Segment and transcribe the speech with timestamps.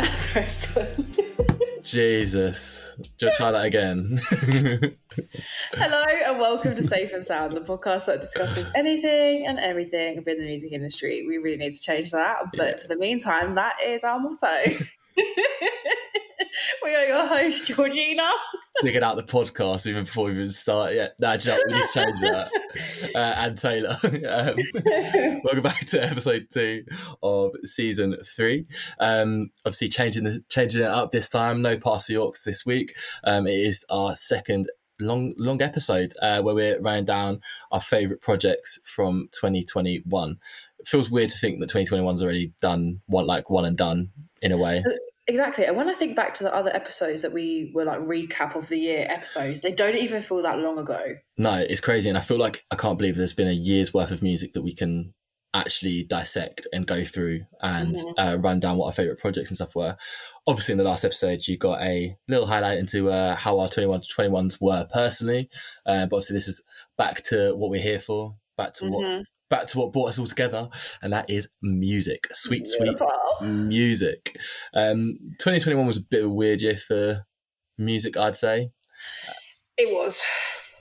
[0.00, 0.86] Sorry.
[1.82, 2.94] Jesus.
[3.18, 4.18] Do you try that again?
[5.74, 10.38] Hello and welcome to Safe and Sound, the podcast that discusses anything and everything within
[10.38, 11.26] the music industry.
[11.28, 12.76] We really need to change that, but Yeah.
[12.78, 14.64] for the meantime, that is our motto.
[16.82, 18.30] we are your host, Georgina.
[18.82, 21.14] Digging out the podcast even before we even start yet.
[21.20, 22.50] No, do you know we need to change that.
[23.14, 23.90] Uh, and Taylor.
[24.04, 24.56] um,
[25.44, 26.82] welcome back to episode two
[27.22, 28.64] of season three.
[28.98, 31.60] Um, obviously changing the changing it up this time.
[31.60, 32.94] No Pass the Orcs this week.
[33.24, 34.68] Um, it is our second
[34.98, 40.38] long long episode uh, where we're running down our favourite projects from 2021.
[40.78, 44.50] It feels weird to think that 2021's already done one like one and done in
[44.50, 44.82] a way.
[45.32, 45.64] Exactly.
[45.64, 48.68] And when I think back to the other episodes that we were like recap of
[48.68, 51.16] the year episodes, they don't even feel that long ago.
[51.38, 54.10] No, it's crazy, and I feel like I can't believe there's been a year's worth
[54.10, 55.14] of music that we can
[55.54, 58.14] actually dissect and go through and Mhm.
[58.18, 59.96] uh, run down what our favorite projects and stuff were.
[60.46, 64.00] Obviously, in the last episode, you got a little highlight into uh, how our 21
[64.02, 65.48] to 21s were personally,
[65.86, 66.62] uh, but obviously, this is
[66.98, 69.24] back to what we're here for, back to what Mhm.
[69.50, 70.70] back to what brought us all together,
[71.02, 73.12] and that is music, sweet, sweet Beautiful.
[73.42, 74.36] Music.
[74.74, 77.26] Um, 2021 was a bit of a weird year for
[77.78, 78.70] music, I'd say.
[79.76, 80.22] It was.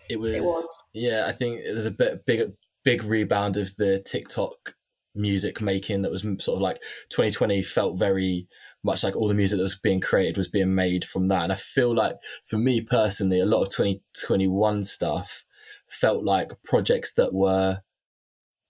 [0.09, 0.83] It was, was.
[0.93, 1.25] yeah.
[1.27, 2.51] I think there's a bit big,
[2.83, 4.75] big rebound of the TikTok
[5.13, 8.47] music making that was sort of like 2020 felt very
[8.83, 11.43] much like all the music that was being created was being made from that.
[11.43, 15.45] And I feel like for me personally, a lot of 2021 stuff
[15.87, 17.79] felt like projects that were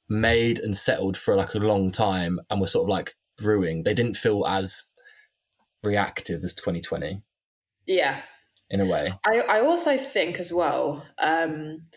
[0.10, 3.84] made and settled for like a long time and were sort of like brewing.
[3.84, 4.90] They didn't feel as
[5.84, 7.22] reactive as 2020
[7.88, 8.22] Yeah.
[8.70, 9.12] in a way.
[9.26, 11.88] I, I also think as well, um,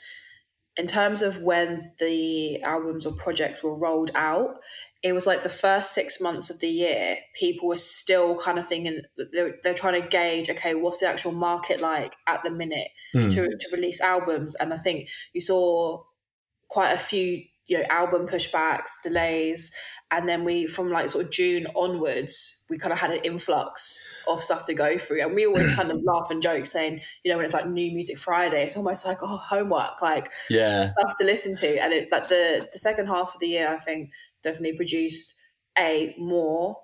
[0.76, 4.56] in terms of when the albums or projects were rolled out,
[5.02, 8.66] it was like the first six months of the year, people were still kind of
[8.66, 9.02] thinking
[9.32, 13.28] they're, they're trying to gauge, okay, what's the actual market like at the minute Hmm.
[13.28, 14.54] to, to release albums?
[14.56, 16.02] And I think you saw
[16.68, 19.72] quite a few, you know, album pushbacks, delays,
[20.16, 24.02] and then we from like sort of June onwards, we kind of had an influx
[24.26, 27.30] of stuff to go through, and we always kind of laugh and joke, saying, you
[27.30, 30.92] know, when it's like New Music Friday, it's almost like oh homework, like Yeah.
[30.98, 33.78] stuff to listen to, and it but the the second half of the year, I
[33.78, 34.10] think,
[34.42, 35.34] definitely produced
[35.76, 36.78] a more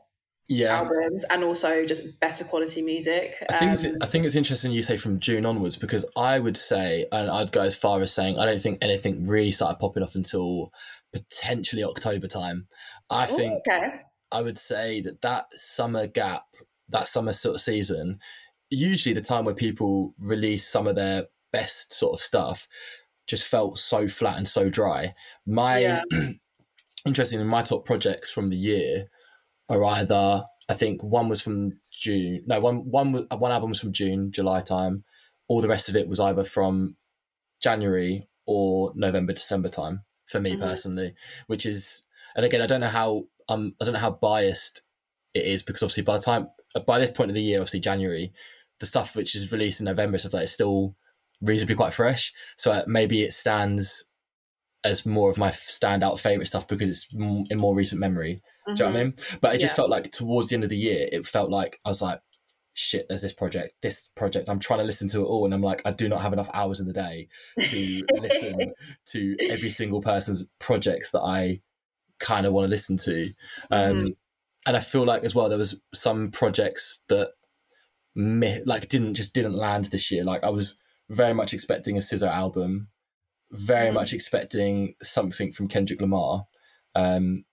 [0.48, 0.78] Yeah.
[0.78, 3.36] albums and also just better quality music.
[3.48, 6.40] I think it's Um, I think it's interesting you say from June onwards because I
[6.40, 9.78] would say and I'd go as far as saying I don't think anything really started
[9.78, 10.72] popping off until
[11.12, 12.66] potentially October time.
[13.10, 16.44] I think okay, I would say that that summer gap,
[16.88, 18.20] that summer sort of season,
[18.70, 22.68] usually the time where people release some of their best sort of stuff,
[23.26, 25.14] just felt so flat and so dry.
[25.46, 26.02] My Yeah.
[27.06, 29.10] interesting in my top projects from the year
[29.68, 32.42] are either I think one was from June.
[32.46, 35.04] No, one one one album was from June, July time.
[35.48, 36.96] All the rest of it was either from
[37.62, 40.60] January or November, December time for me Mhm.
[40.60, 41.14] personally,
[41.48, 42.04] which is
[42.36, 44.82] and again I don't know how um I don't know how biased
[45.34, 46.48] it is because obviously by the time
[46.86, 48.32] by this point of the year, obviously January,
[48.78, 50.94] the stuff which is released in November stuff like that is still
[51.40, 52.32] reasonably quite fresh.
[52.56, 54.04] So uh, maybe it stands
[54.84, 58.40] as more of my standout favorite stuff because it's m- in more recent memory.
[58.66, 59.14] Do you know what I mean?
[59.40, 59.76] But it just Yeah.
[59.76, 62.20] felt like towards the end of the year, it felt like I was like,
[62.72, 64.48] shit, there's this project, this project.
[64.48, 65.44] I'm trying to listen to it all.
[65.44, 68.72] And I'm like, I do not have enough hours in the day to listen
[69.06, 71.60] to every single person's projects that I
[72.20, 73.32] kind of want to listen to.
[73.70, 74.16] Um,
[74.66, 77.32] And I feel like as well, there was some projects that
[78.14, 80.22] mi- like didn't just didn't land this year.
[80.22, 82.88] Like I was very much expecting a SZA album,
[83.50, 83.94] very Mhm.
[83.94, 86.46] much expecting something from Kendrick Lamar.
[86.94, 87.46] Um,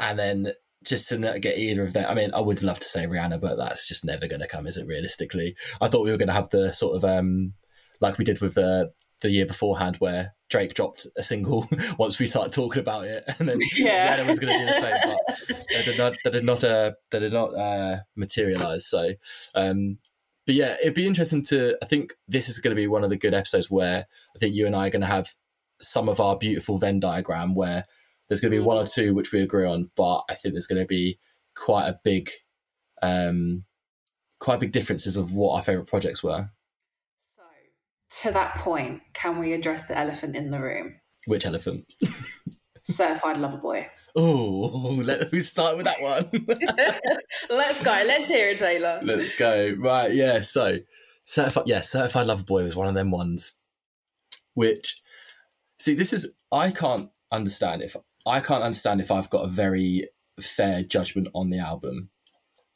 [0.00, 0.52] and then
[0.84, 2.06] just to not get either of them.
[2.10, 4.66] I mean, I would love to say Rihanna, but that's just never going to come,
[4.66, 4.86] is it?
[4.86, 7.54] Realistically, I thought we were going to have the sort of um,
[8.00, 11.66] like we did with the the year beforehand, where Drake dropped a single
[11.98, 14.16] once we started talking about it, and then Yeah.
[14.16, 16.16] Rihanna was going to do the same, but they did not.
[16.24, 16.64] They did not.
[16.64, 18.86] Uh, they did not uh, materialize.
[18.86, 19.12] So,
[19.54, 19.98] um,
[20.46, 21.78] but yeah, it'd be interesting to.
[21.82, 24.54] I think this is going to be one of the good episodes where I think
[24.54, 25.30] you and I are going to have
[25.80, 27.86] some of our beautiful Venn diagram where
[28.28, 30.66] there's going to be one or two which we agree on, but I think there's
[30.66, 31.18] going to be
[31.56, 32.30] quite a big,
[33.02, 33.64] um,
[34.38, 36.50] quite big differences of what our favorite projects were.
[38.22, 40.94] To that point, can we address the elephant in the room?
[41.26, 41.92] Which elephant?
[42.82, 43.88] Certified Lover Boy.
[44.16, 46.46] Oh, let me start with that one.
[47.50, 47.90] Let's go.
[47.90, 49.00] Let's hear it, Taylor.
[49.02, 49.74] Let's go.
[49.78, 50.40] Right, yeah.
[50.40, 50.78] So,
[51.24, 53.56] certified, yeah, certified lover boy was one of them ones.
[54.54, 55.00] Which,
[55.78, 57.96] see, this is I can't understand if
[58.26, 60.08] I can't understand if I've got a very
[60.40, 62.10] fair judgment on the album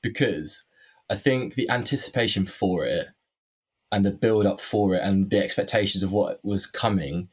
[0.02, 0.64] because
[1.10, 3.08] I think the anticipation for it
[3.94, 7.28] and the build up for it and the expectations of what was coming,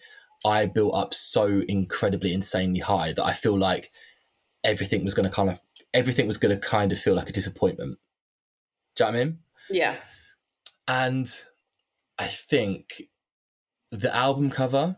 [0.46, 3.90] I built up so incredibly insanely high that I feel like
[4.64, 5.60] everything was going to kind of
[5.92, 7.98] everything was going to kind of feel like a disappointment.
[8.96, 9.40] Do you know what I mean?
[9.72, 9.96] Yeah.
[10.88, 11.28] And
[12.20, 13.02] I think
[13.92, 14.98] the album cover,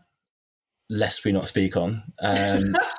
[0.90, 2.76] lest we not speak on, um,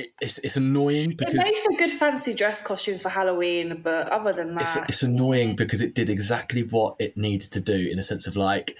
[0.00, 4.08] it, it's it's annoying It because made for good fancy dress costumes for Halloween, but
[4.08, 7.88] other than that, it's, it's annoying because it did exactly what it needed to do
[7.92, 8.76] in a sense of like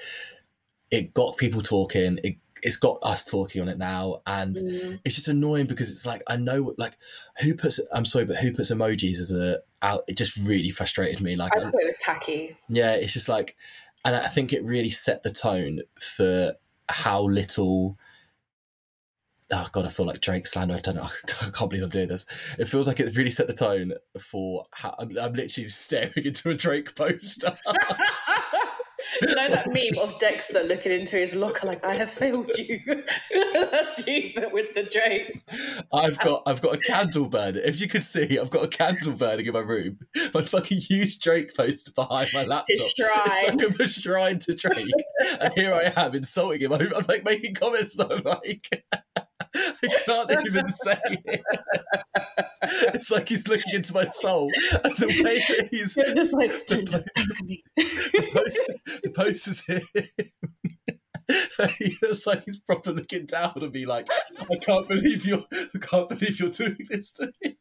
[0.91, 5.01] it got people talking it it's got us talking on it now and Mm.
[5.05, 6.95] it's just annoying because it's like i know like
[7.43, 11.21] who puts i'm sorry but who puts emojis as a out it just really frustrated
[11.23, 12.57] me like I thought it was tacky.
[12.69, 13.57] yeah it's just like
[14.05, 16.55] and i think it really set the tone for
[16.91, 17.97] how little
[19.53, 21.03] oh god i feel like drake slander i don't know
[21.43, 22.27] i can't believe i'm doing this
[22.59, 26.51] it feels like it really set the tone for how i'm, I'm literally staring into
[26.51, 27.57] a drake poster
[29.23, 32.81] you know that meme of Dexter looking into his locker like, I have failed you.
[33.55, 35.43] That's you, but with the Drake.
[35.93, 37.61] I've got I've got a candle burner.
[37.61, 39.99] If you could see, I've got a candle burning in my room.
[40.35, 42.67] My fucking huge Drake poster behind my laptop.
[42.69, 43.11] His shrine.
[43.27, 44.93] It's like I'm a shrine to Drake,
[45.41, 46.73] and here I am insulting him.
[46.73, 48.85] I'm, I'm like making comments, and I'm like,
[49.55, 51.43] I can't even say it.
[52.95, 56.67] It's like he's looking into my soul, and the way that he's You're just like,
[56.67, 57.63] don't look, don't look at me.
[57.77, 58.71] the post,
[59.03, 59.81] the is here.
[62.03, 64.09] it's like he's proper looking down on me, like
[64.51, 67.57] I can't believe you're, I can't believe you're doing this to me.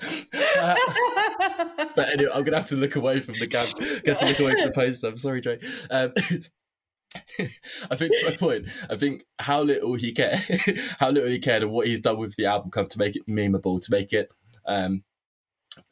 [0.00, 0.76] Uh,
[1.96, 3.66] but anyway, I'm gonna have to look away from the cam.
[4.04, 5.04] Get to look away from the post.
[5.04, 5.58] I'm sorry, Jay.
[5.90, 6.12] Um,
[7.90, 8.68] I think to my point.
[8.90, 10.40] I think how little he cared,
[10.98, 13.26] how little he cared, and what he's done with the album cover to make it
[13.28, 14.32] memeable, to make it
[14.66, 15.04] um,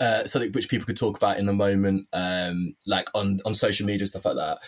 [0.00, 3.86] uh, something which people could talk about in the moment, um, like on on social
[3.86, 4.58] media stuff like that.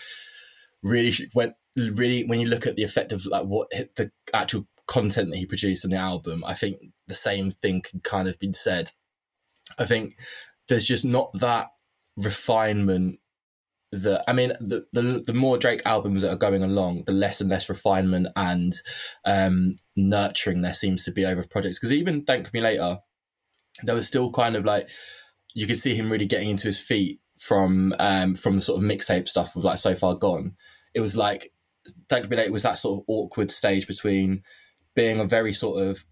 [0.83, 5.29] Really, when really when you look at the effect of like what the actual content
[5.29, 6.77] that he produced in the album, I think
[7.07, 8.91] the same thing can kind of be said.
[9.77, 10.15] I think
[10.67, 11.67] there's just not that
[12.17, 13.19] refinement
[13.91, 17.41] that I mean the, the the more Drake albums that are going along, the less
[17.41, 18.73] and less refinement and
[19.25, 21.79] um, nurturing there seems to be over projects.
[21.79, 22.99] Because even Thank Me Later,
[23.83, 24.89] there was still kind of like
[25.55, 28.89] you could see him really getting into his feet from um, from the sort of
[28.89, 30.55] mixtape stuff with like So Far Gone.
[30.93, 31.51] It was like
[32.09, 34.43] Thank Me Later was that sort of awkward stage between
[34.95, 36.05] being a very sort of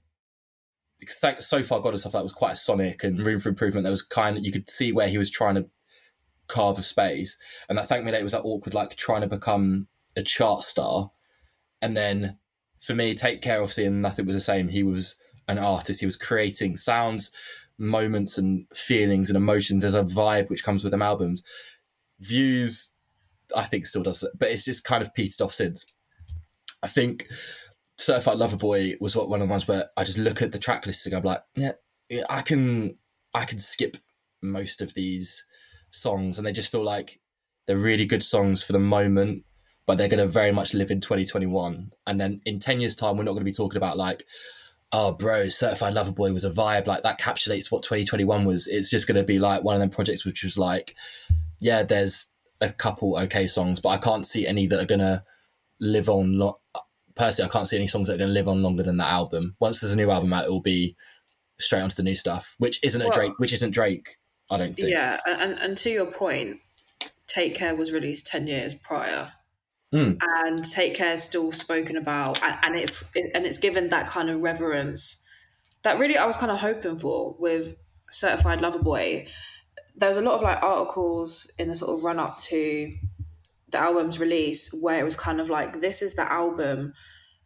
[0.99, 3.83] because thank, So Far Gone and stuff that was quite sonic and room for improvement.
[3.83, 5.69] There was kind of you could see where he was trying to
[6.47, 9.87] carve a space, and that thank me later was that awkward like trying to become
[10.15, 11.11] a chart star,
[11.81, 12.37] and then
[12.79, 14.69] for me, take care obviously, and nothing was the same.
[14.69, 15.15] He was
[15.47, 15.99] an artist.
[15.99, 17.31] He was creating sounds,
[17.77, 19.81] moments, and feelings and emotions.
[19.81, 21.43] There's a vibe which comes with them albums.
[22.19, 22.91] Views,
[23.55, 25.85] I think, still does it, but it's just kind of petered off since.
[26.83, 27.27] I think
[27.97, 30.59] Certified Lover Boy was what one of the ones where I just look at the
[30.59, 31.73] track list and I'm like, yeah,
[32.09, 32.97] yeah, I can,
[33.33, 33.97] I can skip
[34.41, 35.45] most of these
[35.91, 37.19] songs, and they just feel like
[37.65, 39.43] they're really good songs for the moment,
[39.85, 41.91] but they're going to very much live in 2021.
[42.05, 44.23] And then in 10 years' time, we're not going to be talking about like,
[44.93, 46.87] oh, bro, Certified Lover Boy was a vibe.
[46.87, 48.67] Like that capsulates what 2021 was.
[48.67, 50.95] It's just going to be like one of them projects which was like,
[51.59, 52.27] yeah, there's
[52.61, 55.23] a couple okay songs, but I can't see any that are going to
[55.79, 56.37] live on.
[56.37, 56.59] Lo-
[57.15, 59.09] Personally, I can't see any songs that are going to live on longer than that
[59.11, 59.55] album.
[59.59, 60.95] Once there's a new album out, it will be
[61.59, 64.17] straight onto the new stuff, which isn't a Well- Drake, which isn't Drake.
[64.49, 64.89] I don't think.
[64.89, 66.59] Yeah, and, and to your point,
[67.27, 69.33] Take Care was released 10 years prior.
[69.93, 70.17] Mm.
[70.21, 74.29] And Take Care is still spoken about, and, and it's and it's given that kind
[74.29, 75.23] of reverence
[75.83, 77.75] that really I was kind of hoping for with
[78.09, 79.27] Certified Lover Boy.
[79.95, 82.91] There was a lot of like articles in the sort of run up to
[83.69, 86.93] the album's release where it was kind of like this is the album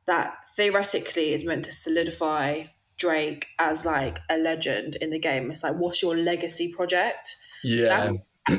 [0.05, 2.63] that theoretically is meant to solidify
[3.01, 5.51] Drake as like a legend in the game.
[5.51, 7.35] It's like what's your legacy project?
[7.63, 7.87] Yeah.
[7.89, 8.09] That's,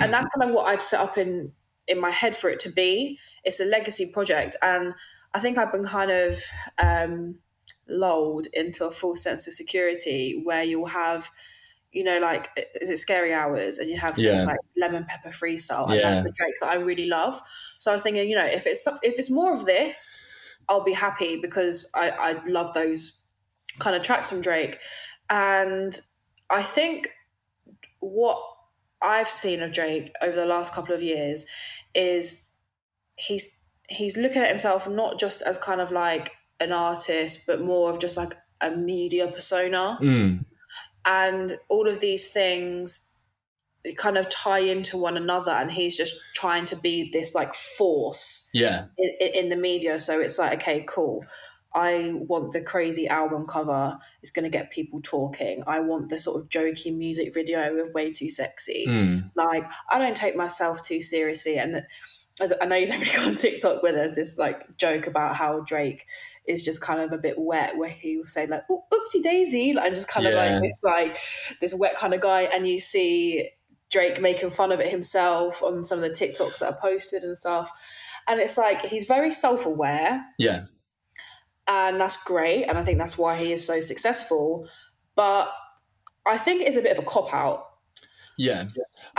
[0.02, 1.52] and that's kind of what I'd set up in
[1.88, 3.18] in my head for it to be.
[3.44, 4.94] It's a legacy project, and
[5.34, 6.42] I think I've been kind of
[6.78, 7.38] um,
[7.88, 11.30] lulled into a false sense of security where you'll have,
[11.92, 12.48] you know, like
[12.80, 14.30] is it Scary Hours, and you have Yeah.
[14.30, 17.40] things like Lemon Pepper Freestyle, and that's the Drake that I really love.
[17.78, 20.18] So I was thinking, you know, if it's if it's more of this,
[20.68, 23.21] I'll be happy because I I love those
[23.78, 24.78] kind of tracks from Drake,
[25.30, 25.98] and
[26.50, 27.08] I think
[28.00, 28.42] what
[29.00, 31.46] I've seen of Drake over the last couple of years
[31.94, 32.48] is
[33.16, 33.56] he's
[33.88, 37.98] he's looking at himself not just as kind of like an artist, but more of
[37.98, 39.98] just like a media persona.
[40.00, 40.44] Mm.
[41.04, 43.08] And all of these things
[43.96, 48.48] kind of tie into one another and he's just trying to be this like force
[48.54, 48.84] Yeah.
[48.96, 51.24] in, in the media so it's like okay cool
[51.74, 56.18] i want the crazy album cover it's going to get people talking i want the
[56.18, 59.30] sort of jokey music video with way too sexy Mm.
[59.36, 61.82] like i don't take myself too seriously and
[62.60, 65.60] i know you don't really go on tiktok where there's this like joke about how
[65.60, 66.06] drake
[66.46, 69.86] is just kind of a bit wet where he will say like oopsie daisy like,
[69.86, 71.16] and just kind of like this like
[71.60, 73.48] this wet kind of guy and you see
[73.90, 77.36] Drake making fun of it himself on some of the TikToks that are posted and
[77.36, 77.70] stuff.
[78.26, 80.64] And it's like he's very self aware, Yeah.
[81.68, 82.64] And that's great.
[82.64, 84.68] And I think that's why he is so successful.
[85.14, 85.52] But
[86.26, 87.66] I think it's a bit of a cop out.
[88.38, 88.64] Yeah.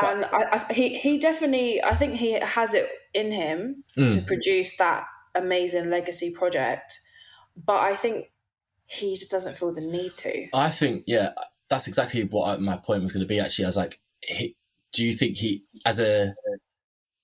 [0.02, 4.28] And I, I, he, he definitely, I think he has it in him to Mm.
[4.28, 7.00] produce that amazing legacy project.
[7.56, 8.32] But I think
[8.88, 10.48] he just doesn't feel the need to.
[10.54, 11.34] I think yeah,
[11.70, 13.40] that's exactly what I, my point was going to be.
[13.40, 14.56] Actually, I was like, he,
[14.92, 16.34] do you think he, as a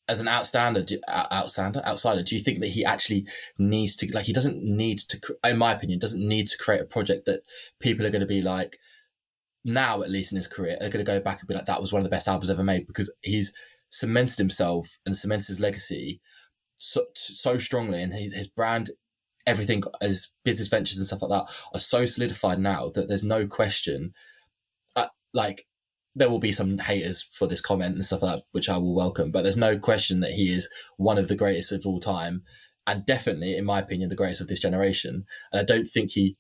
[0.10, 3.26] as an outstander, do, outstander, outsider, do you think that he actually
[3.58, 6.86] needs to like he doesn't need to, in my opinion, doesn't need to create a
[6.86, 7.42] project that
[7.80, 8.78] people are going to be like
[9.64, 11.82] now at least in his career are going to go back and be like that
[11.82, 13.54] was one of the best albums ever made because he's
[13.92, 16.22] cemented himself and cemented his legacy
[16.78, 18.90] so, so strongly and his, his brand
[19.46, 23.46] everything his business ventures and stuff like that are so solidified now that there's no
[23.48, 24.14] question
[24.96, 25.66] uh, like
[26.16, 28.96] there will be some haters for this comment and stuff like that which i will
[28.96, 32.44] welcome but there's no question that he is one of the greatest of all time
[32.88, 36.36] and definitely in my opinion the greatest of this generation and i don't think he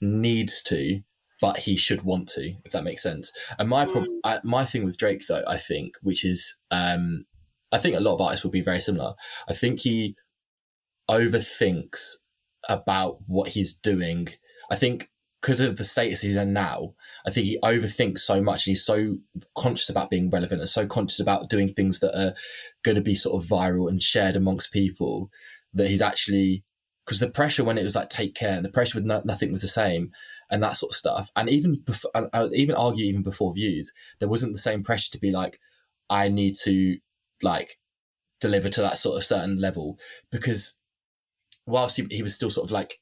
[0.00, 1.00] needs to
[1.40, 4.18] but he should want to if that makes sense and my prob- Mm.
[4.24, 7.24] I, my thing with drake though i think which is um
[7.72, 9.14] i think a lot of artists will be very similar
[9.48, 10.16] i think he
[11.10, 12.14] overthinks
[12.68, 14.28] about what he's doing.
[14.70, 15.08] I think
[15.42, 16.94] because of the status he's in now,
[17.26, 19.18] I think he overthinks so much and he's so
[19.56, 22.34] conscious about being relevant and so conscious about doing things that are
[22.84, 25.30] going to be sort of viral and shared amongst people
[25.74, 26.64] that he's actually
[27.04, 29.50] because the pressure when it was like take care and the pressure with no, nothing
[29.50, 30.12] was the same
[30.48, 31.30] and that sort of stuff.
[31.34, 35.10] And even before I, would even argue even before views there wasn't the same pressure
[35.10, 35.58] to be like
[36.08, 36.98] I need to
[37.42, 37.78] like
[38.40, 39.98] deliver to that sort of certain level
[40.30, 40.78] because
[41.66, 43.00] whilst he, he was still sort of like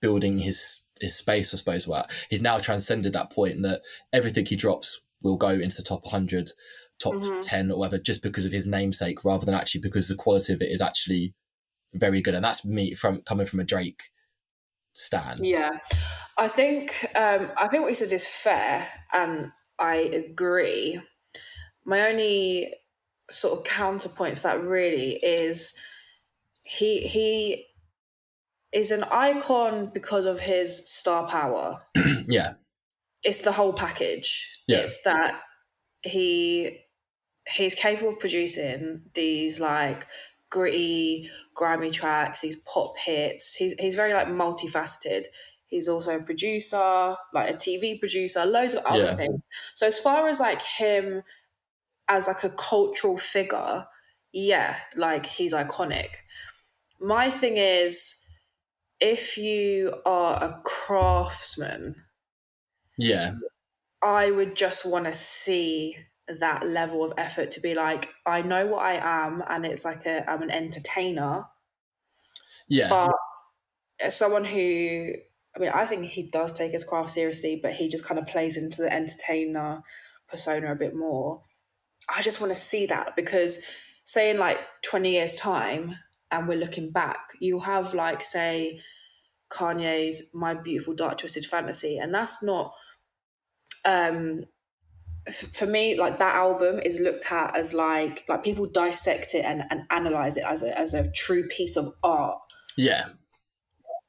[0.00, 3.82] building his his space, I suppose, where he's now transcended that point that
[4.12, 6.50] everything he drops will go into the top 100,
[6.98, 7.42] top Mhm.
[7.42, 10.62] 10 or whatever, just because of his namesake, rather than actually because the quality of
[10.62, 11.34] it is actually
[11.92, 12.34] very good.
[12.34, 14.10] And that's me from coming from a Drake
[14.92, 15.42] stan.
[15.42, 15.70] Yeah,
[16.36, 21.00] I think um, I think what you said is fair, and I agree.
[21.84, 22.74] My only
[23.30, 25.78] sort of counterpoint to that really is
[26.64, 27.66] he he
[28.72, 31.82] is an icon because of his star power.
[32.26, 32.54] yeah,
[33.22, 34.48] It's the whole package.
[34.66, 34.78] Yeah.
[34.78, 35.40] It's that
[36.02, 36.80] he
[37.48, 40.06] he's capable of producing these like
[40.50, 43.54] gritty, grimy tracks, these pop hits.
[43.54, 45.26] He's he's very like multifaceted.
[45.66, 49.14] He's also a producer, like a TV producer, loads of other Yeah.
[49.14, 49.46] things.
[49.74, 51.22] So as far as like him
[52.08, 53.86] as like a cultural figure,
[54.32, 56.08] yeah, like he's iconic.
[57.00, 58.21] My thing is
[59.02, 61.96] if you are a craftsman,
[62.96, 63.34] yeah,
[64.00, 65.96] I would just want to see
[66.28, 68.94] that level of effort to be like, I know what I
[69.26, 71.46] am, and it's like a I'm an entertainer,
[72.68, 73.12] yeah, but
[74.00, 75.12] as someone who,
[75.56, 78.26] I mean, I think he does take his craft seriously, but he just kind of
[78.26, 79.82] plays into the entertainer
[80.28, 81.42] persona a bit more.
[82.08, 83.60] I just want to see that because,
[84.04, 85.96] say, in like 20 years' time,
[86.32, 88.80] and we're looking back, you have like, say,
[89.52, 92.72] Kanye's My Beautiful Dark Twisted Fantasy, and that's not
[93.84, 94.44] um
[95.30, 99.64] for me like that album is looked at as like like people dissect it and,
[99.70, 102.38] and analyze it as a as a true piece of art.
[102.76, 103.04] Yeah,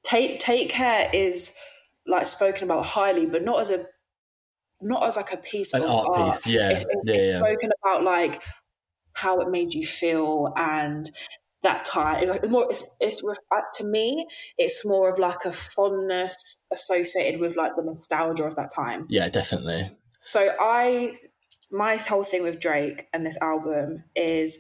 [0.04, 1.54] take take care is
[2.08, 3.86] like spoken about highly but not as a
[4.82, 7.34] not as like a piece An of art art, piece, yeah, it's, it's, yeah, it's
[7.34, 7.38] yeah.
[7.38, 8.42] spoken about like
[9.14, 11.10] how it made you feel and
[11.64, 14.28] that time it's like more it's, it's uh, to me
[14.58, 19.30] it's more of like a fondness associated with like the nostalgia of that time yeah,
[19.30, 19.92] definitely.
[20.24, 21.16] so I,
[21.72, 24.60] my whole thing with Drake and this album is,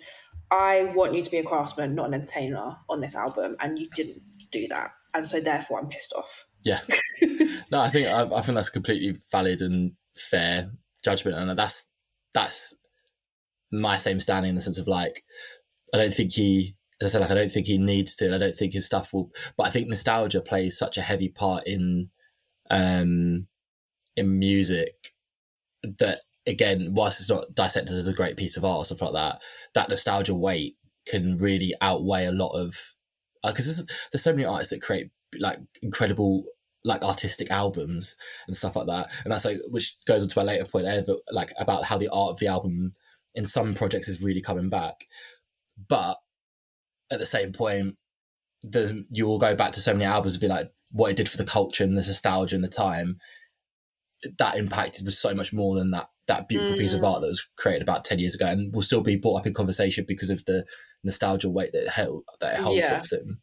[0.51, 3.87] I want you to be a craftsman, not an entertainer, on this album, and you
[3.95, 6.45] didn't do that, and so therefore I'm pissed off.
[6.65, 6.79] Yeah.
[7.71, 10.71] no, I think I, I think that's completely valid and fair
[11.03, 11.87] judgment, and that's
[12.33, 12.75] that's
[13.71, 15.23] my same standing in the sense of like,
[15.93, 18.33] I don't think he, as I said, like I don't think he needs to.
[18.33, 21.63] I don't think his stuff will, but I think nostalgia plays such a heavy part
[21.65, 22.09] in
[22.71, 23.47] um,
[24.15, 25.11] in music
[25.83, 29.13] that again, whilst it's not dissected as a great piece of art or stuff like
[29.13, 29.41] that,
[29.73, 30.75] that nostalgia weight
[31.07, 32.75] can really outweigh a lot of
[33.45, 36.45] because uh, there's, there's so many artists that create like incredible
[36.85, 38.15] like artistic albums
[38.47, 41.03] and stuff like that and that's like which goes on to my later point there,
[41.31, 42.91] like about how the art of the album
[43.35, 44.95] in some projects is really coming back
[45.89, 46.17] but
[47.11, 47.95] at the same point
[48.63, 51.29] there's you will go back to so many albums and be like what it did
[51.29, 53.17] for the culture and the nostalgia and the time
[54.37, 56.79] that impacted was so much more than that that beautiful mm.
[56.79, 57.11] piece of mm.
[57.11, 59.53] art that was created about 10 years ago and will still be brought up in
[59.53, 60.65] conversation because of the
[61.03, 62.99] nostalgia weight that it held that it holds yeah.
[62.99, 63.39] of them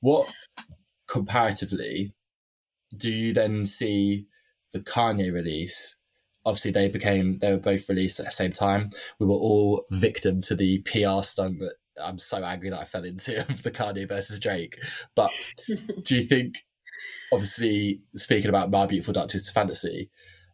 [0.00, 0.32] what
[1.06, 2.12] comparatively
[2.96, 4.26] do you then see
[4.72, 5.96] the kanye release
[6.46, 8.88] obviously they became they were both released at the same time
[9.20, 13.04] we were all victim to the pr stunt that i'm so angry that i fell
[13.04, 14.78] into of the kanye versus drake
[15.14, 15.30] but
[16.02, 16.58] do you think
[17.32, 20.10] obviously speaking about my beautiful dark twisted fantasy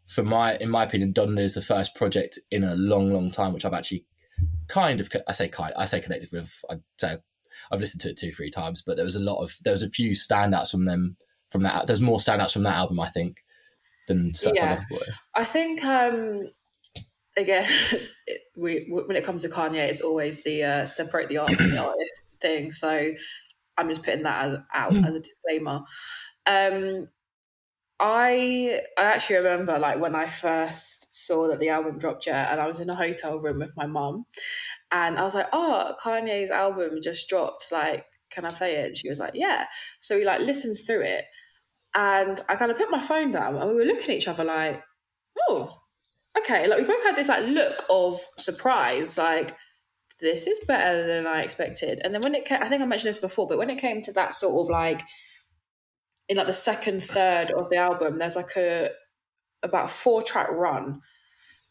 [0.09, 3.53] for my in my opinion, Donda is the first project in a long, long time
[3.53, 4.07] which I've actually
[4.67, 6.65] kind of I say kind I say connected with.
[6.71, 7.19] I say
[7.71, 9.83] I've listened to it two, three times, but there was a lot of there was
[9.83, 11.17] a few standouts from them
[11.51, 11.87] from that.
[11.87, 13.45] There's more standouts from that album, I think,
[14.07, 14.81] than yeah.
[15.35, 16.53] I think um
[17.39, 17.69] again,
[18.57, 21.79] we when it comes to Kanye, it's always the uh, separate the art from the
[21.85, 22.73] artist thing.
[22.73, 23.13] So
[23.77, 25.81] I'm just putting that as, out as a disclaimer.
[26.47, 27.09] Um,
[28.01, 32.61] I I actually remember like when I first saw that the album dropped yet, and
[32.61, 34.27] I was in a hotel room with my mum,
[34.93, 37.73] and I was like, "Oh, Kanye's album just dropped.
[37.73, 39.67] Like, can I play it?" And she was like, "Yeah."
[40.01, 41.25] So we like listened through it,
[41.95, 44.45] and I kind of put my phone down, and we were looking at each other
[44.45, 44.83] like,
[45.49, 45.69] "Oh,
[46.41, 49.57] okay." Like we both had this like look of surprise, like
[50.21, 52.01] this is better than I expected.
[52.03, 54.03] And then when it came, I think I mentioned this before, but when it came
[54.03, 55.03] to that sort of like
[56.29, 58.91] in like the second third of the album there's like a
[59.63, 61.01] about four track run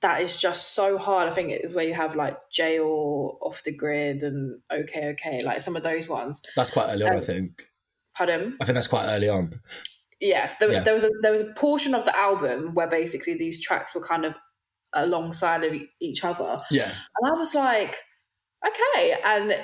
[0.02, 1.28] that is just so hard.
[1.28, 5.62] I think it's where you have like jail off the grid and okay okay like
[5.62, 6.42] some of those ones.
[6.56, 7.64] That's quite early on um, i think.
[8.16, 8.58] Pardon?
[8.62, 9.60] I think that's quite early on.
[10.20, 10.80] Yeah there, yeah.
[10.82, 14.04] there, was a there was a portion of the album where basically these tracks were
[14.04, 14.36] kind of
[14.94, 16.58] alongside of each other.
[16.72, 16.92] Yeah.
[17.20, 17.98] And i was like
[18.66, 19.16] okay.
[19.24, 19.56] And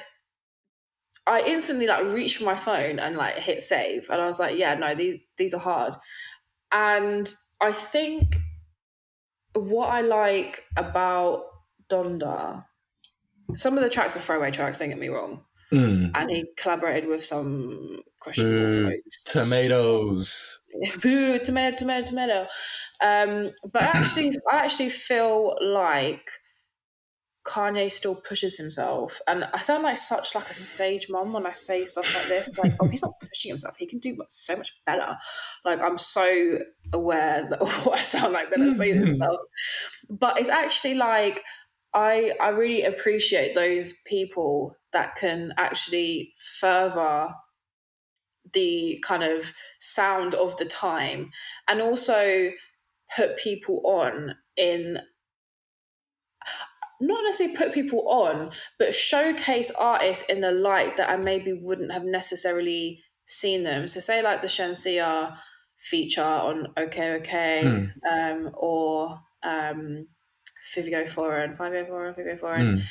[1.25, 4.57] I instantly like reached for my phone and like hit save, and I was like,
[4.57, 5.95] yeah, no, these these are hard,
[6.71, 8.35] and I think
[9.53, 11.45] what I like about
[11.89, 12.65] Donda,
[13.55, 14.79] some of the tracks are throwaway tracks.
[14.79, 16.11] Don't get me wrong, mm.
[16.13, 18.91] and he collaborated with some questionable
[19.25, 20.59] tomatoes.
[21.01, 22.47] Boo, tomato, tomato, tomato.
[23.01, 26.29] Um, but I actually, I actually feel like
[27.45, 31.51] Kanye still pushes himself, and I sound like such like a stage mom when I
[31.51, 32.57] say stuff like this.
[32.57, 35.17] Like, oh, he's not pushing himself; he can do so much better.
[35.65, 36.59] Like, I'm so
[36.93, 39.37] aware that what I sound like when I say this stuff,
[40.09, 41.43] but it's actually like
[41.93, 47.29] I I really appreciate those people that can actually further
[48.53, 51.31] the kind of sound of the time,
[51.67, 52.51] and also
[53.15, 54.99] put people on in
[56.99, 61.91] not necessarily put people on, but showcase artists in a light that I maybe wouldn't
[61.91, 63.87] have necessarily seen them.
[63.87, 65.35] So say like the Shenseea
[65.77, 67.91] feature on OK OK, mm.
[68.09, 70.07] um, or um,
[70.65, 72.81] Fivio Foreign, Fivio Foreign, Fivio Foreign, mm.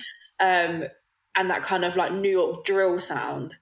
[0.40, 0.88] um,
[1.35, 3.57] and that kind of like New York drill sound.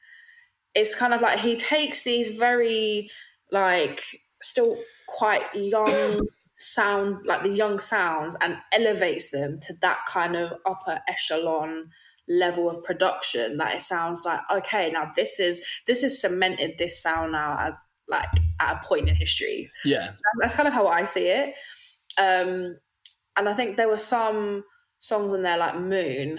[0.75, 3.11] It's kind of like he takes these very
[3.51, 4.05] like
[4.43, 10.53] still quite young sound like these young sounds and elevates them to that kind of
[10.67, 11.89] upper echelon
[12.29, 17.03] level of production that it sounds like okay now this is this is cemented this
[17.03, 17.77] sound now as
[18.11, 18.29] like
[18.61, 19.71] at a point in history.
[19.85, 20.11] Yeah.
[20.41, 21.55] That's kind of how i see it.
[22.19, 22.77] Um
[23.37, 24.65] and i think there were some
[24.99, 26.39] songs in there like moon.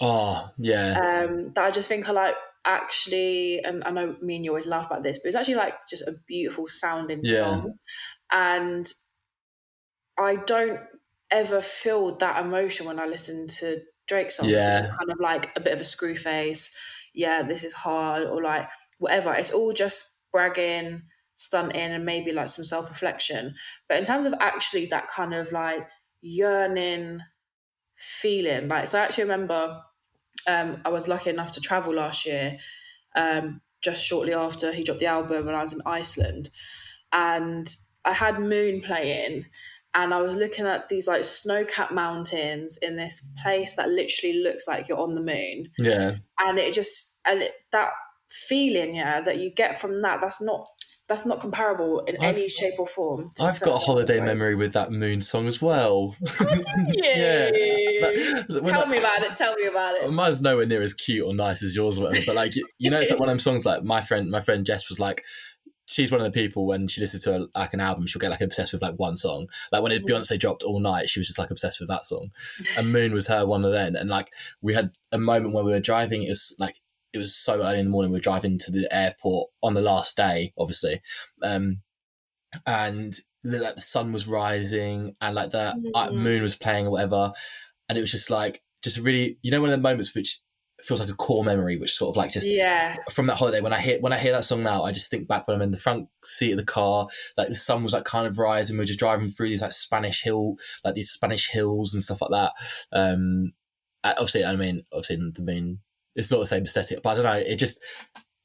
[0.00, 1.26] Oh yeah.
[1.26, 4.66] Um that i just think are like actually and i know me and you always
[4.66, 7.36] laugh about this but it's actually like just a beautiful sounding yeah.
[7.36, 7.74] song
[8.30, 8.92] and
[10.18, 10.80] I don't
[11.30, 14.50] ever feel that emotion when I listen to Drake songs.
[14.50, 14.80] Yeah.
[14.80, 16.76] It's kind of like a bit of a screw face.
[17.14, 18.68] Yeah, this is hard, or like
[18.98, 19.32] whatever.
[19.34, 21.02] It's all just bragging,
[21.34, 23.54] stunting, and maybe like some self reflection.
[23.88, 25.86] But in terms of actually that kind of like
[26.20, 27.20] yearning
[27.96, 29.80] feeling, like, so I actually remember
[30.48, 32.58] um, I was lucky enough to travel last year,
[33.14, 36.50] um, just shortly after he dropped the album, and I was in Iceland.
[37.12, 37.68] And
[38.04, 39.44] I had Moon playing,
[39.94, 44.66] and I was looking at these like snow-capped mountains in this place that literally looks
[44.66, 45.70] like you're on the moon.
[45.78, 46.16] Yeah.
[46.38, 47.90] And it just and it, that
[48.28, 50.66] feeling, yeah, that you get from that, that's not
[51.08, 53.30] that's not comparable in I've- any shape or form.
[53.40, 56.16] I've got a holiday memory with that Moon song as well.
[56.92, 57.50] Yeah.
[58.48, 59.36] Tell me about it.
[59.36, 60.10] Tell me about it.
[60.12, 62.24] Mine's nowhere near as cute or nice as yours, whatever.
[62.26, 63.64] But like, you- know, it's like one of them songs.
[63.66, 65.24] Like my friend, my friend Jess was like,
[65.86, 68.30] she's one of the people when she listens to a, like an album, she'll get
[68.30, 69.46] like obsessed with like one song.
[69.72, 72.30] Like when it, Beyonce dropped All Night, she was just like obsessed with that song.
[72.76, 73.96] And Moon was her one of them.
[73.96, 74.30] And like
[74.60, 76.22] we had a moment when we were driving.
[76.24, 76.76] It was like
[77.14, 78.10] it was so early in the morning.
[78.12, 81.00] We were driving to the airport on the last day, obviously,
[81.42, 81.80] um,
[82.66, 86.14] and the, like the sun was rising and like the uh, Mhm.
[86.16, 87.32] moon was playing or whatever.
[87.88, 90.40] And it was just like just really, you know, one of the moments which
[90.82, 92.96] feels like a core memory, which sort of like just Yeah.
[93.10, 95.26] from that holiday when I hear when I hear that song now, I just think
[95.26, 98.04] back when I'm in the front seat of the car, like the sun was like
[98.04, 98.76] kind of rising.
[98.76, 102.20] We are just driving through these like Spanish hill, like these Spanish hills and stuff
[102.22, 102.52] like that.
[102.92, 103.54] Um,
[104.04, 105.80] obviously, I mean, obviously the moon,
[106.14, 107.32] it's not the same aesthetic, but I don't know.
[107.52, 107.80] It just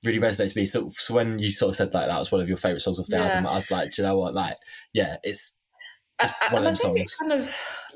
[0.04, 0.66] really resonates with me.
[0.66, 3.00] So, so when you sort of said like that was one of your favorite songs
[3.00, 3.28] off the Yeah.
[3.30, 4.34] album, I was like, do you know what?
[4.34, 4.56] Like,
[4.94, 5.60] yeah, it's
[6.20, 7.16] It's A- one of them I songs.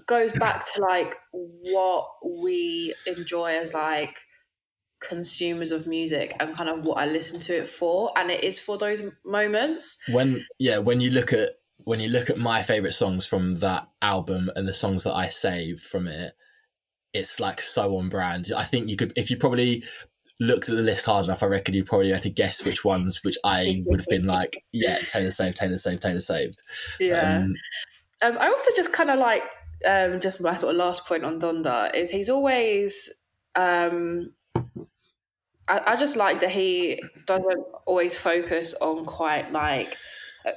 [0.07, 4.19] It kind of goes back to like what we enjoy as like
[4.99, 8.59] consumers of music and kind of what I listen to it for, and it is
[8.59, 9.99] for those moments.
[10.09, 11.49] when yeah when you look at
[11.83, 15.27] when you look at my favorite songs from that album and the songs that I
[15.27, 16.33] saved from it,
[17.13, 18.51] it's like so on brand.
[18.55, 19.83] I think you could if you probably
[20.39, 23.23] looked at the list hard enough, I reckon you probably had to guess which ones
[23.23, 26.61] which I would have been like, yeah, Taylor saved, Taylor saved, Taylor saved.
[27.01, 27.55] Um,
[28.23, 29.43] Um, I also just kind of like
[29.85, 33.09] um, just my sort of last point on Donda is he's always.
[33.55, 34.33] Um,
[35.67, 39.93] I, I just like that he doesn't always focus on quite like.
[40.45, 40.51] uh,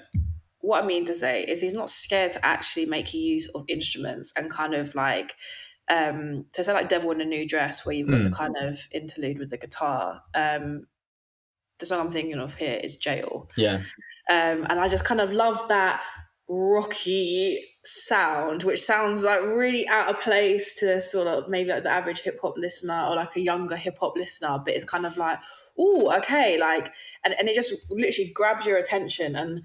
[0.60, 4.32] What I mean to say is he's not scared to actually make use of instruments
[4.36, 5.34] and kind of like.
[5.88, 8.78] Um, to say like "Devil in a New Dress," where you've got the kind of
[8.92, 10.22] interlude with the guitar.
[10.34, 10.86] Um,
[11.78, 13.78] the song I'm thinking of here is "Jail," yeah,
[14.30, 16.00] um, and I just kind of love that
[16.48, 21.90] rocky sound, which sounds like really out of place to sort of maybe like the
[21.90, 25.16] average hip hop listener or like a younger hip hop listener, but it's kind of
[25.16, 25.38] like,
[25.78, 26.92] oh, okay, like,
[27.24, 29.34] and, and it just literally grabs your attention.
[29.34, 29.62] And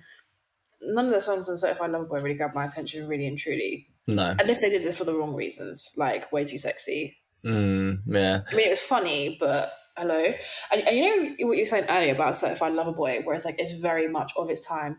[0.82, 3.88] none of the songs on Certified Lover Boy really grabbed my attention, really and truly.
[4.08, 7.18] no, And if they did it for the wrong reasons, like way too sexy.
[7.46, 10.34] mm, yeah, I mean, it was funny, but hello.
[10.72, 13.46] And, and you know what you were saying earlier about Certified Lover Boy, where it's
[13.46, 14.98] like it's very much of its time.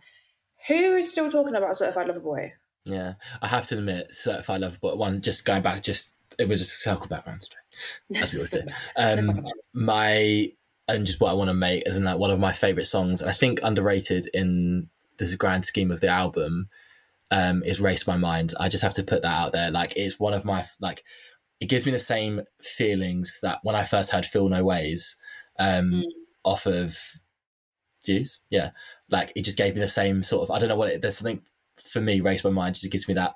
[0.69, 2.53] Who is still talking about Certified Lover Boy?
[2.87, 3.15] Yeah.
[3.43, 5.21] I have to admit, Certified Lover Boy one.
[5.21, 8.21] Just going back, just it was just circle back around straight.
[8.23, 8.63] as we always do.
[8.99, 10.53] Um, my
[10.89, 13.21] and just what I want to make as in like one of my favorite songs,
[13.21, 16.69] and I think underrated in the grand scheme of the album,
[17.31, 19.71] um, is "Race My Mind." I just have to put that out there.
[19.71, 21.03] Like it's one of my like,
[21.61, 25.17] it gives me the same feelings that when I first heard "Feel No Ways,"
[25.59, 26.05] um, Mm.
[26.45, 26.97] off of
[28.05, 28.39] Views.
[28.51, 28.71] Yeah,
[29.11, 30.55] like it just gave me the same sort of.
[30.55, 31.03] I don't know what it.
[31.03, 31.43] There's something
[31.79, 32.21] for me.
[32.21, 33.35] "Race My Mind" just gives me that.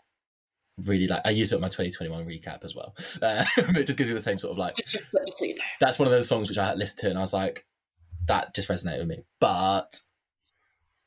[0.79, 2.94] Really like I use it on my 2021 recap as well.
[3.22, 5.55] Uh, it just gives me the same sort of like Just, just, just so you
[5.55, 5.62] know.
[5.79, 7.66] that's one of those songs which I had listened to and I was like,
[8.26, 9.18] that just resonated with me.
[9.40, 10.00] But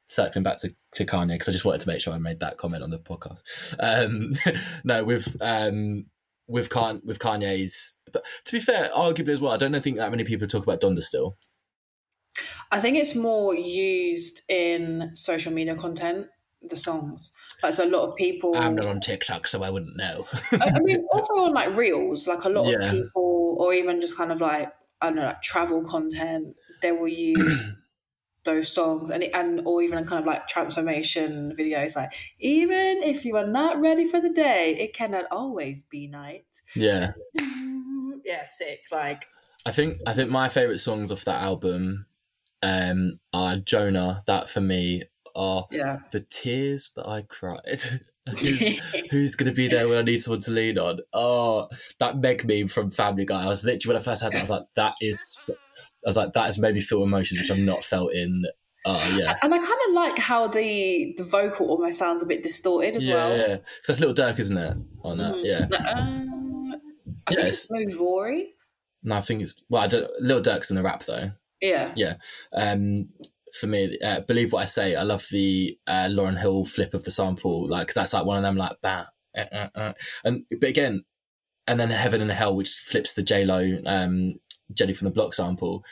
[0.08, 2.58] circling back to, to Kanye, because I just wanted to make sure I made that
[2.58, 3.76] comment on the podcast.
[3.80, 4.34] Um,
[4.84, 6.06] no, with um,
[6.48, 10.12] with Kan with Kanye's, but to be fair, arguably as well, I don't think that
[10.12, 11.38] many people talk about Donda still.
[12.72, 16.28] I think it's more used in social media content,
[16.70, 17.34] the songs.
[17.62, 18.56] Like, so a lot of people.
[18.56, 20.28] I'm not on TikTok, so I wouldn't know.
[20.60, 22.78] I, I mean, also on like reels, like a lot Yeah.
[22.78, 26.92] of people, or even just kind of like I don't know, like travel content, they
[26.92, 27.72] will use
[28.46, 33.38] those songs, and and or even kind of like transformation videos, like even if you
[33.38, 36.62] are not ready for the day, it cannot always be night.
[36.76, 37.14] yeah,
[38.26, 38.84] Yeah, sick.
[38.92, 39.26] Like
[39.66, 42.06] I think I think my favorite songs off that album
[42.64, 44.24] um, are Jonah.
[44.28, 45.04] That for me
[45.36, 47.82] are yeah, the tears that I cried.
[48.40, 48.62] who's,
[49.12, 51.00] who's gonna be there when I need someone to lean on?
[51.14, 51.68] Oh,
[52.00, 53.44] that Meg meme from Family Guy.
[53.44, 55.50] I was literally when I first heard that, I was like, that is.
[55.50, 58.44] I was like, that has made me feel emotions which I've not felt in.
[58.86, 62.44] Oh yeah, and I kind of like how the the vocal almost sounds a bit
[62.44, 63.30] distorted as well.
[63.30, 63.50] yeah, well.
[63.50, 63.56] yeah.
[63.58, 64.78] 'Cause that's Lil Durk, isn't it?
[65.04, 65.44] On that, Mhm.
[65.46, 65.68] yeah.
[65.72, 66.76] Uh,
[67.26, 67.48] I think Yes.
[67.64, 68.48] it's maybe Vory.
[69.04, 69.84] No, I think it's well.
[69.84, 70.10] I don't.
[70.22, 71.32] Lil Durk's in the rap though.
[71.62, 71.94] Yeah.
[71.96, 72.16] Yeah.
[72.52, 73.08] um
[73.54, 77.04] for me uh, believe what i say i love the uh, lauryn hill flip of
[77.04, 79.06] the sample like 'cause that's like one of them like bah,
[79.38, 79.94] uh, uh, uh.
[80.26, 81.04] and but again
[81.68, 84.34] and then heaven and hell which flips the j-lo um
[84.74, 85.84] jenny from the block sample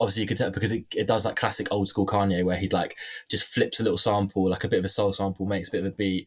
[0.00, 2.72] obviously you could tell because it, it does like classic old school kanye where he's
[2.72, 2.96] like
[3.30, 5.80] just flips a little sample like a bit of a soul sample makes a bit
[5.84, 6.26] of a beat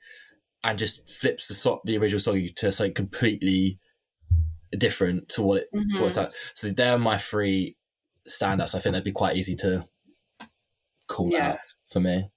[0.63, 3.79] and just flips the so- the original song to something completely
[4.77, 6.29] different to what it to what it's like.
[6.53, 7.75] so they're my three
[8.27, 9.85] standouts i think they'd be quite easy to
[11.07, 11.51] call Yeah.
[11.51, 12.29] out for me.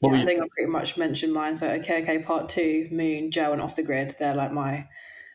[0.00, 1.56] What yeah, I think I pretty much mentioned mine.
[1.56, 4.14] So okay, okay, part two, Moon, Joe, and Off the Grid.
[4.18, 4.86] They're like my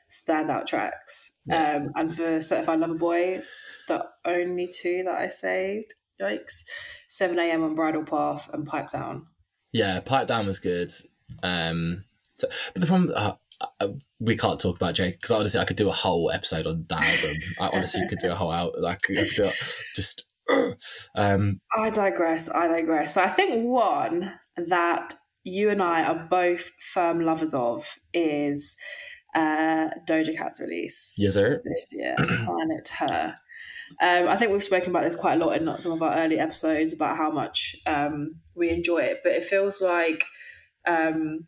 [0.10, 1.32] standout tracks.
[1.46, 1.74] Yeah.
[1.74, 3.42] Um, and for Certified Lover Boy,
[3.88, 6.64] the only two that I saved, yikes,
[7.10, 7.64] 7 a.m.
[7.64, 9.28] on Bridle Path and Pipe Down.
[9.74, 10.92] Yeah, Pipe Down was good.
[11.42, 12.06] Um,
[12.36, 13.34] so, but the problem, uh,
[13.82, 13.88] uh,
[14.20, 17.04] we can't talk about Jake because honestly, I could do a whole episode on that
[17.04, 17.38] album.
[17.60, 19.52] I honestly could do a whole out like I could do
[19.96, 20.26] just.
[21.16, 22.50] Um, I digress.
[22.50, 23.14] I digress.
[23.14, 28.76] So I think one that you and I are both firm lovers of is
[29.36, 31.14] uh, Doja Cat's release.
[31.18, 31.62] Yes, sir.
[31.64, 33.36] This year, Planet Her.
[34.02, 36.40] Um, I think we've spoken about this quite a lot in some of our early
[36.40, 40.26] episodes about how much um, we enjoy it, but it feels like
[40.88, 41.48] um,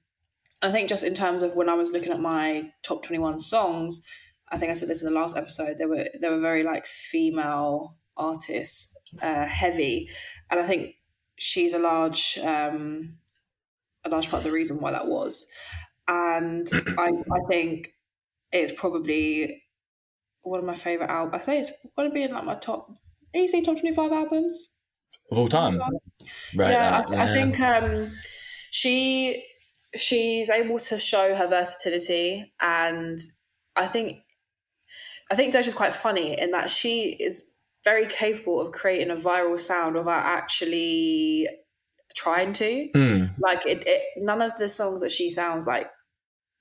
[0.62, 3.40] I think just in terms of when I was looking at my top twenty one
[3.40, 4.02] songs,
[4.52, 5.78] I think I said this in the last episode.
[5.78, 10.10] They were they were very like female artists uh, heavy,
[10.50, 10.96] and I think
[11.38, 13.18] she's a large um,
[14.04, 15.46] a large part of the reason why that was
[16.08, 17.94] and I, I think
[18.52, 19.64] it's probably
[20.42, 21.42] one of my favorite albums.
[21.42, 22.90] I say it's going to be in like my top
[23.36, 24.74] easily top twenty five albums
[25.32, 25.78] of all time.
[26.56, 26.72] Right.
[26.72, 27.24] Yeah, I, yeah.
[27.24, 28.12] I, think um,
[28.72, 29.44] she
[29.96, 33.20] she's able to show her versatility, and
[33.76, 34.20] I think
[35.32, 37.44] I think Doja's quite funny in that she is
[37.86, 41.48] very capable of creating a viral sound without actually
[42.16, 42.90] trying to.
[42.94, 43.36] Mm.
[43.40, 45.90] Like it, it, none of the songs that she sounds like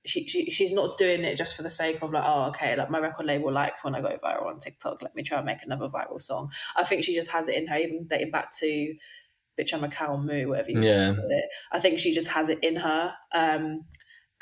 [0.06, 2.90] she, she she's not doing it just for the sake of like oh okay like
[2.90, 5.62] my record label likes when I go viral on TikTok let me try and make
[5.62, 8.94] another viral song I think she just has it in her even dating back to
[9.58, 12.58] bitch I'm a cow moo whatever you yeah it I think she just has it
[12.62, 13.86] in her um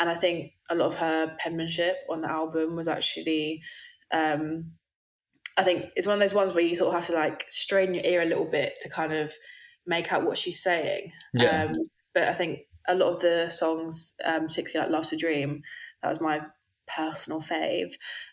[0.00, 3.62] and I think a lot of her penmanship on the album was actually
[4.10, 4.72] um
[5.56, 7.94] I think it's one of those ones where you sort of have to like strain
[7.94, 9.32] your ear a little bit to kind of
[9.86, 11.64] make out what she's saying yeah.
[11.64, 11.72] um
[12.14, 15.62] but I think a lot of the songs, um, particularly like "Love to Dream,"
[16.02, 16.42] that was my
[16.86, 17.92] personal fave.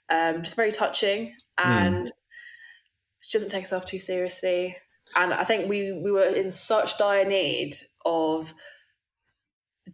[0.09, 1.71] Um, just very touching, hmm.
[1.71, 2.11] and mm.
[3.21, 4.77] she doesn't take herself too seriously.
[5.15, 8.53] And I think we we were in such dire need of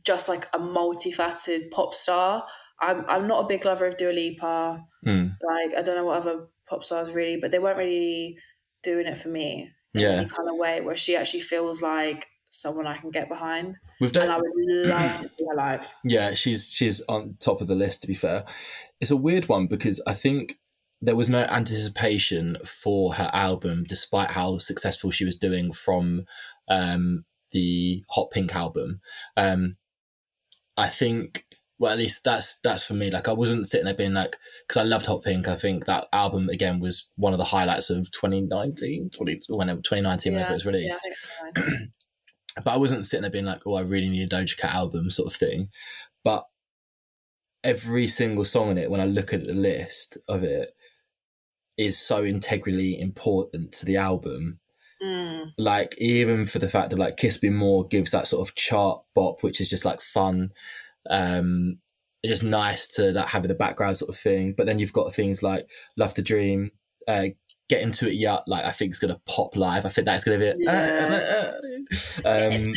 [0.04, 2.46] just like a multifaceted pop star.
[2.82, 4.84] I'm I'm not a big lover of Dua Lipa.
[5.06, 5.38] Mm.
[5.42, 8.38] Like I don't know what other pop stars really, but they weren't really
[8.84, 10.10] doing it for me in yeah.
[10.10, 13.76] any kind of way where she actually feels like someone I can get behind.
[14.00, 15.94] We've done, and I would love to be alive.
[16.04, 18.02] Yeah, she's she's on top of the list.
[18.02, 18.46] To be fair,
[19.00, 20.56] it's a weird one because I think
[21.02, 26.26] there was no anticipation for her album, despite how successful she was doing from
[26.68, 29.02] um, the Hot Pink album.
[29.38, 29.78] Um,
[30.78, 31.46] I think,
[31.78, 33.12] well, at least that's that's for me.
[33.12, 35.48] Like, I wasn't sitting there being like, because I loved Hot Pink.
[35.48, 40.32] I think that album again was one of the highlights of 2019, 20, whenever 2019
[40.32, 41.00] yeah, whenever it was released.
[41.58, 41.64] Yeah,
[42.64, 45.12] but I wasn't sitting there being like, oh, I really need a Doja Cat album
[45.12, 45.70] sort of thing.
[46.24, 46.46] But
[47.64, 50.72] every single song in it, when I look at the list of it,
[51.78, 54.60] is so integrally important to the album.
[55.04, 55.52] Mm.
[55.58, 59.02] Like even for the fact that like Kiss Me More gives that sort of chart
[59.14, 60.52] bop, which is just like fun.
[61.10, 61.80] Um,
[62.24, 64.54] it's just nice to like have in the background sort of thing.
[64.56, 66.72] But then you've got things like Love to Dream,
[67.08, 67.28] uh,
[67.70, 68.44] get into it yet.
[68.48, 69.86] Like I think it's gonna pop live.
[69.86, 70.58] I think that's gonna be it.
[70.60, 71.54] Yeah.
[72.26, 72.74] um,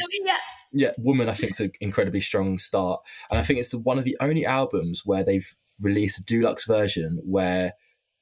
[0.73, 3.99] yeah, Woman I think is an incredibly strong start, and I think it's the, one
[3.99, 5.51] of the only albums where they've
[5.83, 7.73] released a deluxe version where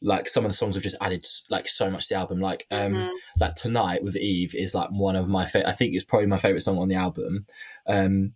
[0.03, 2.41] like some of the songs have just added like so much to the album.
[2.41, 3.15] Like um mm-hmm.
[3.41, 5.69] like tonight with Eve is like one of my favorite.
[5.69, 7.47] I think it's probably my favorite song on the album.
[7.89, 8.35] Um,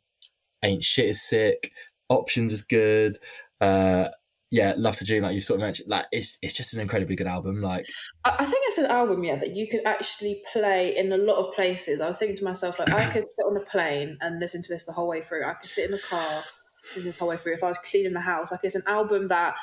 [0.62, 1.72] Ain't shit is sick.
[2.08, 3.14] Options is good.
[3.60, 4.08] Uh,
[4.50, 7.14] yeah, Love to Dream, like you sort of mentioned, like it's it's just an incredibly
[7.14, 7.62] good album.
[7.62, 7.86] Like
[8.24, 11.54] I think it's an album, yeah, that you could actually play in a lot of
[11.54, 12.00] places.
[12.00, 14.68] I was thinking to myself, like I could sit on a plane and listen to
[14.68, 15.44] this the whole way through.
[15.44, 16.42] I could sit in the car,
[16.82, 17.52] listen this whole way through.
[17.52, 19.54] If I was cleaning the house, like it's an album that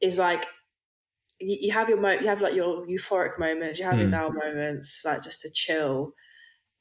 [0.00, 0.46] is like
[1.40, 3.98] you, you have your mo- you have like your euphoric moments, you have mm.
[3.98, 4.12] your hmm.
[4.12, 6.12] down moments, like just to chill.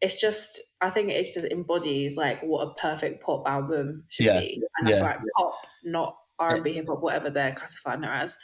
[0.02, 4.40] It's just I think it just embodies like what a perfect pop album should yeah.
[4.40, 4.62] be.
[4.80, 5.02] And yeah.
[5.02, 8.38] right, pop, not R and B, hip hop, whatever they're classifying it as.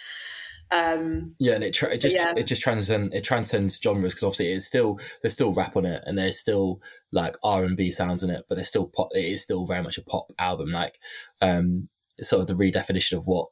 [0.72, 2.34] Um, yeah, and it, tra- it just yeah.
[2.36, 6.02] it just transcends it transcends genres because obviously it's still there's still rap on it
[6.06, 9.10] and there's still like R and B sounds in it, but there's still pop.
[9.12, 10.98] It is still very much a pop album, like
[11.42, 11.90] um,
[12.22, 13.48] sort of the redefinition of what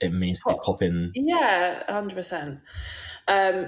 [0.00, 1.12] it means to be popping.
[1.14, 2.58] Yeah, hundred um, percent.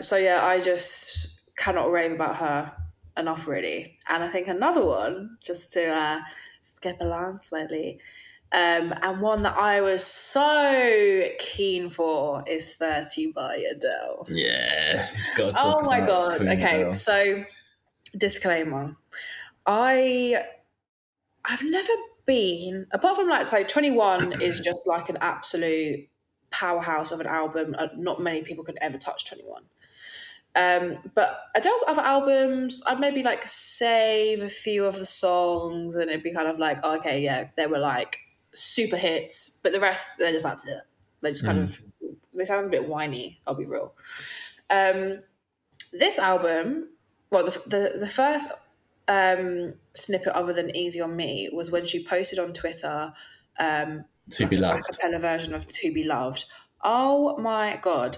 [0.04, 2.72] So yeah, I just cannot rave about her
[3.16, 3.98] enough, really.
[4.08, 6.20] And I think another one, just to uh,
[6.62, 8.00] skip along slightly,
[8.52, 14.26] um, and one that I was so keen for is 30 by Adele.
[14.28, 15.08] Yeah.
[15.58, 16.40] oh my God.
[16.40, 16.92] Okay.
[16.92, 17.44] So,
[18.16, 18.96] disclaimer
[19.66, 20.42] I
[21.44, 21.92] I've never
[22.26, 26.08] been apart from like like 21 is just like an absolute
[26.50, 27.76] powerhouse of an album.
[27.78, 29.62] Uh, not many people could ever touch 21.
[30.56, 36.10] Um, but Adele's other albums, I'd maybe like save a few of the songs and
[36.10, 38.18] it'd be kind of like, oh, okay, yeah, they were like
[38.52, 40.80] super hits, but the rest, they're just like, Ugh.
[41.20, 41.62] they just kind Mm.
[41.62, 41.82] of,
[42.34, 43.94] they sound a bit whiny, I'll be real.
[44.70, 45.20] Um,
[45.92, 46.88] this album,
[47.30, 48.50] well, the, the, the first
[49.08, 53.12] um, snippet other than Easy on Me was when she posted on Twitter
[53.58, 54.84] um, To like be a loved.
[54.84, 56.44] acapella version of To Be Loved.
[56.82, 58.16] Oh my god,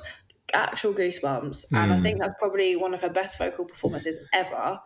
[0.54, 1.66] actual goosebumps.
[1.74, 2.02] And I Mm.
[2.02, 4.80] think that's probably one of her best vocal performances ever.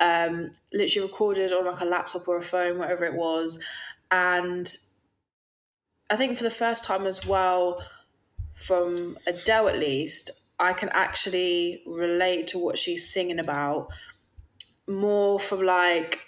[0.00, 3.62] Um, literally recorded on like a laptop or a phone, whatever it was.
[4.10, 4.68] And
[6.10, 7.82] I think for the first time as well,
[8.54, 13.90] from Adele at least, I can actually relate to what she's singing about
[14.86, 16.20] more from like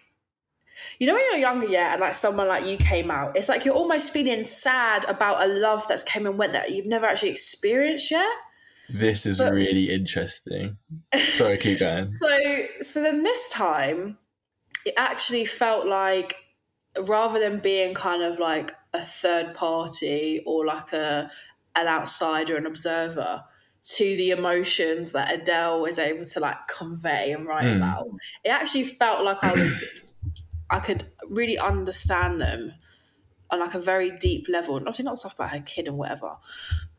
[0.98, 3.64] you know when you're younger, yeah, and like someone like you came out, it's like
[3.64, 7.30] you're almost feeling sad about a love that's came and went that you've never actually
[7.30, 8.28] experienced yet.
[8.88, 10.79] This is But- really interesting.
[11.37, 12.12] Sorry, keep going.
[12.14, 14.18] So so then this time
[14.85, 16.37] it actually felt like
[17.01, 21.31] rather than being kind of like a third party or like a
[21.77, 23.44] an outsider, an observer
[23.83, 27.77] to the emotions that Adele was able to like convey and write Mm.
[27.77, 28.09] about.
[28.44, 29.85] It actually felt like I was
[30.70, 32.72] I could really understand them
[33.51, 34.77] on like a very deep level.
[34.77, 36.37] Obviously not stuff about her kid and whatever.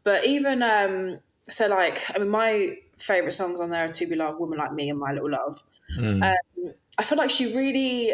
[0.03, 4.15] But even um so like I mean my favourite songs on there are To Be
[4.15, 5.63] Loved, Woman Like Me and My Little Love.
[5.97, 6.23] Mm.
[6.23, 8.13] Um, I feel like she really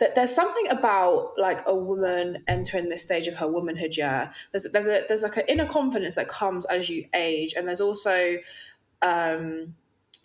[0.00, 3.96] that there's something about like a woman entering this stage of her womanhood.
[3.96, 7.68] Yeah, there's there's a there's like an inner confidence that comes as you age, and
[7.68, 8.38] there's also
[9.02, 9.74] um,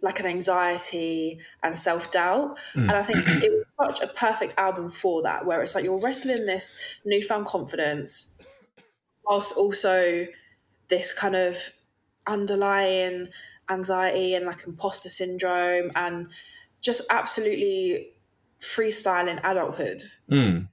[0.01, 2.57] like an anxiety and self doubt.
[2.75, 2.81] Mm.
[2.81, 6.01] And I think it was such a perfect album for that, where it's like you're
[6.01, 8.35] wrestling this newfound confidence,
[9.23, 10.25] whilst also
[10.89, 11.57] this kind of
[12.27, 13.29] underlying
[13.69, 16.27] anxiety and like imposter syndrome and
[16.81, 18.13] just absolutely
[18.59, 20.01] freestyling adulthood.
[20.31, 20.69] Mm.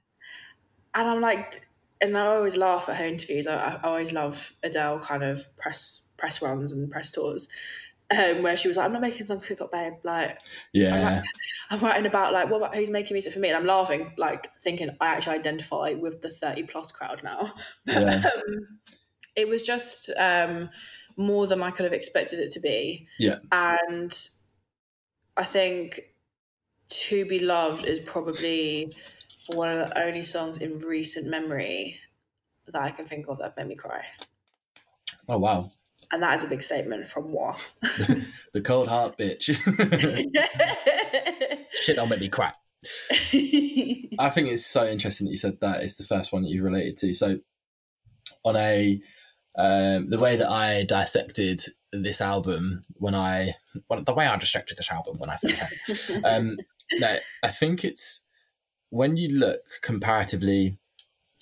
[0.95, 1.69] And I'm like,
[2.01, 3.47] and I always laugh at her interviews.
[3.47, 7.49] I, I always love Adele kind of press press runs and press tours,
[8.11, 9.95] um, where she was like, "I'm not making songs for TikTok, babe.
[10.03, 10.39] Like,
[10.73, 11.23] Yeah.
[11.71, 14.49] I'm writing about like what about who's making music for me?" And I'm laughing, like
[14.61, 17.55] thinking I actually identify with the 30 plus crowd now.
[17.87, 18.23] Yeah.
[18.25, 18.79] um,
[19.37, 20.71] it was just um,
[21.17, 23.07] more than I could have expected it to be.
[23.19, 23.37] Yeah.
[23.53, 24.17] And
[25.37, 26.01] I think
[26.89, 28.93] To Be Loved is probably
[29.55, 32.01] one of the only songs in recent memory
[32.67, 34.05] that I can think of that made me cry.
[35.29, 35.71] Oh wow.
[36.13, 37.75] And that is a big statement from what?
[38.53, 39.53] The cold heart bitch.
[41.73, 42.53] Shit, I'll make me cry.
[44.19, 46.63] I think it's so interesting that you said that it's the first one that you
[46.63, 47.13] related to.
[47.15, 47.41] So,
[48.45, 49.01] on a
[49.57, 53.55] um, the way that I dissected this album when I
[53.89, 56.57] well, the way I dissected this album when I it, um,
[56.95, 58.25] no, I think it's
[58.91, 60.79] when you look comparatively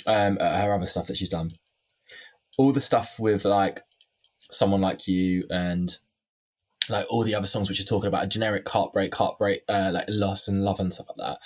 [0.06, 1.50] um, at her other stuff that she's done,
[2.56, 3.80] all the stuff with like
[4.38, 5.96] someone like you and
[6.88, 10.04] like all the other songs which are talking about a generic heartbreak, heartbreak, uh, like
[10.08, 11.38] loss and love and stuff like that.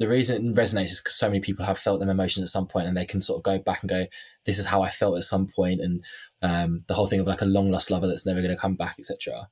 [0.00, 2.66] The reason it resonates is because so many people have felt them emotions at some
[2.66, 4.06] point and they can sort of go back and go,
[4.44, 6.04] this is how I felt at some point, and
[6.42, 8.74] um, the whole thing of like a long lost lover that's never going to come
[8.74, 9.48] back, etc.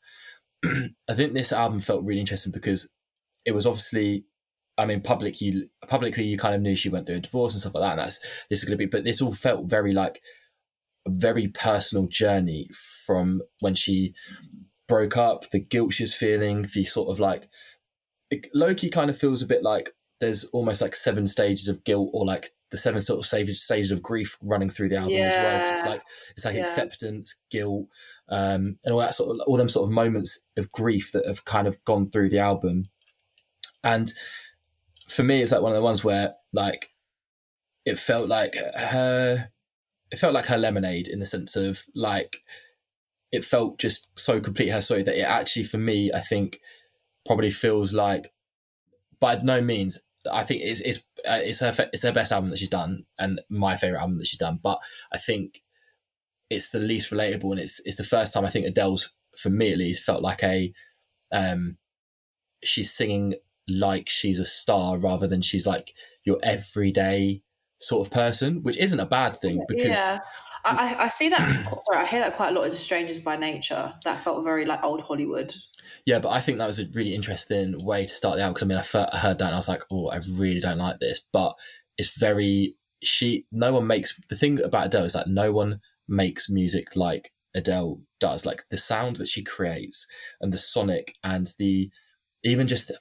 [0.64, 2.90] I think this album felt really interesting because
[3.44, 4.24] it was obviously,
[4.76, 7.60] I mean, public you publicly you kind of knew she went through a divorce and
[7.60, 8.18] stuff like that, and that's
[8.50, 10.20] this is going to be, but this all felt very like
[11.06, 12.68] a very personal journey
[13.06, 14.14] from when she
[14.88, 17.46] broke up, the guilt she was feeling, the sort of like
[18.54, 22.26] Loki kind of feels a bit like there's almost like seven stages of guilt or
[22.26, 25.56] like the seven sort of stages stages of grief running through the album as well.
[25.56, 26.02] It's like
[26.36, 26.62] it's like Yeah.
[26.62, 27.86] acceptance, guilt,
[28.28, 31.44] um, and all that sort of all them sort of moments of grief that have
[31.44, 32.84] kind of gone through the album.
[33.84, 34.12] And
[35.08, 36.90] for me, it's like one of the ones where like
[37.84, 39.50] it felt like her
[40.10, 42.38] it felt like her lemonade in the sense of like
[43.30, 46.58] it felt just so complete her story that it actually for me i think
[47.26, 48.32] probably feels like
[49.20, 50.00] by no means
[50.32, 50.98] i think it's it's,
[51.28, 54.26] uh, it's her it's her best album that she's done and my favorite album that
[54.26, 54.78] she's done but
[55.12, 55.62] i think
[56.50, 59.72] it's the least relatable and it's it's the first time i think adele's for me
[59.72, 60.72] at least felt like a
[61.32, 61.76] um
[62.62, 63.34] she's singing
[63.68, 65.92] like she's a star rather than she's like
[66.24, 67.42] your everyday
[67.80, 70.18] sort of person which isn't a bad thing because yeah.
[70.64, 71.80] I, I see that.
[71.86, 72.66] sorry, I hear that quite a lot.
[72.66, 75.52] As strangers by nature, that felt very like old Hollywood.
[76.06, 78.62] Yeah, but I think that was a really interesting way to start the album because
[78.62, 81.24] I mean, I heard that and I was like, oh, I really don't like this,
[81.32, 81.58] but
[81.96, 83.46] it's very she.
[83.52, 88.00] No one makes the thing about Adele is that no one makes music like Adele
[88.20, 88.46] does.
[88.46, 90.06] Like the sound that she creates
[90.40, 91.90] and the sonic and the
[92.44, 92.92] even just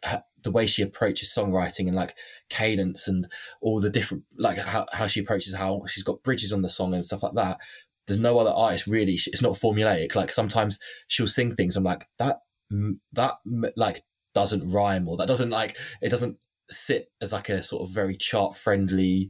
[0.47, 2.15] the way she approaches songwriting and like
[2.49, 3.27] cadence and
[3.61, 6.93] all the different like how, how she approaches how she's got bridges on the song
[6.93, 7.57] and stuff like that.
[8.07, 9.11] There's no other artist really.
[9.13, 10.15] It's not formulaic.
[10.15, 10.79] Like sometimes
[11.09, 11.75] she'll sing things.
[11.75, 12.37] I'm like that
[13.11, 13.33] that
[13.75, 16.37] like doesn't rhyme or that doesn't like it doesn't
[16.69, 19.29] sit as like a sort of very chart friendly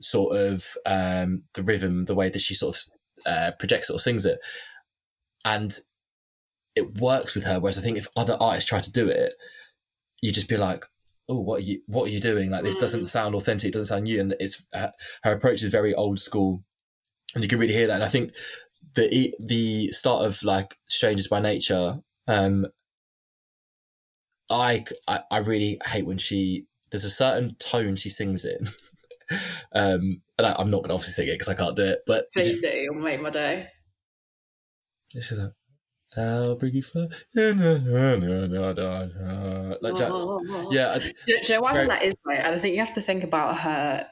[0.00, 2.82] sort of um the rhythm the way that she sort of
[3.26, 4.38] uh, projects it or sings it
[5.44, 5.80] and
[6.74, 9.32] it works with her whereas i think if other artists try to do it
[10.26, 10.84] you just be like
[11.28, 13.86] oh what are you what are you doing like this doesn't sound authentic it doesn't
[13.86, 14.88] sound new and it's uh,
[15.22, 16.62] her approach is very old school
[17.34, 18.32] and you can really hear that and i think
[18.94, 21.98] the the start of like strangers by nature
[22.28, 22.66] um
[24.50, 28.68] I, I I really hate when she there's a certain tone she sings in
[29.74, 32.18] um and I, i'm not gonna obviously sing it because i can't do it but
[32.18, 32.68] it Please just- do.
[32.70, 33.68] You'll make my day.
[35.14, 35.52] This is a
[36.18, 37.08] I'll bring you fly.
[37.34, 39.76] Na, na, na, na, na, na, na.
[39.80, 40.12] Like, Jack-
[40.70, 42.38] yeah, I, Do, do you know why I Very- think that is right?
[42.40, 44.06] And I think you have to think about her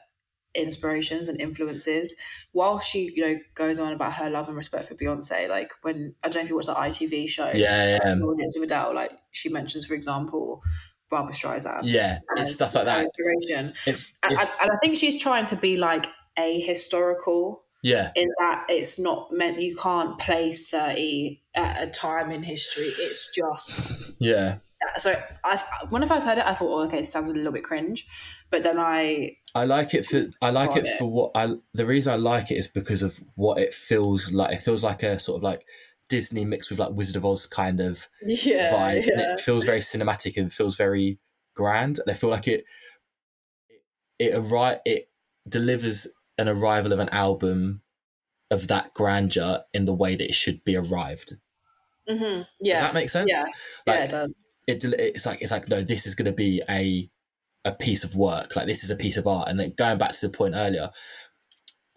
[0.53, 2.15] inspirations and influences
[2.53, 5.49] while she, you know, goes on about her love and respect for Beyonce.
[5.49, 8.23] Like when I don't know if you watched the ITV show, yeah, yeah, um,
[8.63, 10.63] Adele, like she mentions, for example,
[11.09, 11.81] Barbra Streisand.
[11.83, 12.19] yeah.
[12.37, 13.05] as It's stuff like that.
[13.05, 13.73] Inspiration.
[13.85, 16.07] If, And, if, and- and I think she's trying to be like
[16.39, 22.31] a historical yeah, in that it's not meant you can't place 30 at a time
[22.31, 22.85] in history.
[22.87, 24.57] It's just yeah.
[24.97, 27.51] so I when I first heard it, I thought, oh, okay, it sounds a little
[27.51, 28.07] bit cringe.
[28.49, 30.97] But then I I like it for I like it it.
[30.97, 31.57] for what I.
[31.75, 34.55] The reason I like it is because of what it feels like.
[34.55, 35.63] It feels like a sort of like
[36.09, 39.81] Disney mixed with like Wizard of Oz kind of yeah, vibe, and it feels very
[39.81, 41.19] cinematic and feels very
[41.55, 41.99] grand.
[41.99, 42.65] And I feel like it
[44.17, 45.11] it arri- it
[45.47, 46.07] delivers
[46.37, 47.81] an arrival of an album
[48.51, 51.35] of that grandeur in the way that it should be arrived.
[52.07, 53.29] hmm Does yeah, that makes sense?
[53.29, 53.45] yeah,
[53.87, 54.37] Like, yeah, it does.
[54.67, 57.09] it it's like it's like no this is going to be a
[57.63, 58.55] a piece of work.
[58.55, 59.49] Like this is a piece of art.
[59.49, 60.91] And then going back to the point earlier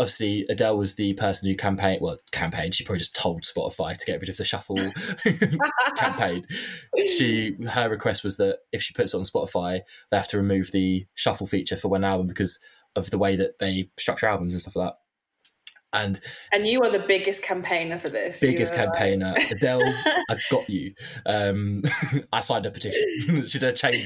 [0.01, 2.75] obviously adele was the person who campaigned well campaigned.
[2.75, 4.77] She probably just told spotify to get rid of the shuffle
[5.97, 6.45] campaign.
[6.97, 9.81] She her request was that if she puts it on spotify
[10.11, 12.61] they have to remove the shuffle feature for one album because
[12.99, 14.99] of the way that they structure albums and stuff like that.
[15.91, 16.21] And
[16.53, 18.41] And you are the biggest campaigner for this.
[18.41, 19.35] Biggest were like- campaigner.
[19.51, 19.81] Adele
[20.31, 20.93] i got you.
[21.25, 21.83] Um
[22.33, 23.47] i signed a petition.
[23.49, 24.05] She did a change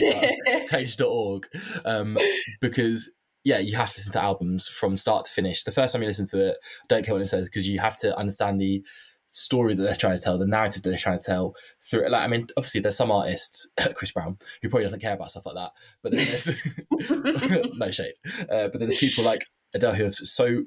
[0.68, 1.46] page.org
[1.84, 2.16] um,
[2.60, 3.12] because
[3.44, 5.64] yeah you have to listen to albums from start to finish.
[5.64, 6.56] The first time you listen to it
[6.88, 8.84] don't care what it says because you have to understand the
[9.32, 12.10] story that they're trying to tell the narrative that they're trying to tell through it
[12.10, 15.46] like i mean obviously there's some artists chris brown who probably doesn't care about stuff
[15.46, 15.72] like that
[16.02, 18.14] but then there's no shade
[18.50, 20.64] uh, but then there's people like adele who have so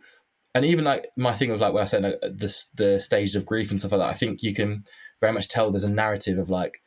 [0.55, 3.45] and even like my thing of like where I said like, the the stages of
[3.45, 4.85] grief and stuff like that, I think you can
[5.19, 6.81] very much tell there's a narrative of like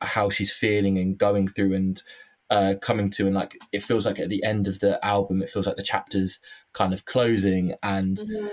[0.00, 2.02] how she's feeling and going through and
[2.48, 5.50] uh, coming to and like it feels like at the end of the album, it
[5.50, 6.40] feels like the chapters
[6.72, 8.50] kind of closing and Mhm.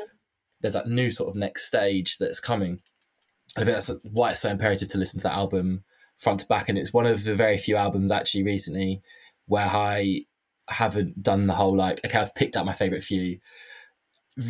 [0.62, 2.82] There's that new sort of next stage that's coming.
[3.57, 5.84] I think that's why it's so imperative to listen to that album
[6.18, 6.70] front to back.
[6.70, 9.01] And it's one of the very few albums actually recently
[9.45, 10.26] where I
[10.70, 13.39] haven't done the whole like okay, I've picked out my favorite few.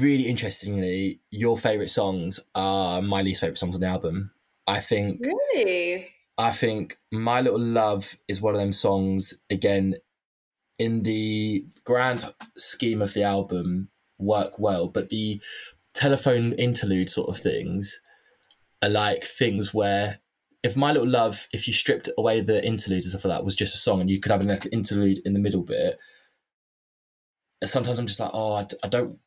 [0.02, 4.32] Really interestingly, your favorite songs are my least favorite songs on the album.
[4.68, 6.10] I think Really?
[6.38, 9.96] I think My Little Love is one of them songs again
[10.78, 15.42] in the grand scheme of the album work well, but the
[16.00, 18.00] telephone interlude sort of things
[18.82, 20.20] are like things where
[20.64, 23.56] if My Little Love, if you stripped away the interludes and stuff like that, was
[23.56, 25.98] just a song and you could have an interlude in the middle bit,
[27.66, 29.20] sometimes I'm just like, oh, I, d- I don't,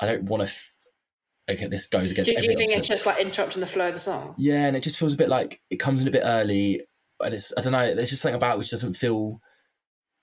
[0.00, 0.48] I don't want to.
[0.48, 0.76] F-
[1.50, 2.30] okay, this goes against.
[2.30, 4.34] Do, do you think it's just like interrupting the flow of the song?
[4.36, 6.82] Yeah, and it just feels a bit like it comes in a bit early,
[7.20, 7.94] and it's I don't know.
[7.94, 9.40] There's just something about it which doesn't feel.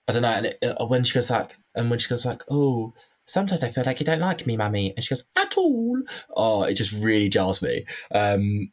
[0.07, 0.29] I don't know.
[0.29, 2.93] And it, uh, when she goes like, and when she goes like, oh,
[3.25, 6.01] sometimes I feel like you don't like me, mummy, and she goes at all.
[6.35, 7.85] Oh, it just really jars me.
[8.13, 8.71] Um,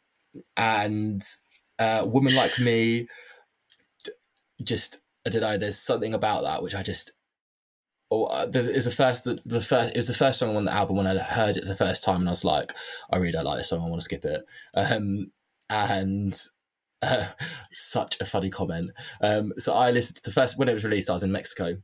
[0.57, 1.23] and
[1.79, 3.07] uh, woman like me,
[4.63, 5.59] just I don't know.
[5.59, 7.13] There's something about that which I just.
[8.13, 10.65] Oh, uh, the, is the first the, the first it was the first song on
[10.65, 12.73] the album when I heard it the first time and I was like
[13.09, 14.45] I really don't like this song I want to skip it
[14.75, 15.31] um
[15.69, 16.37] and
[17.03, 17.27] uh,
[17.73, 18.91] such a funny comment
[19.23, 21.77] um so I listened to the first when it was released I was in Mexico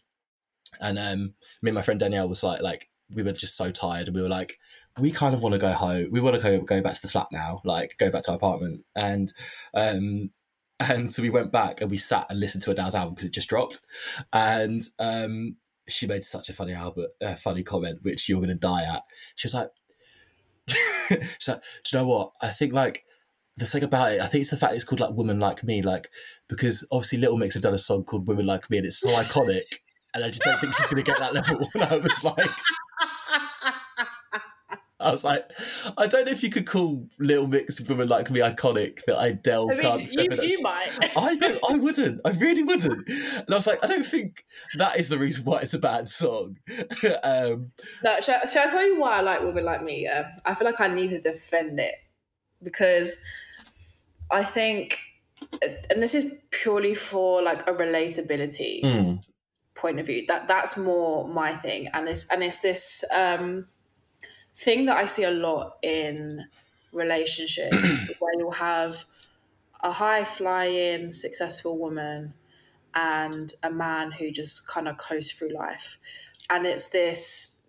[0.81, 4.09] and um me and my friend Danielle was like like we were just so tired
[4.09, 4.59] and we were like
[4.99, 6.09] we kind of want to go home.
[6.11, 8.37] We want to go go back to the flat now, like go back to our
[8.37, 8.85] apartment.
[8.95, 9.33] And
[9.75, 10.31] um,
[10.81, 13.35] and so we went back and we sat and listened to Adele's album because it
[13.35, 13.81] just dropped.
[14.33, 15.57] And um,
[15.89, 19.03] she made such a funny album, a funny comment, which you're going to die at.
[19.35, 19.71] She was like,
[21.39, 22.33] she's like, do you know what?
[22.43, 23.05] I think like
[23.57, 25.81] the thing about it, I think it's the fact it's called like Women Like Me,
[25.83, 26.09] like
[26.49, 29.09] because obviously Little Mix have done a song called Women Like Me and it's so
[29.23, 29.81] iconic.
[30.17, 31.69] And I just don't think she's going to get that level.
[31.75, 32.51] And I was like,
[34.99, 35.49] I was like,
[35.99, 39.23] I don't know if you could call Little Mix of Women Like Me iconic that
[39.23, 40.43] Adele I mean, can't you, step in.
[40.43, 40.89] you might.
[41.17, 42.21] I don't, I wouldn't.
[42.25, 43.07] I really wouldn't.
[43.07, 44.45] And I was like, I don't think
[44.77, 46.57] that is the reason why it's a bad song.
[47.23, 47.69] um,
[48.03, 50.03] No, shall, shall I tell you why I like Women Like Me?
[50.05, 50.31] Yeah?
[50.47, 51.95] I feel like I need to defend it
[52.63, 53.19] because
[54.31, 54.99] I think,
[55.63, 59.23] and this is purely for like a relatability mm,
[59.77, 60.25] point of view.
[60.27, 63.69] That that's more my thing, and it's and it's this um,
[64.57, 66.47] thing that I see a lot in
[66.93, 69.05] relationships where you'll have
[69.83, 72.33] a high flying successful woman
[72.95, 75.99] and a man who just kind of coasts through life,
[76.51, 77.63] and it's this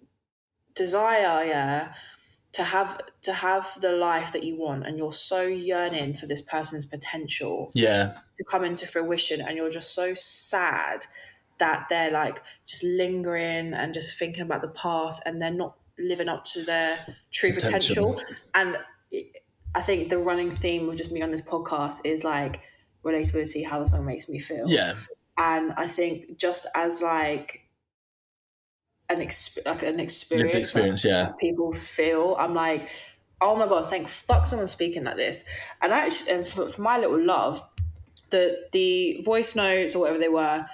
[0.74, 1.94] desire, yeah,
[2.54, 6.42] to have to have the life that you want, and you're so yearning for this
[6.42, 11.06] person's potential yeah, to come into fruition and you're just so sad
[11.60, 16.30] that they're like just lingering and just thinking about the past and they're not living
[16.30, 16.98] up to their
[17.32, 18.14] true Potential.
[18.14, 18.78] potential, and
[19.74, 22.62] i think the running theme of just me on this podcast is like
[23.04, 24.94] relatability how the song makes me feel yeah,
[25.38, 27.68] and i think just as like
[29.10, 31.06] an exp- like an experience, lived experience.
[31.06, 32.36] Yeah, people feel.
[32.38, 32.90] I'm like,
[33.42, 35.46] oh my god, thank fuck someone's speaking like this.
[35.82, 37.62] And actually, and for, for my little love,
[38.30, 40.66] the the voice notes or whatever they were,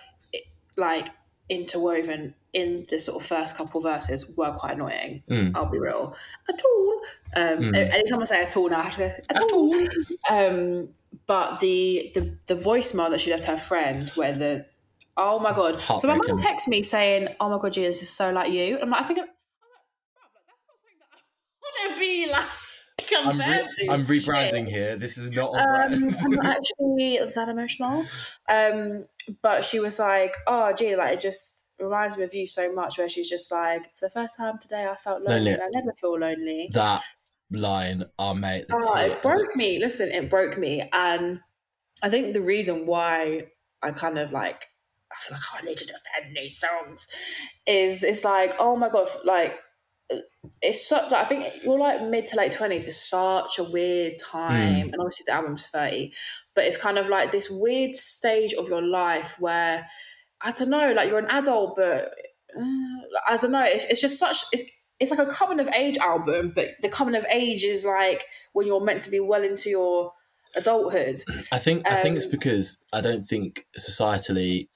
[0.77, 1.09] like
[1.49, 5.23] interwoven in the sort of first couple verses were quite annoying.
[5.29, 5.51] Mm.
[5.55, 6.15] I'll be real.
[6.49, 7.01] At all.
[7.35, 7.93] Um, Mm.
[7.93, 9.87] Anytime I say at all now, I have to go at all.
[10.29, 10.89] Um,
[11.25, 14.65] but the the the voicemail that she left her friend, where the
[15.17, 15.79] oh my god.
[15.81, 18.79] So my mum texts me saying, "Oh my god, Gia, this is so like you."
[18.81, 19.19] I'm like, I think.
[19.19, 19.31] I'm like,
[20.33, 22.45] that's not something that I want to be like
[23.17, 23.89] I'm, re-.
[23.89, 24.95] I'm rebranding here.
[24.95, 26.15] This is not on Um, brand.
[26.23, 28.03] I'm not actually that emotional.
[28.49, 29.05] Um,
[29.41, 32.97] but she was like, "Oh, gee, like it just reminds me of you so much."
[32.97, 35.35] Where she's just like, "For the first time today, I felt lonely.
[35.35, 35.51] Lonely.
[35.53, 37.03] and I never feel lonely." that
[37.51, 39.79] line, oh mate, the Oh, it broke me.
[39.79, 41.41] Listen, it broke me, and
[42.01, 43.47] I think the reason why
[43.81, 44.67] I kind of like
[45.11, 47.07] I feel like I need to defend these songs
[47.67, 49.59] is it's like oh my god, like
[50.61, 54.19] it's such like I think you're like mid to late twenties is such a weird
[54.19, 56.13] time, and obviously the album's thirty,
[56.55, 59.87] but it's kind of like this weird stage of your life where
[60.41, 62.13] I don't know, like you're an adult, but
[62.57, 62.63] uh,
[63.27, 63.63] I don't know.
[63.63, 64.63] It's, it's just such it's
[64.99, 68.67] it's like a coming of age album, but the coming of age is like when
[68.67, 70.13] you're meant to be well into your
[70.55, 71.23] adulthood.
[71.51, 74.67] I think I think it's Um, because I don't think societally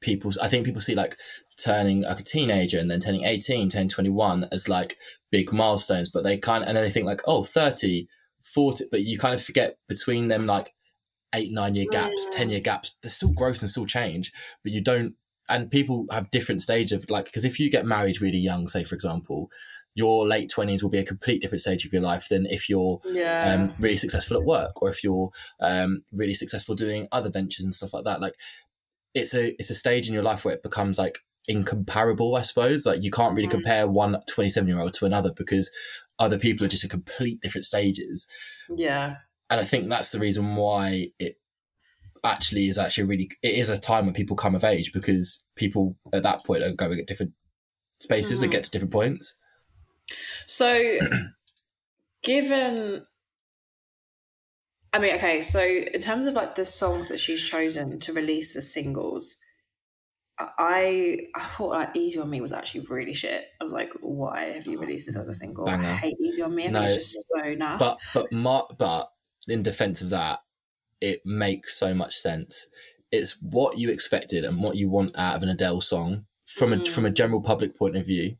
[0.00, 1.16] people I think people see like
[1.62, 4.96] turning like a teenager and then turning 18, turning 21 as like
[5.30, 8.06] big milestones, but they kind of, and then they think like, oh, 30,
[8.44, 10.70] 40, but you kind of forget between them like
[11.34, 12.36] eight, nine year gaps, Mm.
[12.36, 14.32] 10 year gaps, there's still growth and still change,
[14.62, 15.14] but you don't,
[15.50, 18.84] and people have different stage of like, because if you get married really young, say
[18.84, 19.50] for example,
[19.94, 23.00] your late 20s will be a complete different stage of your life than if you're
[23.04, 23.54] Yeah.
[23.54, 25.30] um, really successful at work or if you're
[25.60, 28.34] um, really successful doing other ventures and stuff like that like
[29.14, 31.18] it's a it's a stage in your life where it becomes like
[31.48, 33.52] incomparable i suppose like you can't really Mm.
[33.52, 35.70] compare one 27 year old to another because
[36.18, 38.28] other people are just at complete different stages
[38.76, 39.16] yeah.
[39.50, 41.36] and i think that's the reason why it
[42.24, 45.96] actually is actually really it is a time when people come of age because people
[46.12, 47.32] at that point are going at different
[47.98, 48.52] spaces and Mhm.
[48.52, 49.34] get to different points
[50.46, 50.98] So,
[52.22, 53.06] given,
[54.92, 58.56] I mean, okay, so in terms of like the songs that she's chosen to release
[58.56, 59.36] as singles,
[60.38, 63.44] I I thought like Easy on Me was actually really shit.
[63.60, 65.64] I was like, why have you released this as a single?
[65.64, 65.88] Banger.
[65.88, 66.66] I hate Easy on Me.
[66.66, 67.78] I No, it's just so naff.
[67.78, 69.10] but but mar- but
[69.48, 70.40] in defense of that
[71.00, 72.66] it makes so much sense
[73.10, 76.76] it's what you expected and what you want out of an adele song from a
[76.76, 76.88] Mm.
[76.88, 78.36] from a general public point of view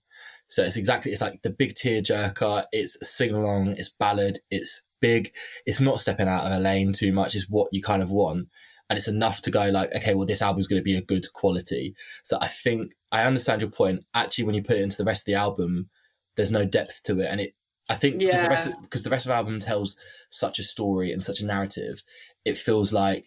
[0.49, 4.89] so it's exactly it's like the big tear jerker it's sing along it's ballad it's
[5.01, 5.33] big
[5.65, 8.49] it's not stepping out of a lane too much is what you kind of want
[8.91, 11.33] and it's enough to go like okay well this album's going to be a good
[11.33, 15.05] quality so i think i understand your point actually when you put it into the
[15.05, 15.89] rest of the album
[16.37, 17.55] there's no depth to it and it
[17.91, 18.77] i think because the rest Yeah.
[18.77, 19.97] of, because the rest of the album tells
[20.31, 22.03] such a story and such a narrative
[22.45, 23.27] it feels like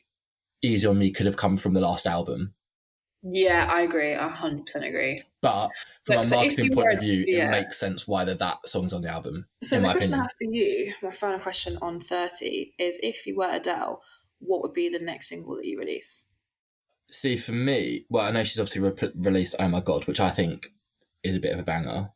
[0.63, 2.53] easy on me could have come from the last album
[3.23, 4.15] Yeah, I agree.
[4.15, 5.21] I hundred percent agree.
[5.41, 5.69] But
[6.05, 7.47] from So- a marketing you point were- of view, yeah.
[7.47, 9.45] it makes sense why that that song's on the album.
[9.63, 10.19] So in the my question opinion.
[10.19, 14.01] I have for you, my final question on thirty, is if you were Adele,
[14.41, 16.27] what would be the next single that you release?
[17.09, 20.29] See, for me, well, I know she's obviously re- released "Oh My God," which I
[20.29, 20.73] think
[21.23, 22.11] is a bit of a banger.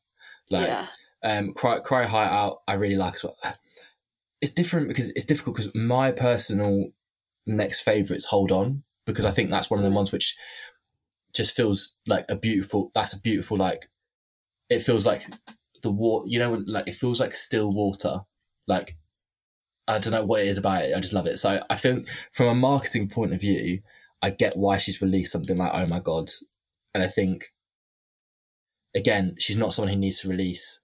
[0.50, 0.88] Like, yeah,
[1.24, 3.38] um, "Cry Your Heart Out," I really like as well.
[4.42, 6.92] It's different because it's difficult because my personal
[7.46, 10.36] next favorite is "Hold On" because I think that's one of the ones which
[11.34, 12.92] just feels like a beautiful.
[12.94, 13.86] That's a beautiful like.
[14.70, 15.26] It feels like
[15.82, 16.28] the water.
[16.28, 18.22] You know, like it feels like still water.
[18.68, 18.98] Like
[19.88, 20.96] I don't know what it is about it.
[20.96, 21.38] I just love it.
[21.38, 23.80] So I think from a marketing point of view,
[24.22, 26.30] I get why she's released something like "Oh My God,"
[26.94, 27.54] and I think
[28.96, 30.82] again, she's not someone who needs to release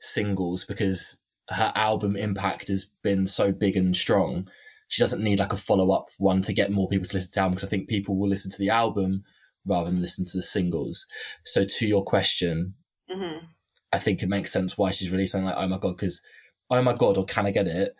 [0.00, 1.20] singles because
[1.50, 4.48] her album impact has been so big and strong.
[4.88, 7.34] She doesn't need like a follow up one to get more people to listen to
[7.34, 9.24] the album because I think people will listen to the album
[9.66, 11.06] rather than listen to the singles.
[11.44, 12.74] So to your question,
[13.10, 13.38] hmm
[13.92, 16.22] I think it makes sense why she's releasing like Oh My God because
[16.70, 17.94] Oh My God or Can I Get It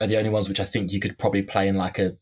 [0.00, 2.16] are the only ones which I think you could probably play in like a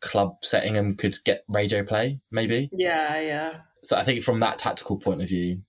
[0.00, 2.70] club setting and could get radio play maybe.
[2.72, 3.54] yeah, yeah.
[3.84, 5.62] So I think from that tactical point of view,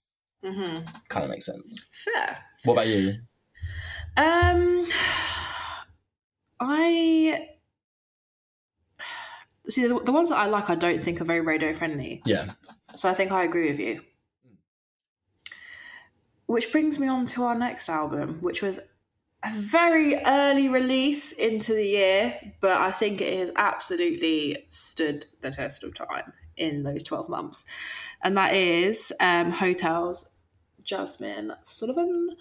[0.44, 0.64] hmm
[1.10, 1.90] kind of makes sense.
[1.94, 2.38] Fair.
[2.64, 3.14] What about you?
[4.18, 4.88] Um,
[6.60, 7.48] I
[9.70, 10.70] see the, the ones that I like.
[10.70, 12.22] I don't think are very radio friendly.
[12.26, 12.46] Yeah.
[12.96, 14.02] So I think I agree with you.
[16.48, 18.80] Which brings me on to our next album, which was
[19.44, 25.52] a very early release into the year, but I think it has absolutely stood the
[25.52, 27.64] test of time in those 12 months.
[28.22, 30.30] And that is um, Hotels,
[30.84, 32.36] Jazmine Sullivan.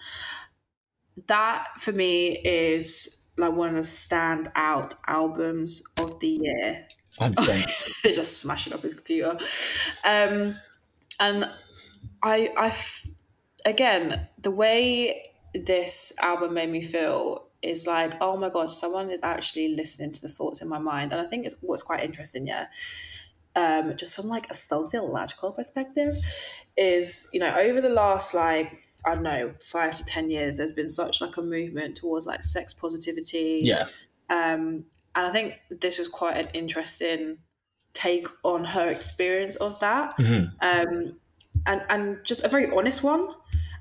[1.27, 6.87] That for me is like one of the standout albums of the year.
[7.21, 7.35] I'm
[8.05, 9.39] just smashing up his computer.
[10.05, 10.57] Um,
[11.21, 11.49] and
[12.23, 12.77] I, I,
[13.65, 19.21] again, the way this album made me feel is like, oh my god, someone is
[19.23, 22.47] actually listening to the thoughts in my mind, and I think it's what's quite interesting,
[22.47, 22.67] yeah.
[23.57, 26.17] Um, just from like a sociological perspective,
[26.77, 30.73] is you know over the last like I don't know five to ten years, there's
[30.73, 33.85] been such like a movement towards like sex positivity, yeah.
[34.31, 34.85] um,
[35.17, 37.39] and I think this was quite an interesting
[37.95, 40.53] take on her experience of that, Mhm.
[40.61, 41.19] um,
[41.67, 43.29] and and just a very honest one.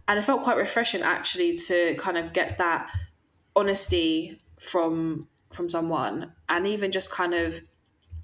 [0.07, 2.91] And it felt quite refreshing actually to kind of get that
[3.55, 7.61] honesty from from someone, and even just kind of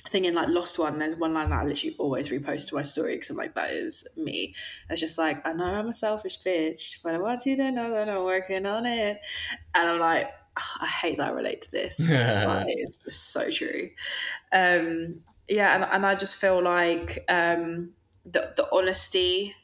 [0.08, 1.00] thinking like Lost One.
[1.00, 3.72] There's one line that I literally always repost to my story because I'm like, that
[3.72, 4.56] is me.
[4.90, 7.90] It's just like I know I'm a selfish bitch, but I want you to know
[7.92, 9.20] that I'm working on it,
[9.76, 10.32] and I'm like.
[10.56, 12.00] "Ah, I hate that I relate to this.
[12.12, 13.90] Like, it's just so true.
[14.52, 19.56] Um, yeah, and, and I just feel like um, the the honesty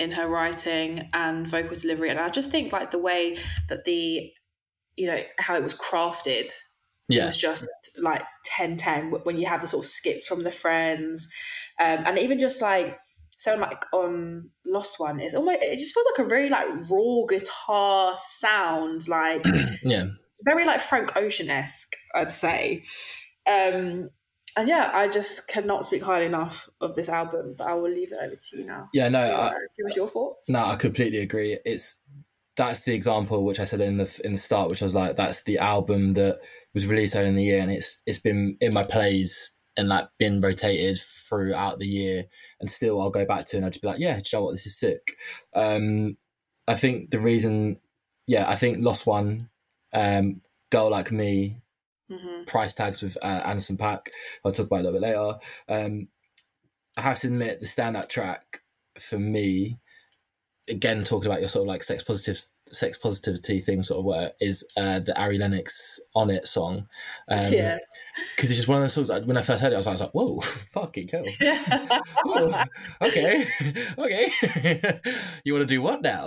[0.00, 3.36] in her writing and vocal delivery, and I just think like the way
[3.68, 4.32] that the
[4.96, 6.52] you know how it was crafted
[7.08, 7.26] Yeah.
[7.26, 7.68] was just
[8.02, 11.32] like 10 10 when you have the sort of skits from the friends
[11.78, 12.98] um, and even just like
[13.38, 17.24] sound like on lost one is almost it just feels like a very like raw
[17.28, 19.44] guitar sound like
[19.82, 20.06] Yeah.
[20.44, 22.84] very like Frank Ocean-esque, I'd say.
[23.46, 24.10] Um
[24.56, 28.12] and yeah, I just cannot speak highly enough of this album, but I will leave
[28.12, 28.88] it over to you now.
[28.92, 29.08] Yeah.
[29.08, 30.48] No, I, Give us your thoughts.
[30.48, 31.58] no, I completely agree.
[31.64, 32.00] It's
[32.56, 35.16] that's the example which I said in the in the start, which I was like
[35.16, 36.40] that's the album that
[36.74, 40.08] was released early in the year, and it's it's been in my plays and like
[40.18, 42.24] been rotated throughout the year,
[42.60, 44.38] and still I'll go back to it and I'll just be like, yeah, do you
[44.38, 45.16] know what, this is sick.
[45.54, 46.16] Um,
[46.66, 47.78] I think the reason,
[48.26, 49.48] yeah, I think Lost One,
[49.94, 51.56] um, Girl Like Me,
[52.10, 54.06] hmm price tags with uh, Anderson .Paak.
[54.44, 55.38] I'll talk about a little bit later.
[55.68, 56.08] Um,
[56.96, 58.62] I have to admit, the standout track
[58.98, 59.78] for me,
[60.68, 62.38] again talking about your sort of like sex positive,
[62.72, 66.88] sex positivity thing, sort of where is uh, the Ari Lennox "On It" song.
[67.28, 67.78] Um, yeah.
[68.34, 69.08] because it's just one of those songs.
[69.08, 71.24] That, when I first heard it, I was like, I was like "Whoa, fucking hell!"
[72.26, 72.64] Oh,
[73.02, 73.44] okay,
[73.98, 74.30] okay.
[75.44, 76.26] you want to do what now?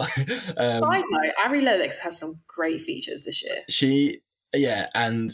[0.57, 3.63] Um, Side note, Ari Lennox has some great features this year.
[3.69, 4.19] she
[4.55, 5.31] yeah and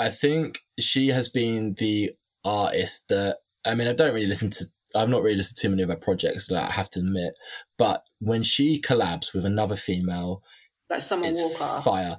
[0.00, 2.10] i think she has been the
[2.44, 3.36] artist that
[3.66, 4.64] i mean i don't really listen to
[4.96, 7.34] i've not really listened to too many of her projects that i have to admit
[7.78, 10.42] but when she collabs with another female
[10.88, 11.82] Like Summer it's Walker.
[11.82, 12.16] fire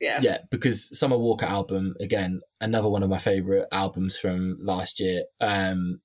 [0.00, 0.18] Yeah.
[0.22, 5.22] yeah because summer walker album again another one of my favorite albums from last year
[5.40, 6.00] um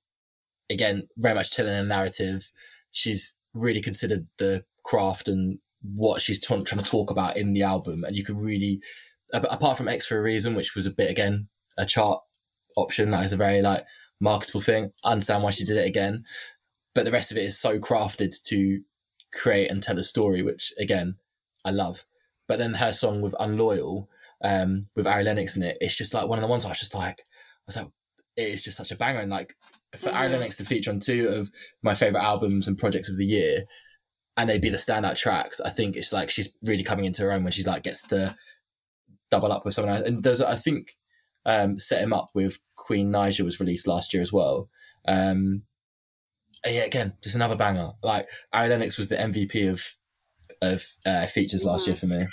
[0.70, 2.50] again very much telling a narrative
[2.90, 7.62] she's really considered the craft and what she's t- trying to talk about in the
[7.62, 8.80] album and you can really
[9.34, 12.20] apart from x for a reason which was a bit again a chart
[12.76, 13.84] option that is a very like
[14.20, 16.24] marketable thing I understand why she did it again
[16.94, 18.80] but the rest of it is so crafted to
[19.34, 21.16] create and tell a story, which again,
[21.64, 22.04] I love.
[22.46, 24.08] But then her song with Unloyal,
[24.42, 26.78] um, with Ari Lennox in it, it's just like one of the ones I was
[26.78, 27.88] just like, I was like,
[28.36, 29.20] it is just such a banger.
[29.20, 29.54] And like
[29.96, 30.16] for mm-hmm.
[30.16, 31.50] Ari Lennox to feature on two of
[31.82, 33.64] my favorite albums and projects of the year,
[34.36, 37.32] and they'd be the standout tracks, I think it's like she's really coming into her
[37.32, 38.34] own when she's like gets to
[39.34, 40.08] double up with someone else.
[40.08, 40.92] And there's, I think,
[41.46, 44.68] um, set him up with Queen Naija was released last year as well.
[45.06, 45.62] Um,
[46.66, 47.90] yeah, again, just another banger.
[48.02, 49.96] Like Ari Lennox was the MVP of
[50.62, 52.26] of uh, features last year for me.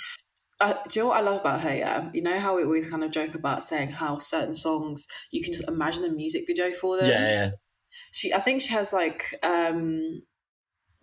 [0.60, 1.74] Uh, do you know what I love about her?
[1.74, 5.42] Yeah, you know how we always kind of joke about saying how certain songs you
[5.42, 7.06] can just imagine the music video for them.
[7.06, 7.50] Yeah, yeah.
[8.12, 10.22] She, I think she has like um,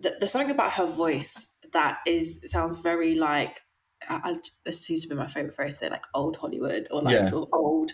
[0.01, 3.59] th- there's something about her voice that is sounds very like.
[4.07, 5.77] I, I, this seems to be my favorite phrase.
[5.77, 7.29] Say like old Hollywood or like yeah.
[7.29, 7.91] sort of old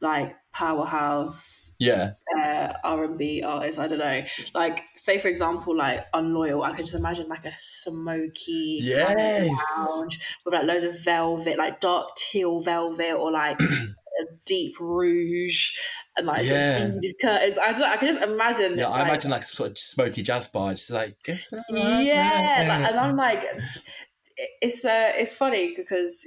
[0.00, 4.22] like powerhouse yeah uh, r&b artists i don't know
[4.54, 9.48] like say for example like unloyal i can just imagine like a smoky yes.
[9.48, 13.58] lounge with like loads of velvet like dark teal velvet or like
[14.20, 15.76] a deep rouge
[16.16, 16.90] and like yeah.
[17.20, 17.58] curtains.
[17.58, 18.78] I, I can just imagine.
[18.78, 22.98] Yeah, I like, imagine like sort of smoky jazz bar, just like yeah, like, and
[22.98, 23.44] I'm like,
[24.36, 26.26] it's uh, it's funny because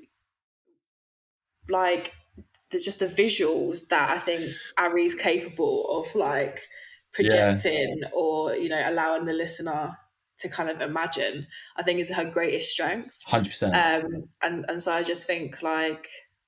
[1.70, 2.14] like
[2.70, 4.42] there's just the visuals that I think
[4.78, 6.64] Ari's capable of like
[7.14, 8.10] projecting yeah.
[8.14, 9.98] or you know allowing the listener
[10.40, 11.48] to kind of imagine.
[11.76, 13.18] I think is her greatest strength.
[13.26, 13.76] Hundred percent.
[13.76, 16.08] Um, and and so I just think like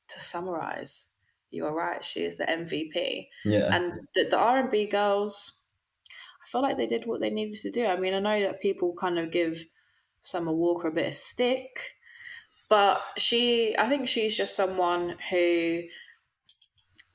[0.10, 1.10] to summarize,
[1.51, 2.03] you are right.
[2.03, 3.28] She is the MVP.
[3.45, 3.76] Yeah.
[3.76, 5.62] And the, the R and B girls,
[6.43, 7.86] I feel like they did what they needed to do.
[7.86, 9.64] I mean, I know that people kind of give
[10.22, 11.95] Summer Walker a bit of stick,
[12.70, 15.82] but she, I think she's just someone who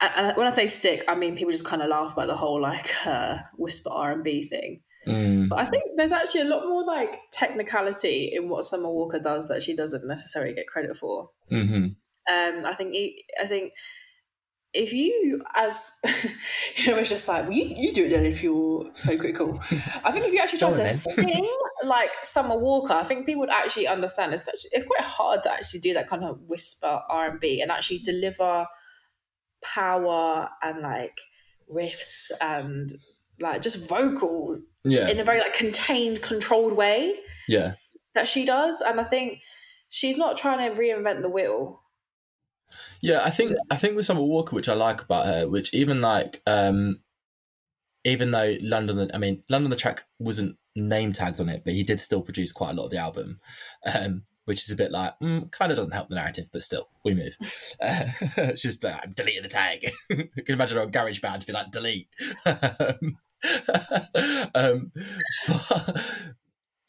[0.00, 2.61] and when I say stick, I mean people just kind of laugh about the whole
[2.61, 4.80] like uh, whisper R and B thing.
[5.07, 5.48] Mm.
[5.48, 9.48] But I think there's actually a lot more like technicality in what Summer Walker does
[9.48, 11.30] that she doesn't necessarily get credit for.
[11.50, 11.84] Mm-hmm.
[12.32, 12.94] Um, I think
[13.40, 13.72] I think
[14.75, 15.99] if you as
[16.77, 19.61] you know it's just like well, you, you do it then if you're so critical.
[20.05, 21.49] I think if you actually try to sing
[21.85, 25.53] like summer walker i think people would actually understand it's, actually, it's quite hard to
[25.53, 28.66] actually do that kind of whisper r&b and actually deliver
[29.62, 31.20] power and like
[31.72, 32.93] riffs and
[33.41, 35.09] like just vocals yeah.
[35.09, 37.16] in a very like contained controlled way
[37.49, 37.75] yeah.
[38.14, 38.81] that she does.
[38.81, 39.41] And i think
[39.89, 41.81] she's not trying to reinvent the wheel
[43.02, 46.00] yeah i think i think with summer walker which i like about her which even
[46.00, 47.00] like um
[48.04, 51.82] even though london i mean london the track wasn't name tagged on it but he
[51.82, 53.38] did still produce quite a lot of the album
[53.94, 56.88] um which is a bit like mm, kind of doesn't help the narrative, but still
[57.04, 57.36] we move.
[57.80, 58.06] Uh,
[58.36, 59.84] it's just uh, deleting the tag.
[60.10, 62.08] you can imagine a garage band to be like delete.
[64.54, 64.92] um,
[65.48, 66.02] but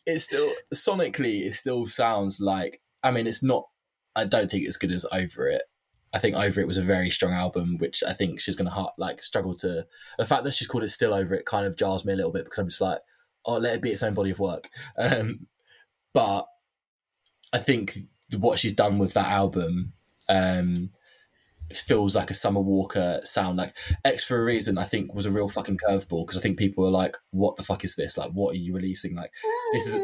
[0.05, 2.81] it still sonically it still sounds like.
[3.03, 3.67] I mean, it's not.
[4.15, 5.63] I don't think it's good as Over It.
[6.13, 8.87] I think Over It was a very strong album, which I think she's going to
[8.97, 9.85] like struggle to.
[10.17, 12.31] The fact that she's called it Still Over It kind of jars me a little
[12.31, 12.99] bit because I'm just like,
[13.45, 14.69] oh, let it be its own body of work.
[14.97, 15.47] Um,
[16.13, 16.45] but
[17.53, 17.97] I think
[18.37, 19.91] what she's done with that album
[20.29, 20.91] um,
[21.73, 23.57] feels like a Summer Walker sound.
[23.57, 26.57] Like X for a reason, I think was a real fucking curveball because I think
[26.57, 28.17] people were like, "What the fuck is this?
[28.17, 29.15] Like, what are you releasing?
[29.15, 29.31] Like,
[29.73, 29.95] this is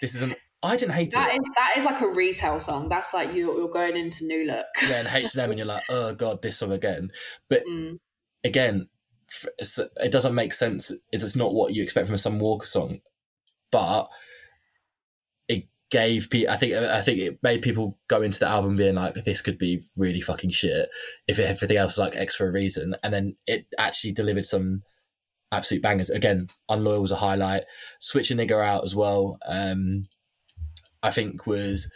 [0.00, 1.40] this isn't." I didn't hate that it.
[1.40, 2.88] Is, that is like a retail song.
[2.88, 4.66] That's like you, you're going into New Look.
[4.82, 7.10] yeah, and H and you're like, "Oh god, this song again."
[7.48, 7.98] But mm.
[8.44, 8.88] again,
[9.56, 10.92] it doesn't make sense.
[11.12, 13.00] It's not what you expect from a Summer Walker song,
[13.70, 14.08] but
[15.48, 16.52] it gave people.
[16.52, 19.58] I think I think it made people go into the album being like, "This could
[19.58, 20.88] be really fucking shit."
[21.26, 24.82] If everything else is like X for a reason, and then it actually delivered some
[25.52, 26.10] absolute bangers.
[26.10, 27.64] Again, Unloyal was a highlight.
[28.00, 29.38] Switch a nigger out as well.
[29.46, 30.02] Um,
[31.04, 31.90] I think was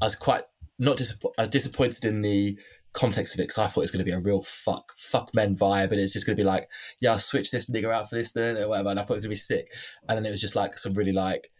[0.00, 0.42] I was quite
[0.78, 1.00] not
[1.38, 2.58] was disappointed in the
[2.92, 5.34] context of it because I thought it was going to be a real fuck fuck
[5.34, 6.68] men vibe, and it's just going to be like,
[7.00, 9.22] yeah, I'll switch this nigger out for this then or whatever, and I thought it
[9.22, 9.72] was going to be sick.
[10.08, 11.50] And then it was just like some really like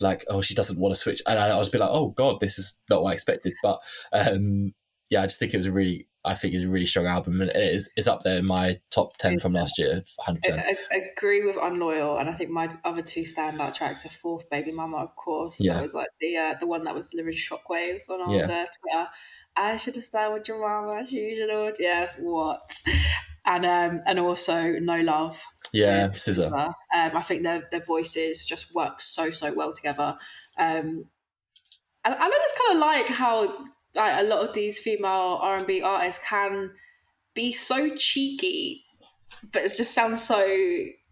[0.00, 1.22] like, oh, she doesn't want to switch.
[1.26, 3.54] And I, I was bit like, oh God, this is not what I expected.
[3.62, 3.80] But
[4.12, 4.72] um,
[5.10, 7.40] yeah, I just think it was a really, I think it's a really strong album,
[7.40, 10.62] and it is it's up there in my top ten from last year, hundred percent.
[10.92, 14.72] I, agree with Unloyal, and I think my other two standout tracks are Fourth Baby
[14.72, 15.56] Mama, of course.
[15.60, 18.46] Yeah, that was like the uh, the one that was delivering shockwaves on all yeah.
[18.46, 19.08] the Twitter.
[19.56, 21.06] I should have stayed with your mama.
[21.08, 21.74] She should have.
[21.78, 22.60] Yes, what?
[23.46, 25.42] And um and also No Love
[25.72, 26.52] yeah, SZA.
[26.52, 30.16] Um, I think their their voices just work so so well together.
[30.58, 31.06] Um,
[32.04, 33.64] and, and I just kind of like how
[33.94, 36.72] like a lot of these female R and B artists can
[37.34, 38.84] be so cheeky,
[39.52, 40.46] but it just sounds so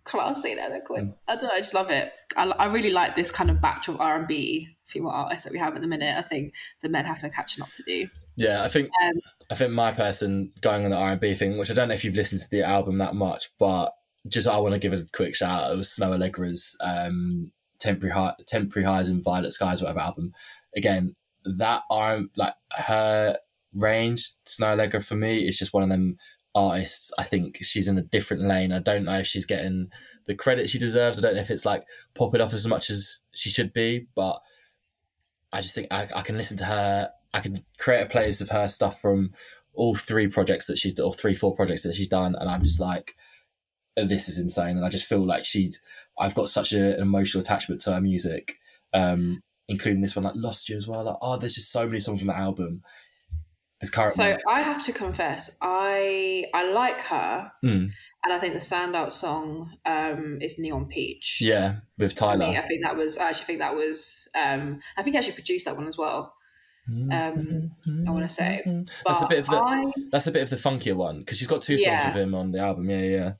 [0.04, 1.14] classy and eloquent.
[1.26, 1.50] I don't know.
[1.50, 2.12] I just love it.
[2.36, 5.52] I, I really like this kind of batch of R and B female artists that
[5.52, 6.16] we have at the minute.
[6.16, 8.08] I think the men have some catching up to do.
[8.36, 9.14] Yeah, I think Um,
[9.50, 11.94] I think my person going on the R and B thing, which I don't know
[11.94, 13.92] if you've listened to the album that much, but
[14.28, 15.72] just I want to give a quick shout out.
[15.72, 20.32] It was Snoh Aalegra's um, temporary high, temporary highs and Violet Skies, whatever album.
[20.76, 21.16] Again,
[21.56, 22.54] that arm like
[22.86, 23.38] her
[23.74, 26.16] range, Snoh Aalegra for me is just one of them
[26.54, 27.12] artists.
[27.18, 28.72] I think she's in a different lane.
[28.72, 29.90] I don't know if she's getting
[30.26, 31.18] the credit she deserves.
[31.18, 31.84] I don't know if it's like
[32.14, 34.40] popping off as much as she should be, but
[35.52, 37.10] I just think I, I can listen to her.
[37.34, 39.32] I can create a playlist of her stuff from
[39.74, 42.80] all three projects that she's or three four projects that she's done, and I'm just
[42.80, 43.14] like,
[43.96, 44.76] this is insane.
[44.76, 45.80] And I just feel like she's.
[46.18, 48.56] I've got such a, an emotional attachment to her music,
[48.92, 51.04] um, including this one, like Lost You as well.
[51.04, 52.82] Like, oh, there's just so many songs from the album.
[53.80, 54.40] This current so one.
[54.48, 57.90] I have to confess, I I like her, Mm,
[58.24, 61.38] and I think the standout song um, is Neon Peach.
[61.40, 62.58] yeah, with For me, Tyler.
[62.58, 63.18] I think that was.
[63.18, 64.26] I actually think that was.
[64.34, 66.34] Um, I think I actually produced that one as well.
[67.12, 67.70] Um,
[68.06, 70.48] I want to say, but That's a bit of the I, that's a bit of
[70.50, 72.06] the funkier one because she's got two songs Yeah.
[72.08, 72.88] with him on the album.
[72.88, 73.32] Yeah, yeah.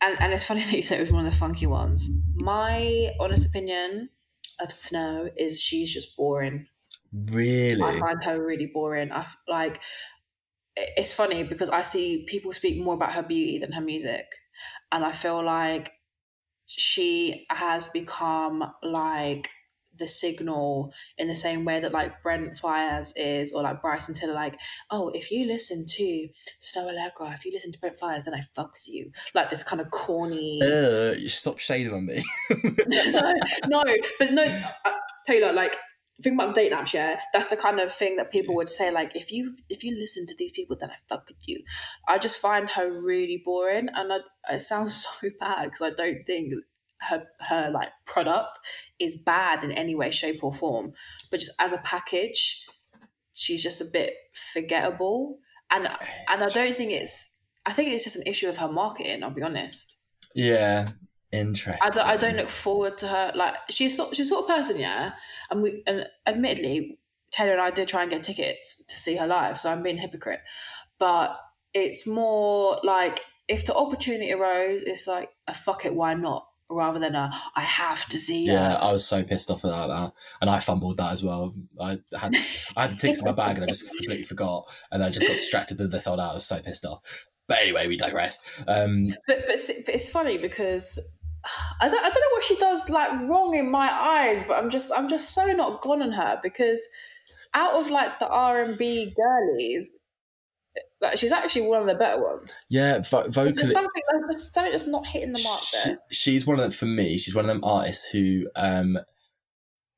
[0.00, 2.08] and and it's funny that you said it was one of the funky ones.
[2.36, 4.08] My honest opinion
[4.60, 6.66] of Snoh is she's just boring.
[7.12, 9.12] Really, I find her really boring.
[9.12, 9.80] I like.
[10.76, 14.26] It's funny because I see people speak more about her beauty than her music,
[14.92, 15.92] and I feel like
[16.66, 19.50] she has become like
[19.98, 24.34] the signal in the same way that like Brent Faiyaz is or like Bryson Tiller
[24.34, 24.58] like
[24.90, 26.28] oh if you listen to
[26.60, 29.62] Snoh Aalegra if you listen to Brent Faiyaz then I fuck with you like this
[29.62, 32.24] kind of corny Uh, you stop shading on me.
[32.86, 33.34] no,
[33.68, 33.84] no,
[34.18, 34.92] but no, uh,
[35.26, 35.76] Taylor, like
[36.22, 37.16] think about the dating apps, yeah.
[37.32, 40.26] That's the kind of thing that people would say, like, if you if you listen
[40.26, 41.62] to these people, then I fuck with you.
[42.06, 46.24] I just find her really boring, and I, it sounds so bad because I don't
[46.26, 46.54] think
[47.02, 48.58] her her like product
[48.98, 50.92] is bad in any way, shape, or form.
[51.30, 52.66] But just as a package,
[53.34, 54.14] she's just a bit
[54.52, 55.38] forgettable,
[55.70, 57.30] and and I don't think it's.
[57.66, 59.22] I think it's just an issue of her marketing.
[59.22, 59.96] I'll be honest.
[60.34, 60.88] yeah,
[61.32, 61.80] interesting.
[61.82, 63.32] I don't, I don't look forward to her.
[63.34, 65.12] Like she's sort, she's sort of person, yeah.
[65.50, 66.98] And we, and admittedly,
[67.30, 69.98] Taylor and I did try and get tickets to see her live, so I'm being
[69.98, 70.40] a hypocrite.
[70.98, 71.36] But
[71.74, 76.47] it's more like if the opportunity arose, it's like a fuck it, why not?
[76.70, 78.78] Rather than a I have to see Yeah, her.
[78.82, 81.54] I was so pissed off about that, and I fumbled that as well.
[81.80, 82.34] I had
[82.76, 85.26] I had the tickets in my bag, and I just completely forgot, and I just
[85.26, 86.32] got distracted that they sold out.
[86.32, 87.26] I was so pissed off.
[87.46, 88.62] But anyway, we digress.
[88.68, 90.98] Um, But, but it's- but it's funny because
[91.80, 94.68] I don't, I don't know what she does like wrong in my eyes, but I'm
[94.68, 96.86] just I'm just so not gone on her because
[97.54, 99.90] out of like the R and B girlies,
[101.00, 102.52] like she's actually one of the better ones.
[102.68, 105.98] yeah, vo- vocally, something there's just something that's not hitting the mark she, there.
[106.10, 107.16] she's one of them for me.
[107.18, 108.98] She's one of them artists who um,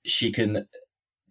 [0.05, 0.67] she can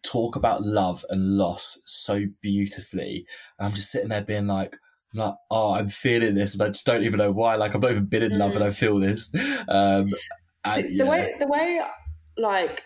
[0.04, 3.26] talk about love and loss so beautifully.
[3.60, 4.76] I'm just sitting there being like.
[5.12, 7.56] I'm like, oh, I'm feeling this, and I just don't even know why.
[7.56, 9.34] Like, I've not even been in love, and I feel this.
[9.68, 10.06] Um,
[10.64, 11.04] and, See, yeah.
[11.04, 11.82] The way the way
[12.38, 12.84] like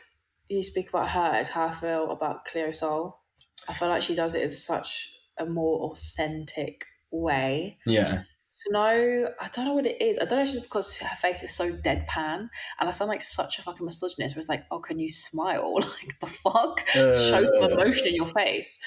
[0.48, 3.22] you speak about her is how I feel about Cleo Sol.
[3.68, 7.78] I feel like she does it in such a more authentic way.
[7.86, 10.18] yeah, Snoh, I don't know what it is.
[10.20, 13.22] I don't know if it's because her face is so deadpan, and I sound like
[13.22, 14.36] such a fucking misogynist.
[14.36, 15.74] Where it's like, oh, can you smile?
[15.80, 17.14] Like the fuck, show
[17.46, 17.68] some Uh.
[17.70, 18.80] emotion in your face,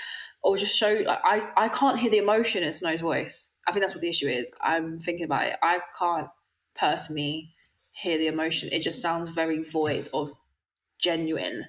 [0.42, 1.02] or just show.
[1.06, 3.54] Like I, I can't hear the emotion in Snoh's voice.
[3.66, 4.50] I think that's what the issue is.
[4.60, 5.56] I'm thinking about it.
[5.62, 6.28] I can't
[6.74, 7.52] personally
[7.90, 8.68] hear the emotion.
[8.72, 10.32] It just sounds very void of
[10.98, 11.66] genuine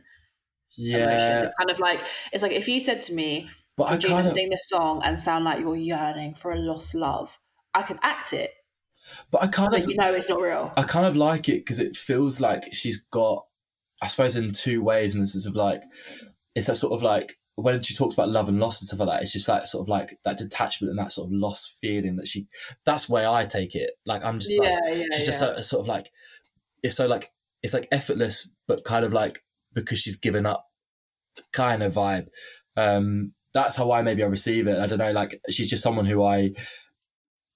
[0.78, 1.00] emotion.
[1.10, 1.44] yeah.
[1.44, 2.02] It's kind of like
[2.32, 5.46] it's like if you said to me, But I of, sing this song and sound
[5.46, 7.40] like you're yearning for a lost love.
[7.76, 8.52] I could act it,
[9.32, 10.74] but I kind but of, you know it's not real.
[10.76, 13.46] I kind of like it because it feels like she's got,
[14.02, 15.84] I suppose, in two ways, in the sense of like,
[16.56, 19.10] it's that sort of like when she talks about love and loss and stuff like
[19.10, 19.22] that.
[19.22, 22.28] It's just like sort of like that detachment and that sort of lost feeling that
[22.28, 22.48] she.
[22.84, 23.92] That's the way I take it.
[24.06, 25.56] Like I'm just like yeah, yeah, she's just yeah.
[25.56, 26.10] so, sort of like,
[26.82, 27.30] it's so like
[27.62, 29.40] it's like effortless, but kind of like
[29.74, 30.66] because she's given up,
[31.54, 32.28] kind of vibe.
[32.76, 34.80] Um, that's how I maybe I receive it.
[34.80, 35.12] I don't know.
[35.12, 36.52] Like she's just someone who I.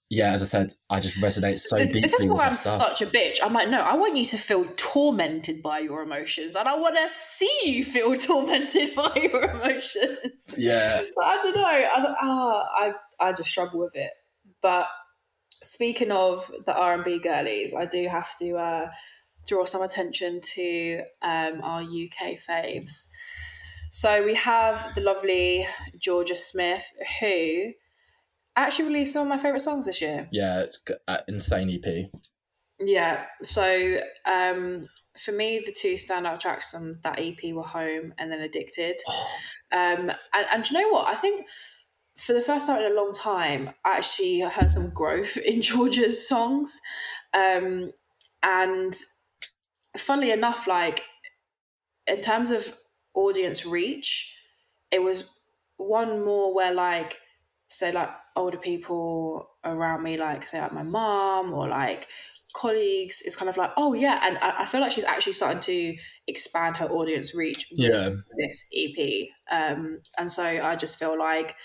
[0.10, 2.98] Yeah, as I said, I just resonate so deeply this is why I'm stuff.
[2.98, 3.38] such a bitch.
[3.42, 6.98] I'm like, no, I want you to feel tormented by your emotions, and I want
[6.98, 10.54] to see you feel tormented by your emotions.
[10.58, 11.64] Yeah, So I don't know.
[11.64, 14.12] I, ah, I I just struggle with it.
[14.62, 14.88] But
[15.62, 18.90] speaking of the R and B girlies, I do have to uh,
[19.48, 23.08] draw some attention to um, our UK faves.
[23.92, 25.68] So we have the lovely
[26.00, 26.86] Jorja Smith,
[27.20, 27.74] who
[28.56, 30.30] actually released some of my favorite songs this year.
[30.32, 32.10] yeah, it's uh, insane EP.
[32.80, 33.26] Yeah.
[33.44, 34.88] So um,
[35.18, 38.96] for me, the two standout tracks from that EP were Home and then Addicted.
[39.10, 39.28] Oh.
[39.74, 41.10] Um, and, and do you know what?
[41.10, 41.46] I think
[42.18, 46.26] for the first time in a long time, I actually heard some growth in Jorja's
[46.26, 46.80] songs.
[47.34, 47.92] Um,
[48.42, 48.94] and
[49.98, 51.04] funnily enough, like
[52.08, 52.74] in terms of
[53.14, 54.38] audience reach,
[54.92, 55.30] it was
[55.78, 57.20] one more where like
[57.70, 62.06] say like older people around me, like say like my mom or like
[62.54, 65.62] colleagues, is kind of like, oh yeah, and I, I feel like she's actually starting
[65.62, 65.98] to
[66.28, 68.10] expand her audience reach with Yeah.
[68.38, 69.30] this EP.
[69.50, 71.56] Um, and so I just feel like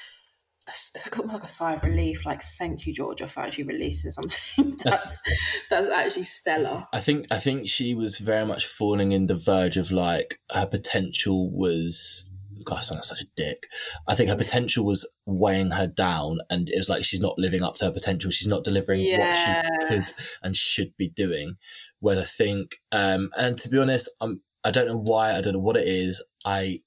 [0.68, 2.26] it's like, a sigh of relief.
[2.26, 5.22] Like, thank you, Jorja, for actually releasing something that's
[5.70, 6.86] that's actually stellar.
[6.92, 10.66] I think I think she was very much falling in the verge of like her
[10.66, 12.28] potential was.
[12.64, 13.68] God, I sound like such a dick.
[14.08, 17.62] I think her potential was weighing her down, and it was like she's not living
[17.62, 18.30] up to her potential.
[18.30, 20.10] She's not delivering what she could
[20.42, 21.58] and should be doing.
[22.00, 25.36] Where I think, um, and to be honest, I'm, I don't know why.
[25.36, 26.24] I don't know what it is.
[26.44, 26.80] I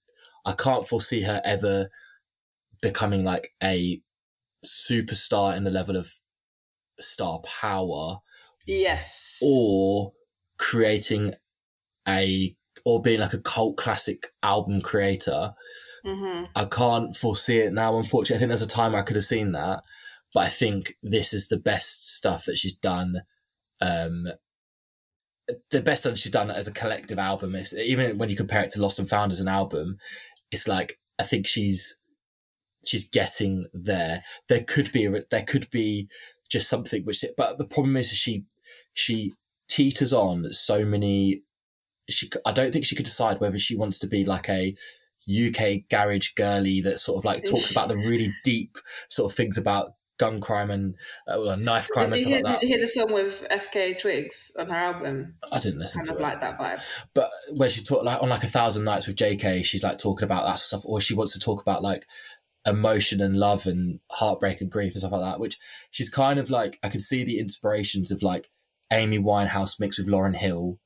[0.45, 1.89] I can't foresee her ever
[2.81, 4.01] becoming like a
[4.65, 6.13] superstar in the level of
[6.99, 8.17] star power
[8.65, 9.39] Yes.
[9.41, 10.13] or
[10.57, 11.33] creating
[12.07, 12.55] a
[12.85, 15.53] or being like a cult classic album creator.
[16.03, 18.35] hmm I can't foresee it now, unfortunately.
[18.35, 19.81] I think there's a time I could have seen that,
[20.33, 23.21] but I think this is the best stuff that she's done.
[23.81, 24.27] Um,
[25.71, 28.69] the best that she's done as a collective album is even when you compare it
[28.71, 29.97] to Lost and Found as an album,
[30.51, 31.99] it's like I think she's
[32.85, 34.23] she's getting there.
[34.47, 36.07] There could be a, there could be
[36.49, 38.45] just something which, but the problem is she
[38.93, 39.33] she
[39.67, 41.43] teeters on so many.
[42.09, 44.73] She I don't think she could decide whether she wants to be like a
[45.29, 48.77] UK garage girly that sort of like talks about the really deep
[49.09, 50.95] sort of things about gun crime and
[51.27, 52.59] uh, knife crime Did and stuff hear, like that.
[52.59, 55.35] did you hear the song with FK Twigs on her album?
[55.51, 56.19] I didn't listen to it.
[56.19, 56.41] Kind to of it.
[56.45, 57.05] like that vibe.
[57.13, 60.25] but where she's talk like on like a thousand nights with JK, she's like talking
[60.25, 62.05] about that sort of stuff, or she wants to talk about like
[62.65, 65.39] emotion and love and heartbreak and grief and stuff like that.
[65.39, 65.57] Which
[65.89, 68.47] she's kind of like I could see the inspirations of like
[68.91, 70.79] Amy Winehouse mixed with Lauryn Hill,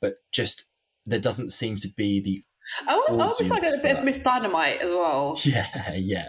[0.00, 0.70] but just
[1.06, 2.42] there doesn't seem to be the
[2.86, 5.38] Oh, I always like Audience a bit of Miss Dynamite as well.
[5.44, 6.28] yeah yeah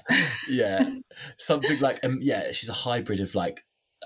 [0.50, 0.90] yeah
[1.38, 3.62] something like um yeah she's a hybrid of like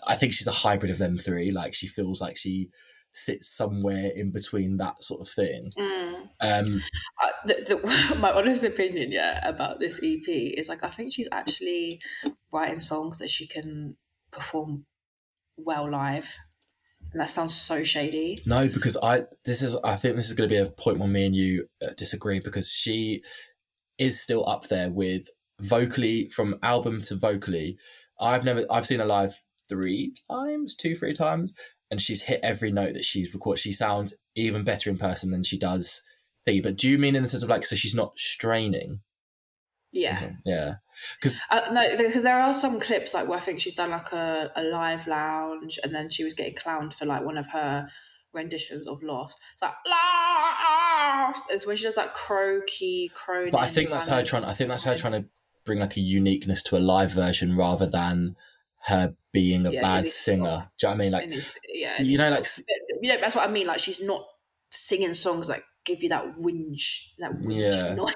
[0.08, 1.52] I think she's a hybrid of them three.
[1.52, 2.70] Like she feels like she
[3.14, 5.72] sits somewhere in between that sort of thing.
[5.78, 6.16] Mm.
[6.42, 6.82] Um,
[7.22, 11.30] Uh, the, the, my honest opinion, yeah, about this EP is like I think she's
[11.32, 12.02] actually
[12.52, 13.96] writing songs that she can
[14.32, 14.86] perform
[15.58, 16.36] well live,
[17.12, 18.40] and that sounds so shady.
[18.46, 21.08] No, because I this is I think this is going to be a point where
[21.08, 23.22] me and you uh, disagree because she
[23.98, 25.30] is still up there with
[25.62, 27.78] vocally from album to vocally.
[28.20, 29.34] I've never I've seen her live
[29.70, 31.54] three times, two three times,
[31.94, 33.62] and she's hit every note that she's recorded.
[33.62, 36.02] She sounds even better in person than she does
[36.44, 36.64] thing.
[36.64, 39.02] But do you mean in the sense of like so she's not straining?
[39.92, 40.74] Yeah, yeah.
[41.52, 44.52] uh, no, because there are some clips like where I think she's done like a,
[44.56, 47.88] a live lounge, and then she was getting clowned for like one of her
[48.34, 49.40] renditions of Lost.
[49.54, 51.52] It's like Lost.
[51.52, 53.52] It's when she does that croaky croning.
[53.52, 54.46] But I think that's her trying.
[54.46, 55.26] I think that's her trying to
[55.64, 58.36] bring like a uniqueness to a live version rather than
[58.86, 60.70] her being a Yeah, bad singer.
[60.80, 61.12] Do you know what I mean?
[61.12, 62.46] Like needs- yeah, you know, like
[63.02, 63.68] you know, that's what I mean.
[63.68, 64.24] Like she's not
[64.72, 67.96] singing songs that give you that whinge, that whinge Yeah.
[67.96, 68.14] noise.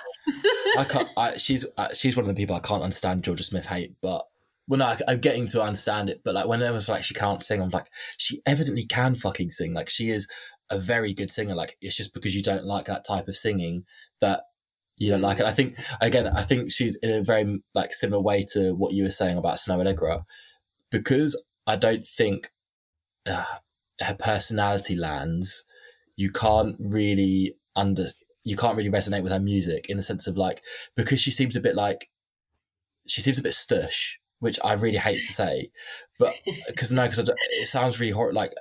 [0.78, 1.10] I can't.
[1.18, 4.24] I, she's she's one of the people I can't understand Jorja Smith hate, but
[4.68, 6.22] well, no, I, I'm getting to understand it.
[6.24, 7.88] But like when was like she can't sing, I'm like
[8.18, 9.74] she evidently can fucking sing.
[9.74, 10.28] Like she is
[10.70, 11.56] a very good singer.
[11.56, 13.84] Like it's just because you don't like that type of singing
[14.20, 14.44] that
[14.98, 15.46] you don't like it.
[15.46, 15.50] Mm.
[15.50, 19.04] I think again, I think she's in a very like similar way to what you
[19.04, 20.24] were saying about Snoh Aalegra,
[20.92, 22.50] because I don't think
[23.28, 23.44] uh,
[24.02, 25.66] her personality lands.
[26.16, 28.08] You can't really under
[28.44, 30.62] you can't really resonate with her music in the sense of like
[30.96, 32.10] because she seems a bit like
[33.06, 35.70] she seems a bit stush, which I really hate to say,
[36.18, 36.34] but
[36.68, 38.36] because no, because it sounds really horrible.
[38.36, 38.54] Like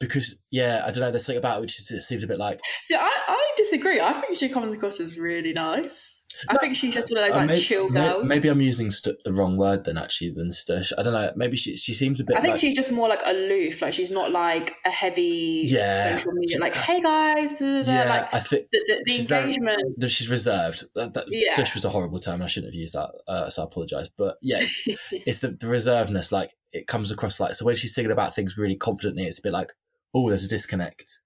[0.00, 1.10] because yeah, I don't know.
[1.10, 4.00] There's something about it which is, it seems a bit like See, I, I disagree.
[4.00, 6.22] I think she comes across as really nice.
[6.50, 8.28] I think she's just one of those uh, like may- chill girls.
[8.28, 10.92] maybe I'm using stu- the wrong word then actually than stush.
[10.98, 11.32] I don't know.
[11.34, 12.36] Maybe she she seems a bit.
[12.36, 13.80] I think like, she's just more like aloof.
[13.80, 16.14] Like she's not like a heavy Yeah.
[16.14, 16.58] social media.
[16.60, 17.90] Like, hey guys, da, da, da.
[17.92, 18.08] yeah.
[18.10, 19.98] like I think the, the, the she's engagement.
[19.98, 20.84] that she's reserved.
[20.94, 21.54] That, that Yeah.
[21.54, 22.42] stush was a horrible term.
[22.42, 24.10] I shouldn't have used that, uh, so I apologise.
[24.14, 26.32] But yeah, it's, it's the, the reservedness.
[26.32, 29.42] Like it comes across like so when she's singing about things really confidently, it's a
[29.42, 29.72] bit like,
[30.14, 31.20] oh, there's a disconnect.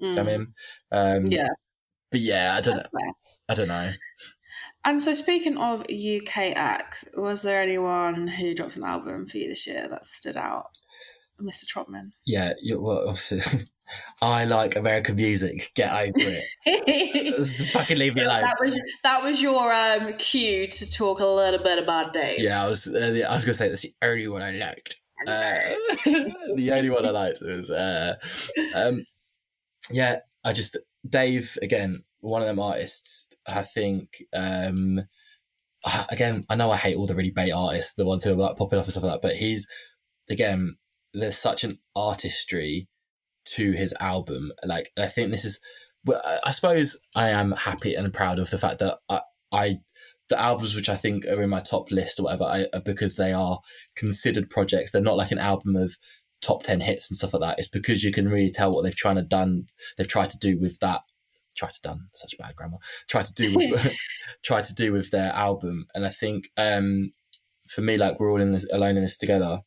[0.00, 0.46] Do you know what I Mm, mean?
[1.26, 1.48] Um, yeah.
[2.10, 2.82] But yeah, I don't know.
[2.82, 3.12] fair.
[3.48, 3.92] I don't know.
[4.84, 9.48] And so, speaking of UK acts, was there anyone who dropped an album for you
[9.48, 10.66] this year that stood out?
[11.40, 11.66] Mr.
[11.66, 12.12] Trotman.
[12.26, 13.60] Yeah, you, well, obviously,
[14.22, 15.70] I like American music.
[15.74, 16.12] Get over
[16.66, 17.46] it.
[17.72, 18.42] Fucking leave me alone.
[18.42, 22.40] that was that was your um, cue to talk a little bit about Dave.
[22.40, 22.86] Yeah, I was.
[22.88, 25.00] Uh, I was gonna say that's the only one I liked.
[25.26, 25.74] Uh,
[26.54, 27.70] the only one I liked was.
[27.70, 28.14] Uh,
[28.74, 29.04] um,
[29.90, 30.76] yeah, I just
[31.08, 32.04] Dave again.
[32.20, 33.28] One of them artists.
[33.46, 34.22] I think.
[34.32, 35.02] Um,
[36.10, 38.56] again, I know I hate all the really bait artists, the ones who are like
[38.56, 39.22] popping off and stuff like that.
[39.22, 39.66] But he's
[40.28, 40.76] again,
[41.12, 42.88] there's such an artistry
[43.46, 44.52] to his album.
[44.64, 45.60] Like, I think this is.
[46.46, 49.20] I suppose I am happy and proud of the fact that I,
[49.52, 49.74] I
[50.30, 53.16] the albums which I think are in my top list or whatever, I, are because
[53.16, 53.60] they are
[53.96, 54.90] considered projects.
[54.90, 55.96] They're not like an album of
[56.40, 57.58] top 10 hits and stuff like that.
[57.58, 59.66] It's because you can really tell what they've tried to done,
[59.98, 61.02] they've tried to do with that.
[61.56, 62.78] Try to done such bad grammar.
[63.08, 63.94] Try to do with
[64.42, 67.12] try to do with their album, and I think um,
[67.68, 69.60] for me, like we're all in this alone in this together.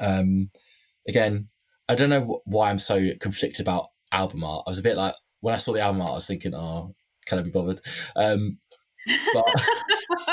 [0.00, 0.50] Um,
[1.06, 1.46] again,
[1.88, 4.64] I don't know why I'm so conflicted about album art.
[4.66, 6.96] I was a bit like when I saw the album art, I was thinking, oh,
[7.26, 7.80] can I be bothered?
[8.16, 8.58] Um,
[9.32, 9.44] but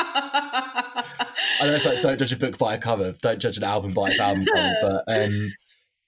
[1.61, 3.93] I know it's like don't judge a book by a cover, don't judge an album
[3.93, 4.73] by its album cover.
[4.81, 5.53] But um,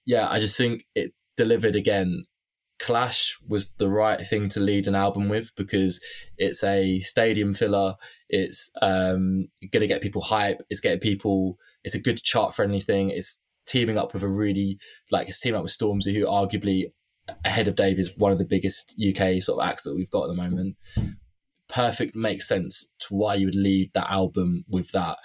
[0.04, 2.24] yeah, I just think it delivered again.
[2.78, 5.98] Clash was the right thing to lead an album with because
[6.36, 7.94] it's a stadium filler.
[8.28, 10.60] It's um, going to get people hype.
[10.68, 11.56] It's getting people.
[11.84, 13.08] It's a good chart friendly thing.
[13.08, 14.78] It's teaming up with a really
[15.10, 16.92] like it's teaming up with Stormzy, who arguably
[17.44, 20.24] ahead of Dave is one of the biggest UK sort of acts that we've got
[20.24, 20.76] at the moment
[21.68, 25.18] perfect makes sense to why you would lead that album with that.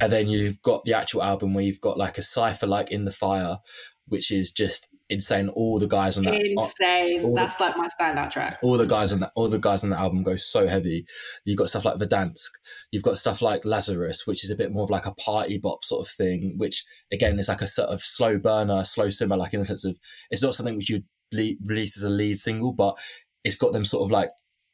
[0.00, 3.04] And then you've got the actual album where you've got like a cipher like in
[3.04, 3.58] the fire,
[4.06, 5.48] which is just insane.
[5.48, 7.34] All the guys on that insane.
[7.34, 8.58] That's the, like my standout track.
[8.62, 11.04] All the guys on that all the guys on the album go so heavy.
[11.44, 12.50] You've got stuff like Verdansk.
[12.92, 15.82] You've got stuff like Lazarus, which is a bit more of like a party bop
[15.82, 19.52] sort of thing, which again is like a sort of slow burner, slow simmer, like
[19.52, 19.98] in the sense of
[20.30, 22.96] it's not something which you'd release as a lead single, but
[23.44, 24.28] it's got them sort of like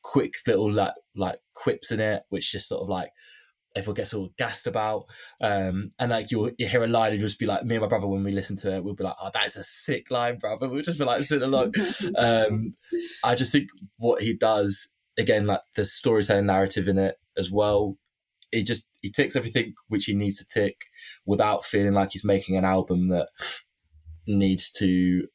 [0.04, 3.08] quick little like like quips in it, which just sort of like
[3.74, 5.06] everyone gets all gassed about.
[5.40, 7.82] Um, and like you'll you hear a line and you'll just be like, me and
[7.82, 10.10] my brother when we listen to it, we'll be like, oh, that is a sick
[10.10, 10.68] line, brother.
[10.68, 11.72] We'll just be like sitting along.
[12.18, 12.74] um,
[13.24, 17.96] I just think what he does again, like the storytelling narrative in it as well.
[18.52, 20.82] He just he ticks everything which he needs to tick
[21.26, 23.28] without feeling like he's making an album that
[24.26, 25.26] needs to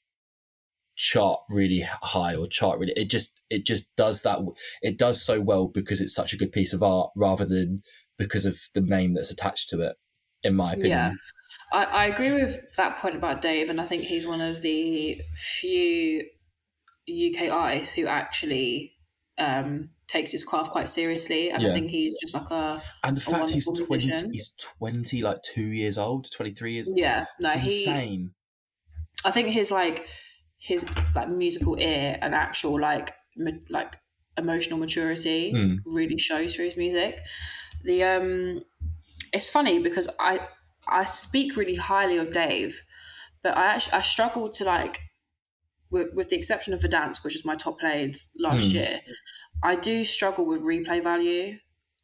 [0.95, 4.39] chart really high or chart really it just it just does that
[4.81, 7.81] it does so well because it's such a good piece of art rather than
[8.17, 9.95] because of the name that's attached to it
[10.43, 11.11] in my opinion yeah
[11.71, 15.19] I, I agree with that point about dave and i think he's one of the
[15.35, 16.23] few
[17.09, 18.93] uk artists who actually
[19.37, 21.69] um, takes his craft quite seriously and yeah.
[21.69, 24.33] i think he's just like a and the fact he's 20 musician.
[24.33, 26.97] he's 20 like two years old 23 years old.
[26.97, 28.31] yeah no he's insane
[29.23, 30.05] he, i think his like
[30.57, 30.85] his
[31.15, 33.13] like musical ear and actual like
[33.69, 33.97] like
[34.37, 35.79] emotional maturity mm.
[35.85, 37.19] really shows through his music.
[37.83, 38.63] The um,
[39.33, 40.39] it's funny because I
[40.87, 42.81] I speak really highly of Dave,
[43.43, 45.01] but I actually I struggled to like
[45.89, 48.73] with, with the exception of Verdansk, which is my top played last mm.
[48.73, 49.01] year.
[49.63, 51.57] I do struggle with replay value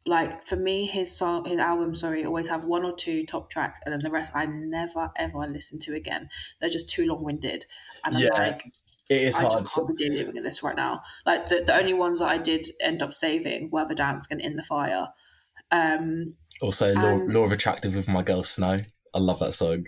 [0.06, 3.80] like for me his song his album sorry always have one or two top tracks
[3.84, 6.28] and then the rest i never ever listen to again
[6.60, 7.66] they're just too long-winded
[8.04, 8.62] and i'm like
[9.08, 11.76] it is I hard just can't be dealing with this right now like the, the
[11.76, 15.08] only ones that i did end up saving were Verdansk and in the fire
[15.70, 17.02] um also and...
[17.02, 19.86] law, law of attractive with my girl Snoh i love that song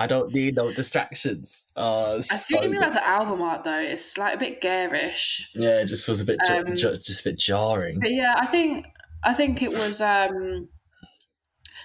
[0.00, 1.70] I don't need no distractions.
[1.76, 3.78] Oh, I see what you mean about the album art though.
[3.78, 5.50] It's like a bit garish.
[5.54, 8.00] Yeah, it just feels a bit um, just a bit jarring.
[8.00, 8.86] But yeah, I think
[9.22, 10.70] I think it was um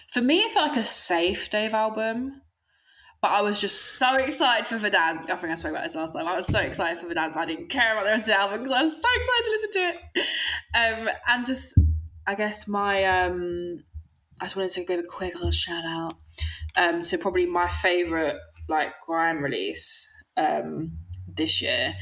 [0.08, 2.42] for me it felt like a safe Dave album.
[3.26, 5.32] But I was just so excited for Verdansk.
[5.32, 6.28] I think I spoke about this last time.
[6.28, 7.36] I was so excited for Verdansk.
[7.36, 9.50] I didn't care about the rest of the album because I was so excited to
[9.50, 10.26] listen to it.
[10.76, 11.74] Um, and just,
[12.28, 13.84] I guess my, um,
[14.40, 16.14] I just wanted to give a quick little shout out
[16.76, 18.38] um, so probably my favorite
[18.70, 20.08] like grime release
[20.38, 21.96] um, this year.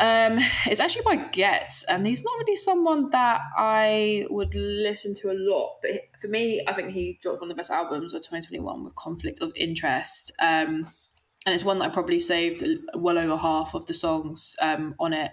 [0.00, 5.30] Um, it's actually by Ghetts, and he's not really someone that I would listen to
[5.30, 5.78] a lot.
[5.82, 8.94] But for me, I think he dropped one of the best albums of 2021 with
[8.94, 10.32] Conflict of Interest.
[10.38, 10.86] Um,
[11.46, 12.64] and it's one that I probably saved
[12.94, 15.32] well over half of the songs um, on it.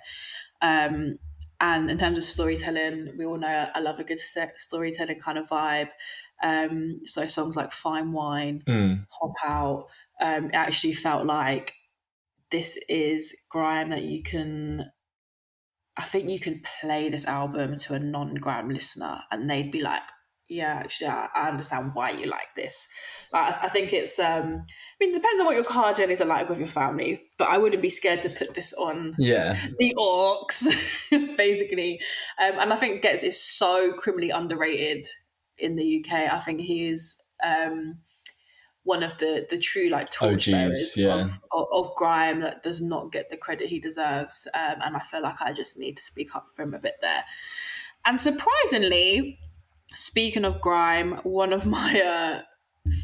[0.61, 1.19] Um,
[1.59, 5.47] and in terms of storytelling, we all know I love a good storytelling kind of
[5.47, 5.89] vibe.
[6.43, 9.05] Um, so songs like Fine Wine, mm.
[9.09, 9.87] Hop Out,
[10.21, 11.73] um, it actually felt like
[12.55, 14.89] this is grime that you can.
[15.97, 19.81] I think you can play this album to a non grime listener and they'd be
[19.81, 20.03] like,
[20.47, 22.87] yeah, actually, I, understand why you like this.
[23.33, 26.21] Like, I, I think it's, um, I mean, it depends on what your car journeys
[26.21, 29.57] are like with your family, but I wouldn't be scared to put this on Yeah.
[29.79, 30.67] the orcs,
[31.37, 31.99] basically.
[32.39, 35.05] Um, and I think Ghetts is so criminally underrated
[35.57, 36.31] in the UK.
[36.31, 37.99] I think he is um,
[38.85, 41.21] one of the the true like torchbearers OGs, yeah.
[41.21, 44.47] of, of, of grime that does not get the credit he deserves.
[44.53, 46.95] Um, and I feel like I just need to speak up for him a bit
[47.01, 47.25] there.
[48.05, 49.39] And surprisingly,
[49.87, 52.41] speaking of grime, one of my uh,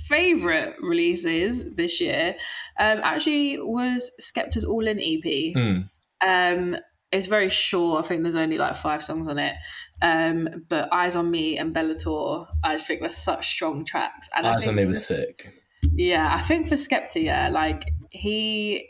[0.07, 2.35] favorite releases this year
[2.79, 5.53] um, actually was Skepta's All In EP.
[5.55, 5.79] Hmm.
[6.25, 6.77] Um,
[7.11, 8.05] it's very short.
[8.05, 9.55] I think there's only like five songs on it.
[10.01, 14.29] Um, but Eyes on Me and Bellator, I just think were such strong tracks.
[14.33, 15.60] And I Eyes on me was sick.
[15.93, 18.89] Yeah, I think for Skepta, yeah, like he,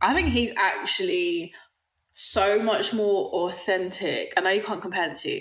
[0.00, 1.52] I think he's actually
[2.12, 4.34] so much more authentic.
[4.36, 5.40] I know you can't compare the two,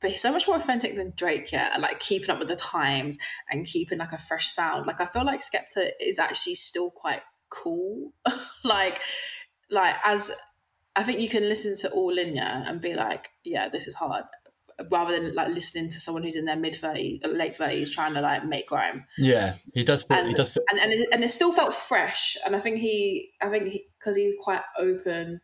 [0.00, 3.18] but he's so much more authentic than Drake, yeah, like keeping up with the times
[3.50, 4.86] and keeping like a fresh sound.
[4.86, 8.12] Like I feel like Skepta is actually still quite cool.
[8.64, 9.00] like,
[9.70, 10.32] like as
[10.96, 14.24] I think you can listen to All In and be like, yeah, this is hard.
[14.90, 18.20] Rather than like listening to someone who's in their mid thirties, late thirties, trying to
[18.20, 20.04] like make grime Yeah, he does.
[20.04, 20.52] Feel, he And- does.
[20.54, 22.36] Feel, and and it, and it still felt fresh.
[22.46, 25.40] And I think he, I think because he's quite open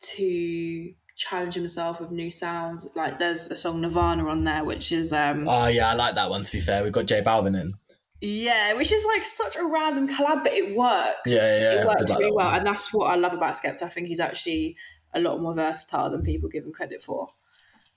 [0.00, 2.88] to challenge himself with new sounds.
[2.96, 6.30] Like there's a song Nirvana on there, which is um oh yeah, I like that
[6.30, 6.42] one.
[6.44, 7.72] To be fair, we've got J Balvin in.
[8.20, 11.20] yeah, which is like such a random collab, but it works.
[11.26, 13.82] Yeah, yeah, yeah, it works like really well, and that's what I love about Skepta.
[13.84, 14.76] I think he's actually
[15.14, 17.28] a lot more versatile than people give him credit for.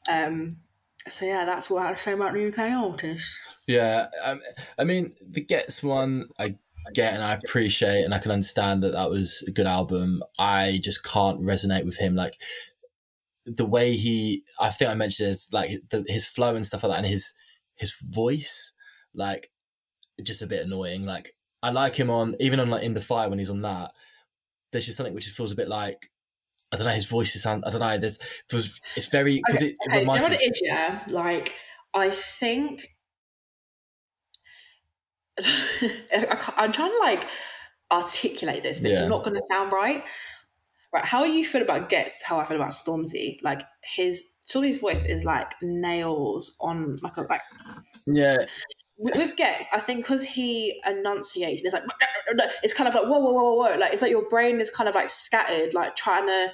[0.09, 0.49] Um,
[1.07, 3.45] so yeah, that's what I to say about the UK artists.
[3.67, 4.41] Yeah, um,
[4.77, 6.55] I mean the Ghetts one I
[6.93, 10.23] get and I appreciate and I can understand that that was a good album.
[10.39, 12.37] I just can't resonate with him like
[13.45, 14.43] the way he.
[14.59, 17.33] I think I mentioned is like the, his flow and stuff like that, and his
[17.75, 18.73] his voice
[19.13, 19.51] like
[20.21, 21.05] just a bit annoying.
[21.05, 23.91] Like I like him on even on like in the fire when he's on that.
[24.71, 26.09] There's just something which just feels a bit like.
[26.71, 26.91] I don't know.
[26.91, 27.63] His voice is sound.
[27.65, 27.97] I don't know.
[27.97, 28.17] There's,
[28.49, 30.37] feels, it's very because it, it Okay, do you know reminds what me.
[30.41, 30.61] it is?
[30.63, 31.53] Yeah, like
[31.93, 32.87] I think
[35.39, 37.27] I I'm trying to like
[37.91, 38.99] articulate this, but Yeah.
[39.01, 40.03] it's not going to sound right.
[40.93, 41.05] Right?
[41.05, 42.23] How you feel about Ghetts?
[42.23, 43.41] How I feel about Stormzy?
[43.43, 47.41] Like his Stormzy's voice is like nails on like a like
[48.07, 48.37] yeah,
[48.97, 51.83] with, with Ghetts, I think because he enunciates, it's like
[52.63, 53.77] it's kind of like whoa, whoa, whoa, whoa, whoa.
[53.77, 56.51] Like it's like your brain is kind of like scattered, like trying to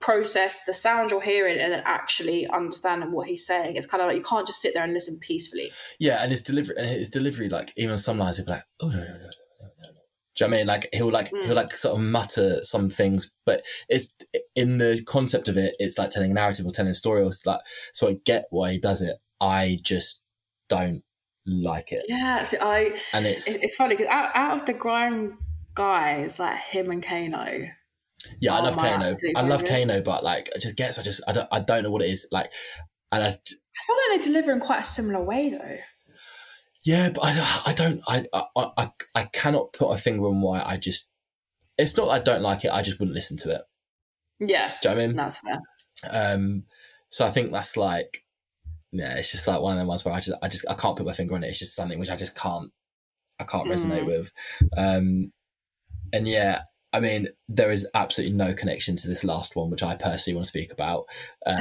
[0.00, 3.76] process the sound you're hearing and then actually understanding what he's saying.
[3.76, 5.70] It's kind of like you can't just sit there and listen peacefully.
[5.98, 8.88] Yeah, and his delivery and his delivery, like even some lines, he'll be like, "Oh
[8.88, 10.00] no, no, no, no, no, no, no."
[10.36, 10.66] Do you know what I mean?
[10.66, 11.44] Like he'll like Mm.
[11.46, 14.14] he'll like sort of mutter some things, but it's
[14.54, 17.26] in the concept of it, it's like telling a narrative or telling a story, or
[17.26, 17.60] it's like
[17.92, 19.16] so I get why he does it.
[19.40, 20.24] I just
[20.68, 21.02] don't
[21.46, 25.38] like it, Yeah, see, I and it's it's, funny because out, out of the grime
[25.74, 27.66] guys, like him and Kano,
[28.40, 29.64] yeah, I love Kano, I love.
[29.64, 32.08] Kano, but like I just guess I just I don't I don't know what it
[32.10, 32.50] is like,
[33.12, 35.76] and I I feel like they deliver in quite a similar way though.
[36.86, 38.00] Yeah, but I, don't- I don't.
[38.06, 38.26] I,
[38.56, 40.62] I I I cannot put a finger on why.
[40.64, 41.10] I just.
[41.78, 42.10] It's not.
[42.10, 42.70] I don't like it.
[42.72, 43.62] I just wouldn't listen to it.
[44.38, 45.16] Yeah, Do you know what I mean?
[45.16, 45.60] that's fair.
[46.34, 46.64] Um.
[47.10, 48.23] So I think that's like.
[48.96, 50.96] Yeah, it's just like one of them ones where I just I just I can't
[50.96, 51.48] put my finger on it.
[51.48, 52.70] It's just something which I just can't.
[53.40, 54.06] I can't resonate Mm.
[54.06, 54.32] with.
[54.76, 55.32] Um.
[56.12, 56.60] And yeah,
[56.92, 60.44] I mean, there is absolutely no connection to this last one, which I personally want
[60.46, 61.06] to speak about.
[61.44, 61.58] Um,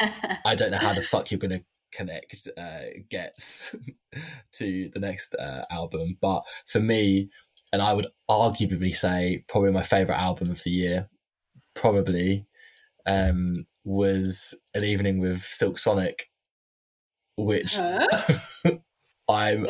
[0.44, 3.74] I don't know how the fuck you're going to connect uh, Ghetts
[4.52, 7.30] to the next uh, album, but for me,
[7.72, 11.08] and I would arguably say probably my favorite album of the year,
[11.74, 12.46] probably
[13.06, 16.30] um, was an evening with Silk Sonic,
[17.36, 17.78] which?
[19.28, 19.66] I'm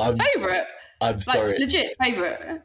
[0.00, 0.66] I'm favorite,
[1.00, 2.62] I'm like sorry legit favorite.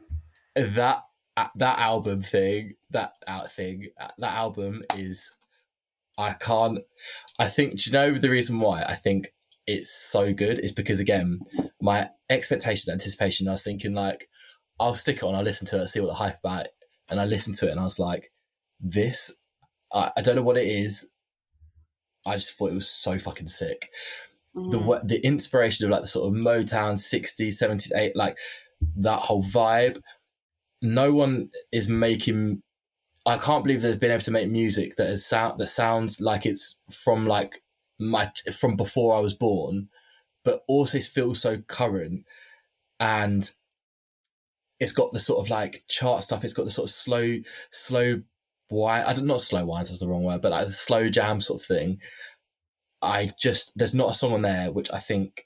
[0.56, 1.04] that
[1.36, 5.32] uh, that album thing that out thing uh, that album is
[6.18, 6.80] I can't
[7.38, 9.32] I think do you know the reason why I think
[9.66, 11.40] it's so good is because again
[11.80, 14.28] my expectations anticipation I was thinking like
[14.80, 16.72] I'll stick it on I'll listen to it see what the hype about it
[17.10, 18.32] and I listened to it and I was like
[18.80, 19.38] this
[19.92, 21.11] I, I don't know what it is
[22.26, 23.88] I just thought it was so fucking sick.
[24.54, 24.84] The Mm.
[24.84, 28.36] wa- the inspiration of like the sort of Motown 60s 70s 8 like
[28.96, 30.00] that whole vibe.
[30.82, 32.62] No one is making
[33.24, 36.44] I can't believe they've been able to make music that is sound that sounds like
[36.44, 37.62] it's from like
[37.98, 39.88] my from before I was born
[40.44, 42.26] but also feels so current.
[43.00, 43.50] And
[44.80, 47.38] it's got the sort of like chart stuff it's got the sort of slow
[47.70, 48.22] slow
[48.72, 51.40] wine I don't not slow wines is the wrong word but like the slow jam
[51.40, 52.00] sort of thing
[53.00, 55.44] I just there's not a song on there which I think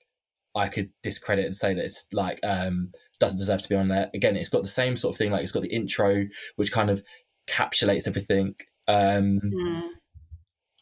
[0.54, 4.10] I could discredit and say that it's like um doesn't deserve to be on there.
[4.14, 5.30] Again, it's got the same sort of thing.
[5.30, 6.24] Like it's got the intro,
[6.56, 7.02] which kind of
[7.48, 8.54] encapsulates everything.
[8.88, 9.88] Um, Mm.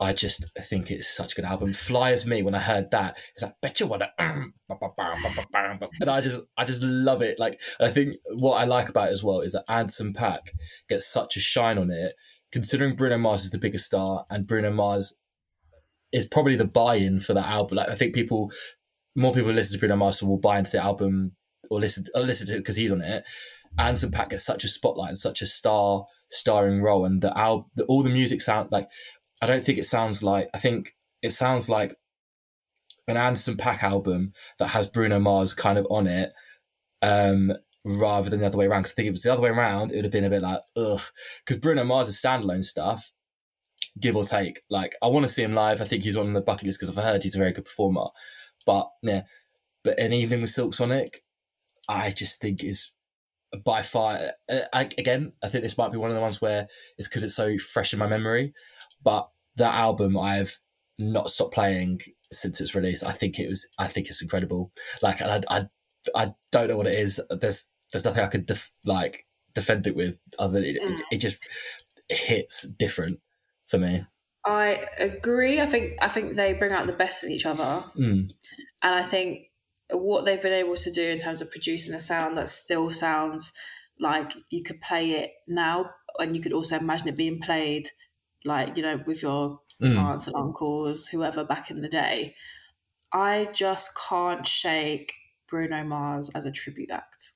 [0.00, 1.72] I just think it's such a good album.
[1.72, 2.42] Fly as me.
[2.42, 4.52] When I heard that, it's like bet you wanna, um,
[6.00, 7.38] and I just, I just love it.
[7.38, 10.50] Like I think what I like about it as well is that Anderson .Paak
[10.88, 12.12] gets such a shine on it,
[12.54, 15.16] considering Bruno Mars is the biggest star, and Bruno Mars
[16.12, 17.78] is probably the buy-in for that album.
[17.78, 18.52] Like I think people,
[19.16, 21.32] more people listen to Bruno Mars will buy into the album
[21.68, 23.24] or listen or listen to it because he's on it.
[23.76, 27.66] Anderson .Paak gets such a spotlight and such a star starring role, and the album,
[27.88, 28.88] all the music sound like.
[29.42, 30.48] I don't think it sounds like.
[30.54, 31.96] I think it sounds like
[33.08, 36.32] an Anderson .Paak album that has Bruno Mars kind of on it,
[37.02, 37.52] um,
[37.84, 38.82] rather than the other way around.
[38.82, 40.42] Because I think it was the other way around, it would have been a bit
[40.42, 41.02] like ugh.
[41.44, 43.12] Because Bruno Mars is standalone stuff,
[44.00, 44.60] give or take.
[44.70, 45.80] Like I want to see him live.
[45.80, 48.06] I think he's on the bucket list because I've heard he's a very good performer.
[48.66, 49.22] But yeah,
[49.82, 51.22] but an evening with Silk Sonic,
[51.88, 52.92] I just think is
[53.64, 54.18] by far.
[54.72, 56.66] I, again, I think this might be one of the ones where
[56.98, 58.52] it's because it's so fresh in my memory.
[59.02, 60.58] But that album, I've
[60.98, 62.00] not stopped playing
[62.32, 63.02] since its release.
[63.02, 63.68] I think it was.
[63.78, 64.72] I think it's incredible.
[65.02, 65.66] Like I, I,
[66.14, 67.20] I don't know what it is.
[67.30, 70.92] There's, there's nothing I could def, like defend it with other than it, Mm.
[70.94, 71.42] it, it just
[72.10, 73.20] hits different
[73.66, 74.04] for me.
[74.44, 75.60] I agree.
[75.60, 78.30] I think I think they bring out the best in each other, Mm.
[78.82, 79.50] and I think
[79.90, 83.52] what they've been able to do in terms of producing a sound that still sounds
[83.98, 87.88] like you could play it now, and you could also imagine it being played,
[88.44, 89.96] like you know, with your Mm.
[89.98, 92.34] aunts and uncles, whoever back in the day.
[93.12, 95.12] I just can't shake
[95.48, 97.32] Bruno Mars as a tribute act.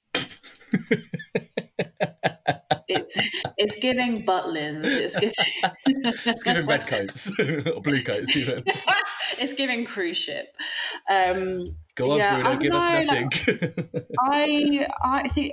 [2.89, 3.19] It's
[3.59, 4.85] it's giving Butlins.
[4.85, 5.35] It's giving
[5.85, 7.31] It's giving red coats
[7.75, 8.65] or blue coats even.
[9.39, 10.55] it's giving cruise ship.
[11.09, 11.65] Um,
[11.99, 14.05] Go on, Yeah, Bruno, I give us know, nothing.
[14.21, 15.53] I I think,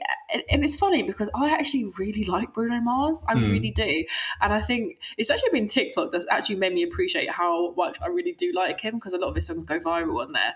[0.51, 3.23] and it's funny because I actually really like Bruno Mars.
[3.27, 3.51] I Mm.
[3.51, 4.05] really do,
[4.41, 8.07] and I think it's actually been TikTok that's actually made me appreciate how much I
[8.07, 10.53] really do like him because a lot of his songs go viral on there,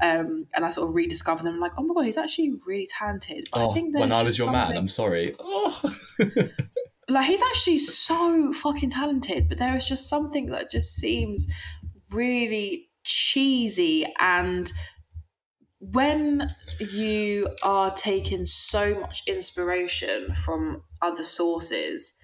[0.00, 1.54] um, and I sort of rediscover them.
[1.54, 3.48] I'm like, oh my god, he's actually really talented.
[3.52, 5.34] But I oh, think when I was your man, I'm sorry.
[5.38, 5.82] Oh.
[7.08, 11.46] like he's actually so fucking talented but there is just something that just seems
[12.10, 14.72] really cheesy and
[15.78, 16.48] when
[16.80, 22.14] you are taking so much inspiration from other sources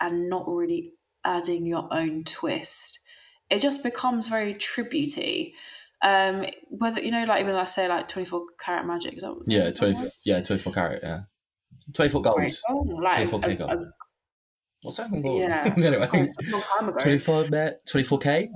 [0.00, 0.92] and not really
[1.24, 2.98] adding your own twist,
[3.50, 5.54] it just becomes very tributary.
[6.02, 9.34] Um, whether you know, like even I say, like twenty four carat magic, is that
[9.46, 11.22] yeah, twenty that yeah twenty four carat yeah,
[11.92, 13.86] twenty four gold, oh, twenty four k gold.
[14.82, 15.10] What's that?
[15.12, 18.48] Yeah, anyway, 24, 24k.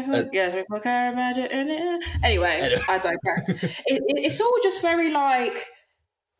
[0.00, 0.62] Uh, yeah,
[1.10, 2.00] imagine?
[2.22, 2.76] Anyway.
[2.88, 3.48] I digress.
[3.62, 5.66] it, it, it's all just very like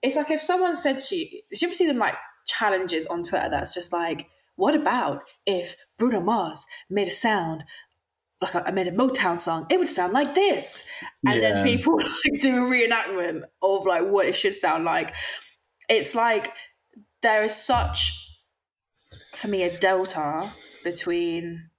[0.05, 2.15] it's like if someone said to you, you ever see them like
[2.47, 4.27] challenges on Twitter that's just like,
[4.57, 7.65] what about if Bruno Mars made a sound
[8.43, 10.87] like I made a Motown song, it would sound like this,
[11.27, 11.55] and yeah.
[11.55, 15.15] then people like do a reenactment of like what it should sound like.
[15.89, 16.53] It's like
[17.23, 18.13] there is such,
[19.35, 20.51] for me, a delta
[20.83, 21.71] between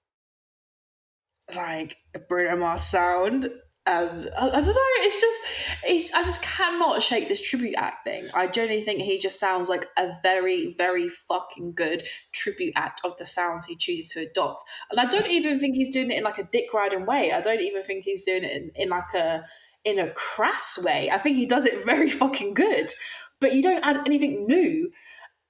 [1.54, 3.50] like a Bruno Mars sound.
[3.88, 4.82] Um, I, I don't know.
[5.02, 5.44] It's just,
[5.84, 8.28] it's, I just cannot shake this tribute act thing.
[8.34, 12.02] I genuinely think he just sounds like a very, very fucking good
[12.34, 14.64] tribute act of the sounds he chooses to adopt.
[14.90, 17.32] And I don't even think he's doing it in like a dick riding way.
[17.32, 19.44] I don't even think he's doing it in, in like a
[19.84, 21.12] in a crass way.
[21.12, 22.92] I think he does it very fucking good.
[23.40, 24.90] But you don't add anything new,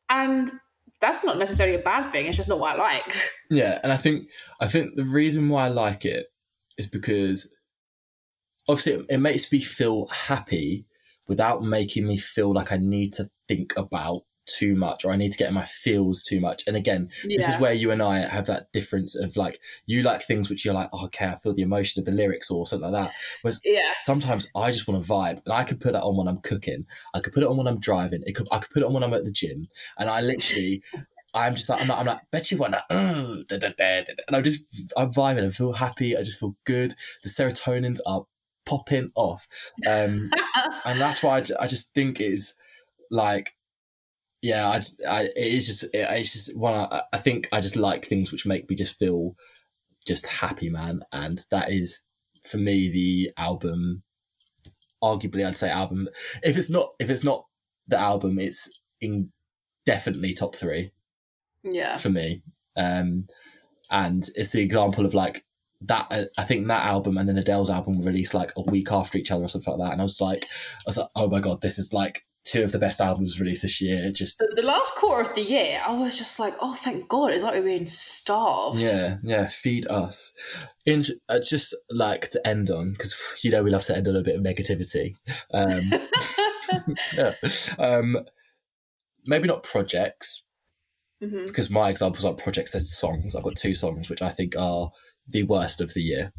[0.09, 0.51] and
[1.05, 2.25] that's not necessarily a bad thing.
[2.25, 3.15] It's just not what I like.
[3.51, 6.25] Yeah, and I think I think the reason why I like it
[6.79, 7.53] is because
[8.67, 10.87] obviously it, it makes me feel happy
[11.27, 15.31] without making me feel like I need to think about too much or I need
[15.31, 16.63] to get in my feels too much.
[16.67, 20.21] And again, this is where you and I have that difference of like you like
[20.21, 22.91] things which you're like, oh, okay, I feel the emotion of the lyrics or something
[22.91, 23.15] like that.
[23.41, 23.93] Whereas Yeah.
[23.99, 26.85] sometimes I just want to vibe, and I could put that on when I'm cooking.
[27.13, 28.23] I could put it on when I'm driving.
[28.25, 29.63] It could I could put it on when I'm at the gym,
[29.97, 30.83] and I literally.
[31.33, 34.63] I'm just like I'm like, I'm like bet you da, da," and I'm just
[34.95, 35.45] I'm vibing.
[35.45, 36.15] I feel happy.
[36.15, 36.93] I just feel good.
[37.23, 38.25] The serotonins are
[38.65, 39.45] popping off,
[39.85, 40.31] um,
[40.85, 42.53] and that's why I, I just think is
[43.11, 43.55] like
[44.45, 44.69] yeah.
[44.69, 46.73] I, just, I it is just it, it's just one.
[46.73, 49.35] I, I think I just like things which make me just feel
[50.05, 52.03] just happy, man, and that is
[52.43, 54.03] for me the album
[55.03, 56.07] arguably i'd say album
[56.41, 57.45] if it's not if it's not
[57.87, 59.29] the album it's in
[59.85, 60.91] definitely top three
[61.63, 61.97] yeah.
[61.97, 62.41] for me
[62.77, 63.25] um
[63.91, 65.43] and it's the example of like
[65.81, 68.91] that uh, I think that album and then Adele's album were released like a week
[68.91, 71.29] after each other or something like that, and I was like, I was like, oh
[71.29, 74.11] my god, this is like two of the best albums released this year.
[74.11, 77.31] Just the, the last quarter of the year, I was just like, oh, thank God,
[77.31, 78.79] it's like we're being starved.
[78.79, 80.31] Yeah, yeah, feed us.
[80.85, 84.15] In uh, just like to end on because you know we love to end on
[84.15, 85.15] a bit of negativity.
[85.53, 85.91] Um,
[87.17, 87.33] yeah,
[87.77, 88.19] um,
[89.25, 90.43] maybe not projects
[91.23, 91.45] Mhm.
[91.47, 92.71] because my examples aren't projects.
[92.71, 93.35] They're songs.
[93.35, 94.91] I've got two songs which I think are
[95.27, 96.33] the worst of the year.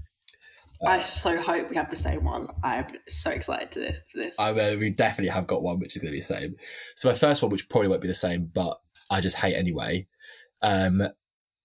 [0.84, 2.48] I so hope we have the same one.
[2.62, 4.38] I'm so excited to this, for this.
[4.38, 6.56] I mean, we definitely have got one which is going to be the same.
[6.94, 8.80] So my first one, which probably won't be the same, but
[9.10, 10.06] I just hate anyway.
[10.62, 11.00] Um,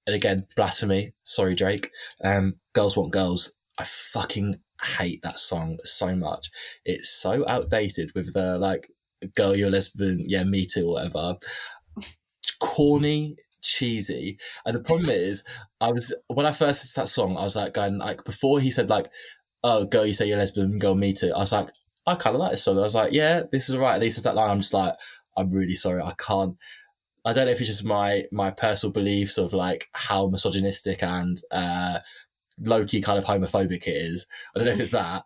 [0.08, 1.14] and again, blasphemy.
[1.24, 1.92] Sorry, Drake.
[2.24, 3.54] Um, girls want girls.
[3.80, 4.60] I fucking
[4.98, 6.50] hate that song so much.
[6.86, 8.92] It's so outdated with the like,
[9.36, 11.38] girl, you're lesbian, yeah, me too, whatever.
[12.60, 14.38] Corny, cheesy.
[14.66, 15.44] And the problem is,
[15.80, 18.60] I was when I first listened to that song, I was like going like before
[18.60, 19.08] he said like,
[19.64, 21.70] "Oh, girl, you say you're lesbian, girl, me too." I was like,
[22.06, 22.78] I kind of like this song.
[22.78, 23.96] I was like, yeah, this is alright.
[23.96, 24.96] And he says that line, I'm just like,
[25.38, 26.58] I'm really sorry, I can't.
[27.24, 31.38] I don't know if it's just my my personal beliefs of like how misogynistic and
[31.52, 32.00] uh,
[32.60, 34.26] low key kind of homophobic it is.
[34.56, 35.24] I don't know if it's that,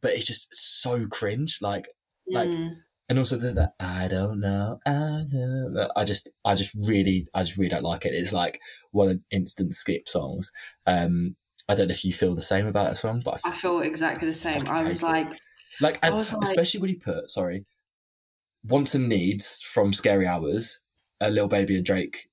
[0.00, 1.58] but it's just so cringe.
[1.60, 1.88] Like,
[2.26, 2.76] like Mm.
[3.08, 5.88] And also the, the I don't know, I don't know.
[5.96, 8.14] I just, I just really, I just really don't like it.
[8.14, 8.60] It's like
[8.90, 10.50] one of the instant skip songs.
[10.86, 11.36] Um,
[11.68, 13.80] I don't know if you feel the same about that song, but I, I feel
[13.80, 14.62] exactly the same.
[14.68, 15.06] I was it.
[15.06, 15.28] like,
[15.80, 17.66] like, I and was like- especially when you put, sorry,
[18.64, 20.80] Wants and Needs from Scary Hours,
[21.20, 22.28] a Lil Baby and Drake,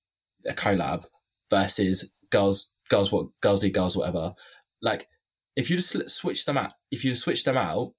[0.48, 1.06] a collab
[1.50, 4.34] versus Girls, Girls What, Girls Eat Girls, whatever.
[4.82, 5.08] Like,
[5.56, 7.94] if you just switch them out, if you switch them out,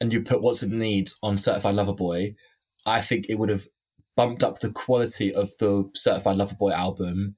[0.00, 2.34] and you put What's and Needs on Certified Lover Boy,
[2.86, 3.66] I think it would have
[4.16, 7.36] bumped up the quality of the Certified Lover Boy album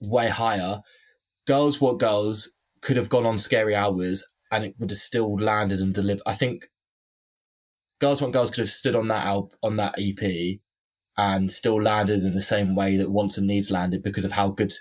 [0.00, 0.80] way higher.
[1.46, 2.52] Girls What Girls
[2.82, 6.22] could have gone on Scary Hours and it would have still landed and delivered.
[6.26, 6.66] I think
[8.00, 10.60] Girls Want Girls could have stood on that al- on that EP
[11.16, 14.48] and still landed in the same way that Wants and Needs landed because of how
[14.48, 14.72] good,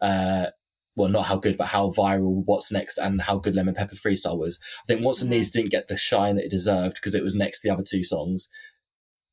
[0.00, 0.46] uh,
[0.94, 4.38] well, not how good, but how viral What's Next and how good Lemon Pepper Freestyle
[4.38, 4.58] was.
[4.84, 5.34] I think Wants and Mhm.
[5.36, 7.84] Needs didn't get the shine that it deserved because it was next to the other
[7.88, 8.50] two songs.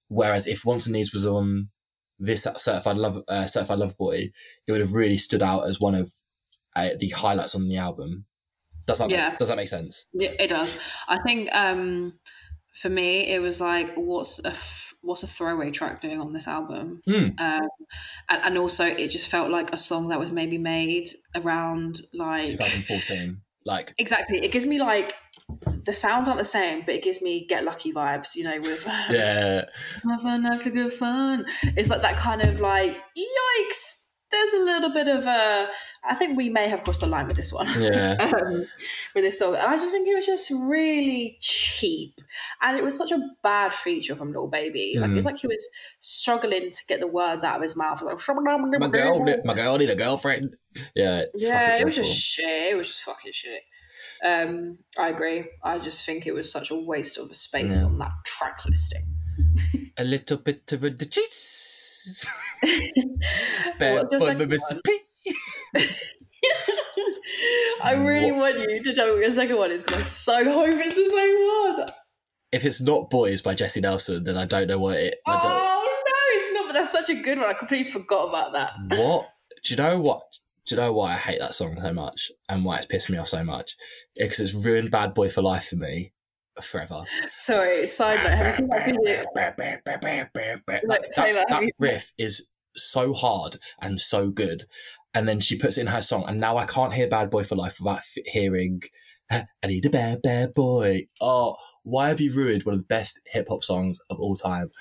[0.08, 1.70] Whereas if Wants and Needs was on
[2.18, 4.32] this Certified Love, uh, Certified Love Boy,
[4.68, 6.12] it would have really stood out as one of
[6.76, 8.26] uh, the highlights on the album.
[8.86, 9.30] Does that Yeah.
[9.30, 10.08] make, does that make sense?
[10.14, 10.80] Yeah, it does.
[11.08, 12.14] I think um,
[12.80, 16.48] for me, it was like, what's a f- what's a throwaway track doing on this
[16.48, 17.02] album?
[17.06, 17.28] Hmm.
[17.38, 17.68] Um,
[18.30, 22.48] and, and also, it just felt like a song that was maybe made around like
[22.48, 23.42] 2014.
[23.66, 24.38] Like, exactly.
[24.38, 25.14] It gives me like
[25.84, 28.36] the sounds aren't the same, but it gives me Get Lucky vibes.
[28.36, 29.66] You know, with yeah,
[30.10, 31.46] have fun, have a good fun.
[31.76, 33.99] It's like that kind of like yikes.
[34.32, 35.68] There's a little bit of a.
[36.08, 37.68] I think we may have crossed a line with this one.
[37.82, 38.16] yeah.
[38.48, 38.66] um,
[39.16, 42.20] with this song, and I just think it was just really cheap,
[42.62, 44.96] and it was such a bad feature from Lil Baby.
[44.98, 45.68] Like it was like he was
[46.00, 48.02] struggling to get the words out of his mouth.
[48.02, 50.56] Like, My girl, my girl need a girlfriend.
[50.96, 52.08] Yeah, yeah, it was awful.
[52.10, 52.72] just shit.
[52.74, 53.64] It was just fucking shit.
[54.24, 55.46] Um, I agree.
[55.64, 57.86] I just think it was such a waste of space Yeah.
[57.86, 59.06] on that track listing.
[59.98, 61.79] a little bit of the cheese.
[63.80, 64.92] Bad boy, Mississippi.
[67.82, 70.44] I really want you to tell me what your second one is because I so
[70.46, 71.88] hope it's the same one.
[72.52, 75.16] If it's not Boys by Jesy Nelson, then I don't know what it.
[75.28, 76.68] I don't, Oh no, it's not.
[76.68, 77.48] But that's such a good one.
[77.48, 78.74] I completely forgot about that.
[78.98, 79.30] what
[79.64, 80.00] do you know?
[80.00, 80.22] What
[80.66, 80.94] do you know?
[80.94, 83.76] Why I hate that song so much and why it's pissed me off so much?
[84.18, 86.14] Because it's ruined Bad Boy for life for me
[86.64, 87.04] forever.
[87.36, 88.34] Sorry, side note.
[88.34, 89.24] Have you seen that video?
[90.88, 94.64] Like, Taylor, that, that riff is so hard and so good.
[95.14, 97.44] And then she puts it in her song, and now I can't hear Bad Boy
[97.44, 98.82] for Life without f- hearing
[99.32, 101.04] I need a bad, bad boy.
[101.22, 104.72] Oh, why have you ruined one of the best hip hop songs of all time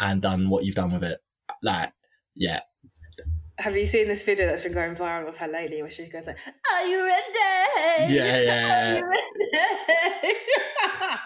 [0.00, 1.20] and done what you've done with it?
[1.62, 1.92] Like,
[2.34, 2.60] yeah.
[3.64, 6.26] Have you seen this video that's been going viral of her lately where she goes
[6.26, 6.36] like,
[6.74, 8.12] Are you ready?
[8.12, 8.92] Yeah, yeah.
[8.92, 9.24] Are you ready?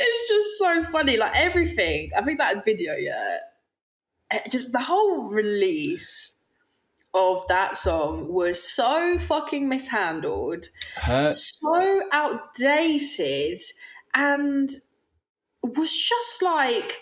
[0.00, 1.16] it's just so funny.
[1.16, 2.10] Like everything.
[2.16, 3.38] I think that video, yeah.
[4.50, 6.38] Just the whole release
[7.14, 10.66] of that song was so fucking mishandled,
[10.96, 13.60] Her, so outdated,
[14.12, 14.70] and
[15.62, 16.98] was just like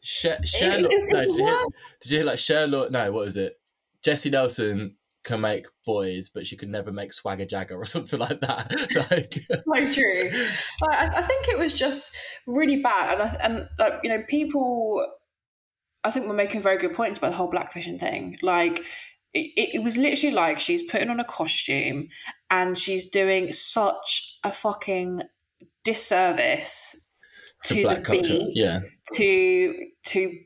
[0.00, 1.72] Cher, Cher, it- no, it did you, hear, was-
[2.02, 3.59] did you hear like Cher, no, what is it?
[4.04, 8.40] Jesy Nelson can make boys, but she could never make Swagger Jagger or something like
[8.40, 8.70] that.
[9.66, 10.30] like, so true.
[10.90, 12.14] I, I think it was just
[12.46, 15.06] really bad, and I, and like you know, people,
[16.04, 18.38] I think were making very good points about the whole black vision thing.
[18.42, 18.78] Like,
[19.34, 22.08] it, it was literally like she's putting on a costume
[22.50, 25.22] and she's doing such a fucking
[25.84, 27.10] disservice
[27.64, 28.22] To to black the culture.
[28.38, 28.80] beat, Yeah.
[29.14, 29.74] to
[30.06, 30.38] to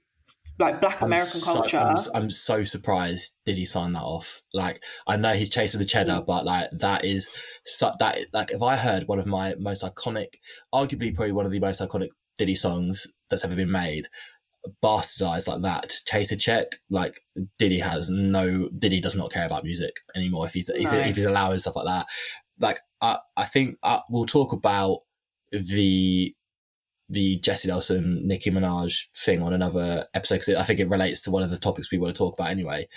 [0.59, 1.79] like black I'm American so- culture.
[1.79, 4.43] I'm, I'm so surprised did he sign that off.
[4.53, 6.27] Like I know he's chasing the cheddar, Mm.
[6.27, 7.31] but like that is
[7.65, 10.29] so, that like if I heard one of my most iconic,
[10.73, 12.09] arguably probably one of the most iconic
[12.39, 14.05] Diddy songs that's ever been made,
[14.83, 17.15] bastardized like that, to chase a check, like
[17.59, 20.47] Diddy has no Diddy does not care about music anymore.
[20.47, 20.99] If he's, he's No.
[20.99, 22.07] if he's allowing stuff like that,
[22.61, 25.01] like I I think uh, we'll talk about
[25.53, 26.35] the
[27.09, 31.31] the Jesy Nelson, Nicki Minaj thing on another episode because I think it relates to
[31.31, 32.89] one of the topics we want to talk about anyway.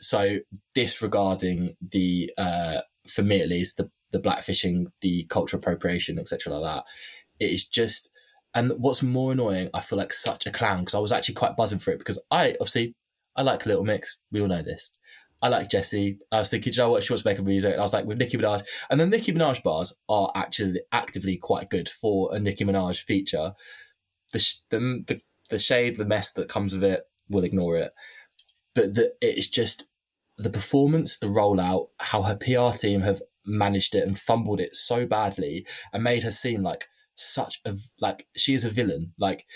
[0.00, 0.38] So
[0.74, 6.62] disregarding the, uh, for me at least, the the blackfishing, the cultural appropriation, etc., like
[6.62, 6.84] that,
[7.38, 8.10] it is just.
[8.54, 11.54] And what's more annoying, I feel like such a clown because I was actually quite
[11.54, 12.94] buzzing for it because I obviously
[13.36, 14.20] I like Little Mix.
[14.32, 14.90] We all know this.
[15.40, 16.18] I like Jesy.
[16.32, 17.04] I was thinking, "Do you know what?
[17.04, 17.72] She wants to make a music.
[17.72, 18.64] And I was like, with Nicki Minaj.
[18.90, 23.52] And the Nicki Minaj bars are actually actively quite good for a Nicki Minaj feature.
[24.32, 25.20] The, sh- the, the,
[25.50, 27.92] the shade, the mess that comes with it, we'll ignore it.
[28.74, 29.84] But the, it's just
[30.36, 35.06] the performance, the rollout, how her PR team have managed it and fumbled it so
[35.06, 39.12] badly and made her seem like such a, like, she is a villain.
[39.18, 39.46] Like,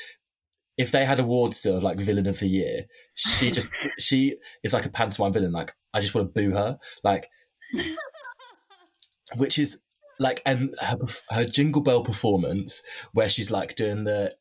[0.78, 3.68] if they had awards still like villain of the year, she just
[3.98, 5.52] she is like a pantomime villain.
[5.52, 6.78] Like I just want to boo her.
[7.04, 7.28] Like,
[9.36, 9.82] which is
[10.18, 10.96] like, and her
[11.30, 12.82] her Jingle Bell performance
[13.12, 14.34] where she's like doing the.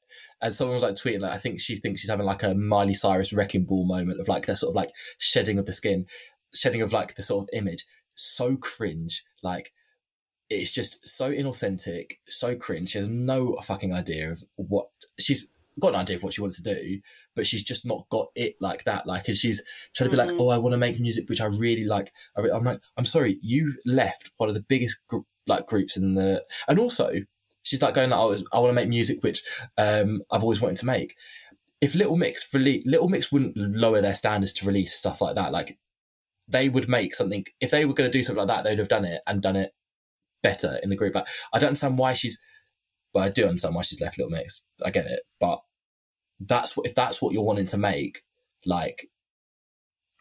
[0.43, 2.95] As someone was like tweeting, like I think she thinks she's having like a Miley
[2.95, 4.89] Cyrus wrecking ball moment of like that sort of like
[5.19, 6.07] shedding of the skin,
[6.53, 7.85] shedding of like the sort of image.
[8.15, 9.71] So cringe, like
[10.49, 12.89] it's just so inauthentic, so cringe.
[12.89, 14.87] She has no fucking idea of what
[15.19, 15.51] she's
[15.81, 16.99] got an idea of what she wants to do,
[17.35, 19.05] but she's just not got it like that.
[19.05, 19.61] Like, and she's
[19.93, 20.37] trying to be like, Mhm.
[20.39, 22.11] oh, I want to make music which I really like.
[22.37, 26.13] I I'm like, I'm sorry, you've left one of the biggest gr- like groups in
[26.15, 27.11] the, and also
[27.63, 29.41] she's like going like, oh, I want to make music which
[29.77, 31.15] um I've always wanted to make.
[31.81, 35.51] If Little Mix release, Little Mix wouldn't lower their standards to release stuff like that.
[35.51, 35.79] Like,
[36.47, 38.87] they would make something if they were going to do something like that, they'd have
[38.87, 39.71] done it and done it
[40.43, 41.15] better in the group.
[41.15, 42.39] Like, I don't understand why she's.
[43.13, 44.63] Well, I do understand why she's left Little Mix.
[44.85, 45.59] I get it, but
[46.47, 48.23] that's what if that's what you're wanting to make,
[48.65, 49.09] like,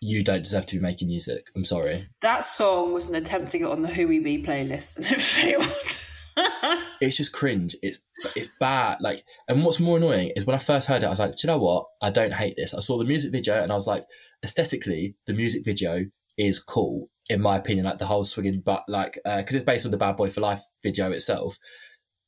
[0.01, 1.49] you don't deserve to be making music.
[1.55, 2.07] I'm sorry.
[2.23, 5.21] that song was an attempt to get on the Who We Be playlist and it
[5.21, 6.07] failed.
[7.01, 7.75] It's just cringe.
[7.83, 7.99] It's
[8.37, 8.99] it's bad.
[9.01, 11.37] Like, and what's more annoying is when I first heard it, I was like, do
[11.43, 11.87] you know what?
[12.03, 12.75] I don't hate this.
[12.75, 14.05] I saw the music video and I was like,
[14.45, 16.05] aesthetically, the music video
[16.37, 17.87] is cool in my opinion.
[17.87, 20.41] Like the whole swinging, but like uh, because it's based on the Bad Boy for
[20.41, 21.57] Life video itself,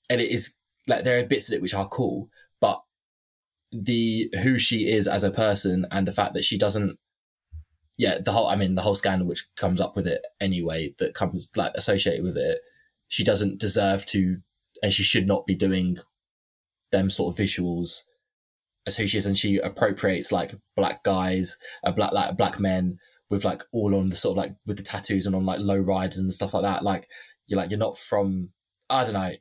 [0.09, 0.56] and it is
[0.89, 2.31] like there are bits in it which are cool,
[3.73, 6.99] the who she is as a person and the fact that she doesn't
[7.97, 11.15] yeah the whole i mean the whole scandal which comes up with it anyway that
[11.15, 12.59] comes like associated with it
[13.09, 14.36] she doesn't deserve to
[14.82, 15.97] and she should not be doing
[16.90, 18.03] them sort of visuals
[18.86, 19.27] as who she is.
[19.27, 22.99] And she appropriates like black guys uh, black like black men
[23.31, 25.78] with like all on the sort of like with the tattoos and on like low
[25.78, 26.82] riders and stuff like that.
[26.82, 27.07] Like
[27.47, 28.51] you're like you're not from
[28.89, 29.32] i don't know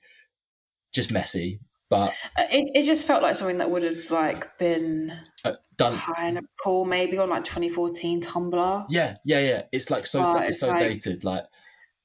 [0.94, 1.60] just messy
[1.92, 5.14] but it, it just felt like something that would have like been
[5.44, 8.86] uh, done kind of cool maybe on like 2014 Tumblr.
[8.90, 9.62] Yeah, yeah, yeah.
[9.74, 11.24] It's like so But it's so like- dated.
[11.26, 11.44] Like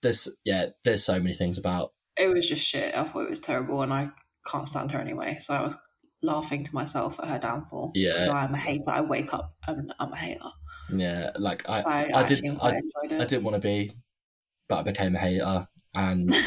[0.03, 2.95] there's yeah, there's so many things about It was just shit.
[2.97, 4.11] I thought it was terrible and I
[4.51, 5.37] can't stand her anyway.
[5.39, 5.77] So I was
[6.21, 7.93] laughing to myself at her downfall.
[7.95, 8.27] Yeah.
[8.33, 8.91] I'm a hater.
[8.91, 10.51] I wake up and I'm a hater.
[10.93, 11.31] yeah.
[11.39, 12.81] Like I so I, I didn't I,
[13.21, 13.93] I didn't want to be,
[14.69, 16.35] but I became a hater and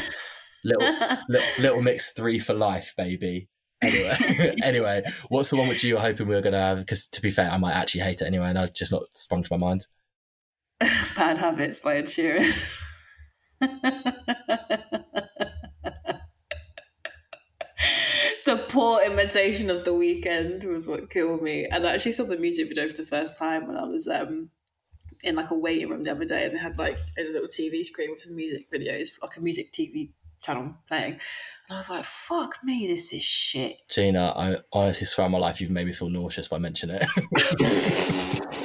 [0.64, 0.82] little
[1.28, 3.48] little, little mix three for life, baby.
[3.82, 6.78] Anyway, anyway, what's the one which you were hoping we were gonna have?
[6.78, 9.42] Because to be fair, I might actually hate it anyway, and I've just not sprung
[9.42, 9.86] to my mind.
[11.16, 12.76] Bad Habits by Ed Sheeran.
[18.46, 21.66] the poor imitation of the Weeknd was what killed me.
[21.66, 24.50] And I actually saw the music video for the first time when I was um
[25.22, 27.84] in like a waiting room the other day and they had like a little TV
[27.84, 30.12] screen with music videos, like a music TV
[30.42, 31.12] channel playing.
[31.12, 31.20] And
[31.70, 33.78] I was like, fuck me, this is shit.
[33.88, 37.06] Gina, I honestly swear on my life you've made me feel nauseous by mentioning it.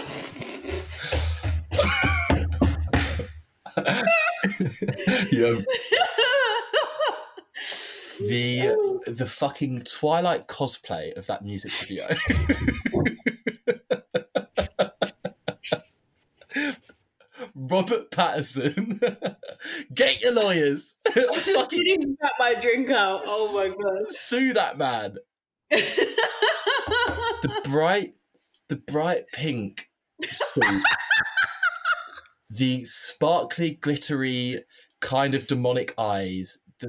[8.20, 12.06] the the fucking Twilight cosplay of that music video.
[17.56, 19.00] Robert Pattinson,
[19.94, 20.96] get your lawyers.
[21.16, 23.22] I just fucking didn't even get my drink out.
[23.26, 24.08] Oh my god.
[24.10, 25.16] sue that man.
[25.70, 28.16] The bright,
[28.70, 29.90] the bright pink
[30.24, 30.64] suit
[32.50, 34.62] the sparkly, glittery,
[35.02, 36.88] kind of demonic eyes, the,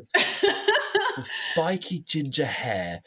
[1.16, 3.02] the spiky ginger hair.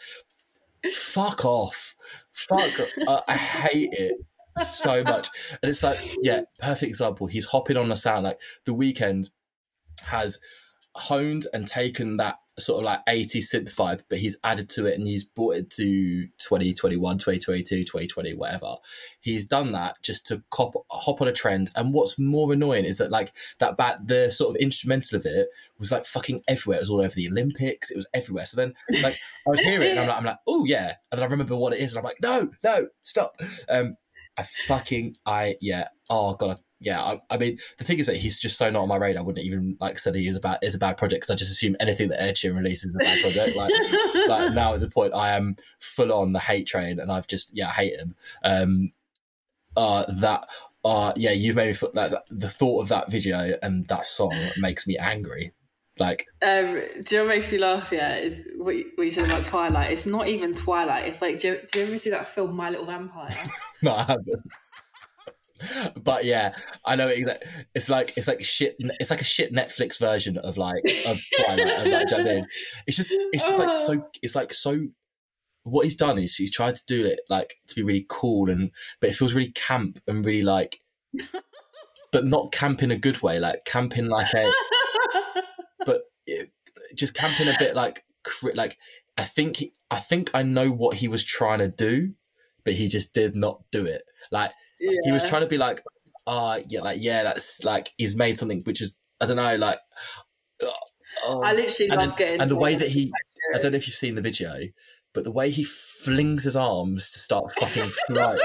[0.93, 1.95] Fuck off.
[2.31, 2.71] Fuck.
[3.05, 4.15] Uh, I hate it
[4.57, 5.27] so much.
[5.61, 7.27] And it's like, yeah, perfect example.
[7.27, 8.23] He's hopping on a sound.
[8.23, 9.29] Like The Weeknd
[10.05, 10.39] has
[10.95, 14.97] honed and taken that sort of like 80 synth vibe, but he's added to it
[14.97, 18.75] and he's brought it to 2021, 2022, 2020, whatever.
[19.21, 21.69] He's done that just to cop, hop on a trend.
[21.75, 25.47] And what's more annoying is that like that bat, the sort of instrumental of it
[25.77, 26.77] was like fucking everywhere.
[26.77, 27.91] It was all over the Olympics.
[27.91, 28.45] It was everywhere.
[28.45, 29.15] So then like
[29.47, 30.93] I would hear it and I'm like, I'm like, oh yeah.
[31.11, 33.35] And then I remember what it is and I'm like, no, no, stop.
[33.69, 33.95] Um,
[34.37, 35.89] I fucking, I, yeah.
[36.09, 38.87] Oh God, yeah, I, I, mean, the thing is that he's just so not on
[38.87, 39.21] my radar.
[39.21, 41.35] I wouldn't even like say he is a bad is a bad project because I
[41.35, 43.55] just assume anything that Ed Sheeran releases is a bad project.
[43.57, 43.71] Like,
[44.29, 47.51] like now at the point I am full on the hate train, and I've just
[47.53, 48.15] yeah I hate him.
[48.43, 48.91] Um,
[49.75, 50.47] uh, that
[50.85, 54.33] uh, yeah, you've made me feel like the thought of that video and that song
[54.57, 55.51] makes me angry.
[55.99, 57.91] Like, um, do you know what makes me laugh?
[57.91, 59.91] Yeah, is what you, what you said about Twilight.
[59.91, 61.07] It's not even Twilight.
[61.07, 63.29] It's like, do you, do you ever see that film My Little Vampire?
[63.81, 64.41] no, I haven't
[66.01, 66.53] but yeah,
[66.85, 67.49] I know exactly.
[67.75, 68.75] It's like it's like shit.
[68.79, 71.85] It's like a shit Netflix version of like of Twilight.
[71.85, 72.47] of, like, you know I mean?
[72.87, 74.05] It's just it's just like so.
[74.21, 74.87] It's like so.
[75.63, 78.71] What he's done is he's tried to do it like to be really cool and
[78.99, 80.79] but it feels really camp and really like,
[82.11, 83.39] but not camp in a good way.
[83.39, 84.51] Like camping like a,
[85.85, 86.49] but it,
[86.95, 88.03] just camping a bit like
[88.55, 88.77] like
[89.17, 92.13] I think I think I know what he was trying to do,
[92.63, 94.03] but he just did not do it.
[94.31, 94.91] Like yeah.
[95.03, 95.81] he was trying to be like,
[96.27, 99.55] ah, uh, yeah, like yeah, that's like he's made something which is I don't know,
[99.55, 99.79] like.
[100.63, 103.11] Uh, I literally love then, getting and the way that he.
[103.53, 104.53] I don't know if you've seen the video,
[105.13, 108.37] but the way he flings his arms to start fucking flying,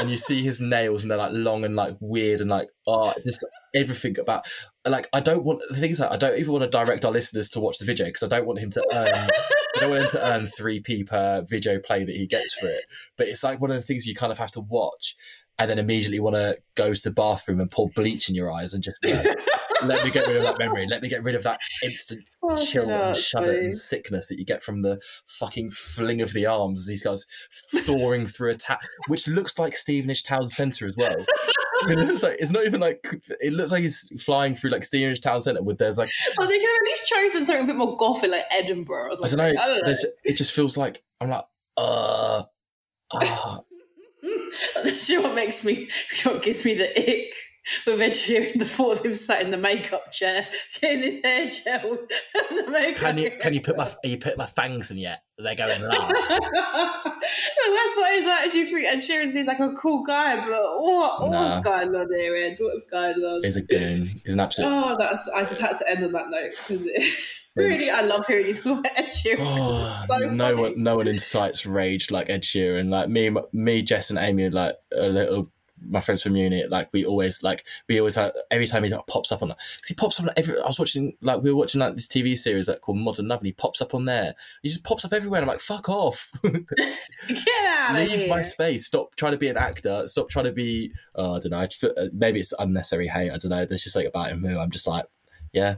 [0.00, 3.12] and you see his nails and they're like long and like weird and like oh,
[3.22, 3.44] just
[3.74, 4.44] everything about
[4.86, 7.12] like I don't want the thing is that I don't even want to direct our
[7.12, 9.30] listeners to watch the video because I don't want him to earn
[9.76, 12.66] I don't want him to earn three p per video play that he gets for
[12.66, 12.84] it.
[13.16, 15.16] But it's like one of the things you kind of have to watch
[15.62, 18.74] and then immediately want to go to the bathroom and pour bleach in your eyes
[18.74, 19.24] and just like,
[19.84, 20.86] let me get rid of that memory.
[20.88, 24.44] Let me get rid of that instant oh, chill and shudder and sickness that you
[24.44, 28.82] get from the fucking fling of the arms as these guys soaring through a tap,
[29.06, 31.14] which looks like Stevenage Town Centre as well.
[31.88, 33.06] it looks like it's not even like
[33.40, 36.10] it looks like he's flying through like Stevenage Town Centre with there's like.
[36.40, 39.16] Oh, they could have at least chosen something a bit more gothic, like Edinburgh or
[39.16, 39.38] something.
[39.38, 39.60] I don't know.
[39.60, 39.94] I don't know.
[40.24, 41.44] It just feels like I'm like,
[41.76, 42.42] uh,
[43.14, 43.58] uh
[44.98, 45.88] See what makes me,
[46.24, 47.34] what gives me the ick
[47.86, 50.46] with Ed Sheeran, the thought of him sat in the makeup chair,
[50.80, 51.98] getting his hair gelled,
[52.34, 53.00] and the makeup.
[53.00, 55.22] Can you can you put my you put my fangs in yet?
[55.38, 56.08] They're going last.
[56.08, 56.40] the
[57.70, 58.86] worst part is actually free.
[58.86, 61.48] Ed Sheeran seems like a cool guy, but what nah.
[61.48, 62.56] what's going on here, Ed?
[62.60, 63.42] What's going on?
[63.42, 64.04] He's a goon.
[64.24, 64.68] He's an absolute.
[64.68, 65.28] Oh, that's.
[65.28, 66.88] I just had to end on that note because.
[67.54, 69.36] Really, I love hearing you talk about Ed Sheeran.
[69.40, 72.88] Oh, so no one, no one incites rage like Ed Sheeran.
[72.88, 75.48] Like me, me, Jess, and Amy, like a little
[75.88, 79.06] my friends from uni, like we always like we always have every time he like,
[79.06, 79.58] pops up on that.
[79.86, 80.58] He pops up on every.
[80.60, 83.40] I was watching like we were watching like this TV series that called Modern Love,
[83.40, 84.34] and he pops up on there.
[84.62, 85.40] He just pops up everywhere.
[85.40, 88.86] And I'm like, fuck off, get out leave my space.
[88.86, 90.06] Stop trying to be an actor.
[90.06, 90.92] Stop trying to be.
[91.14, 91.58] Oh, I don't know.
[91.58, 93.30] Uh, maybe it's unnecessary hate.
[93.30, 93.64] I don't know.
[93.64, 95.06] There's just like about him who I'm just like,
[95.52, 95.76] yeah.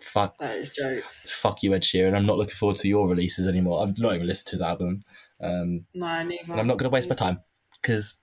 [0.00, 0.38] Fuck.
[0.38, 1.30] That is jokes.
[1.40, 2.14] Fuck you, Ed Sheeran.
[2.14, 3.82] I'm not looking forward to your releases anymore.
[3.82, 5.02] I've not even listened to his album.
[5.40, 6.52] Um, no, neither.
[6.52, 7.40] And I'm not going to waste my time
[7.80, 8.20] because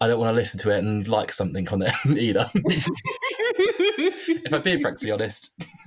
[0.00, 2.46] I don't want to listen to it and like something on it either.
[2.54, 5.52] if I'm being frankly honest,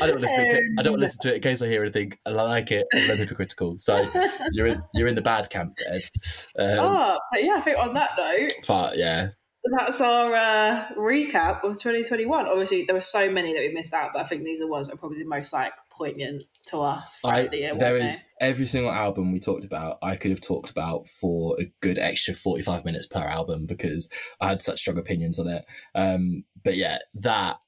[0.00, 0.38] I don't listen.
[0.38, 2.12] To it, I don't listen to it in case I hear anything.
[2.26, 2.86] I like it.
[2.94, 3.78] I'm hypocritical.
[3.78, 4.10] So
[4.52, 6.02] you're in you're in the bad camp, Ed.
[6.58, 9.30] Um, oh, but yeah, I think on that note, but yeah,
[9.64, 12.46] that's our uh, recap of 2021.
[12.46, 14.70] Obviously, there were so many that we missed out, but I think these are the
[14.70, 17.18] ones that are probably the most like poignant to us.
[17.24, 19.98] I, the year, there is every single album we talked about.
[20.02, 24.10] I could have talked about for a good extra 45 minutes per album because
[24.40, 25.64] I had such strong opinions on it.
[25.94, 27.58] Um, but yeah, that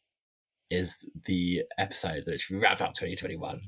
[0.70, 3.60] is the episode which we wrap up 2021.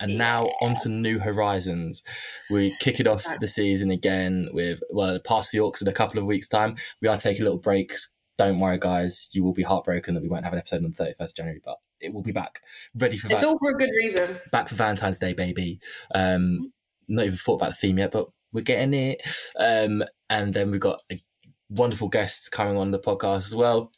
[0.00, 0.18] And yeah.
[0.18, 2.02] now on to new horizons.
[2.50, 6.18] We kick it off the season again with well, past the Orcs in a couple
[6.18, 6.74] of weeks' time.
[7.00, 8.12] We are taking little breaks.
[8.36, 9.28] Don't worry, guys.
[9.32, 11.60] You will be heartbroken that we won't have an episode on the thirty first January,
[11.64, 12.60] but it will be back,
[12.96, 13.30] ready for.
[13.30, 14.38] It's all for a good reason.
[14.50, 15.78] Back for Valentine's Day, baby.
[16.12, 16.72] Um,
[17.06, 19.22] not even thought about the theme yet, but we're getting it.
[19.58, 21.20] Um, and then we've got a
[21.68, 23.92] wonderful guest coming on the podcast as well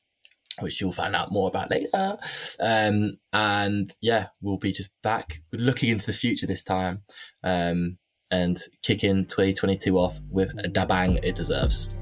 [0.60, 2.18] which you'll find out more about later.
[2.60, 7.02] Um, and yeah, we'll be just back looking into the future this time
[7.42, 7.98] um,
[8.30, 11.96] and kicking 2022 off with a dabang it deserves.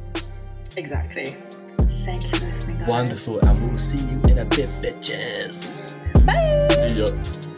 [0.76, 1.36] Exactly.
[2.04, 2.88] Thank you for listening, guys.
[2.88, 5.98] Wonderful, and we'll see you in a bit, bitches.
[6.26, 6.68] Bye.
[6.70, 7.50] See ya.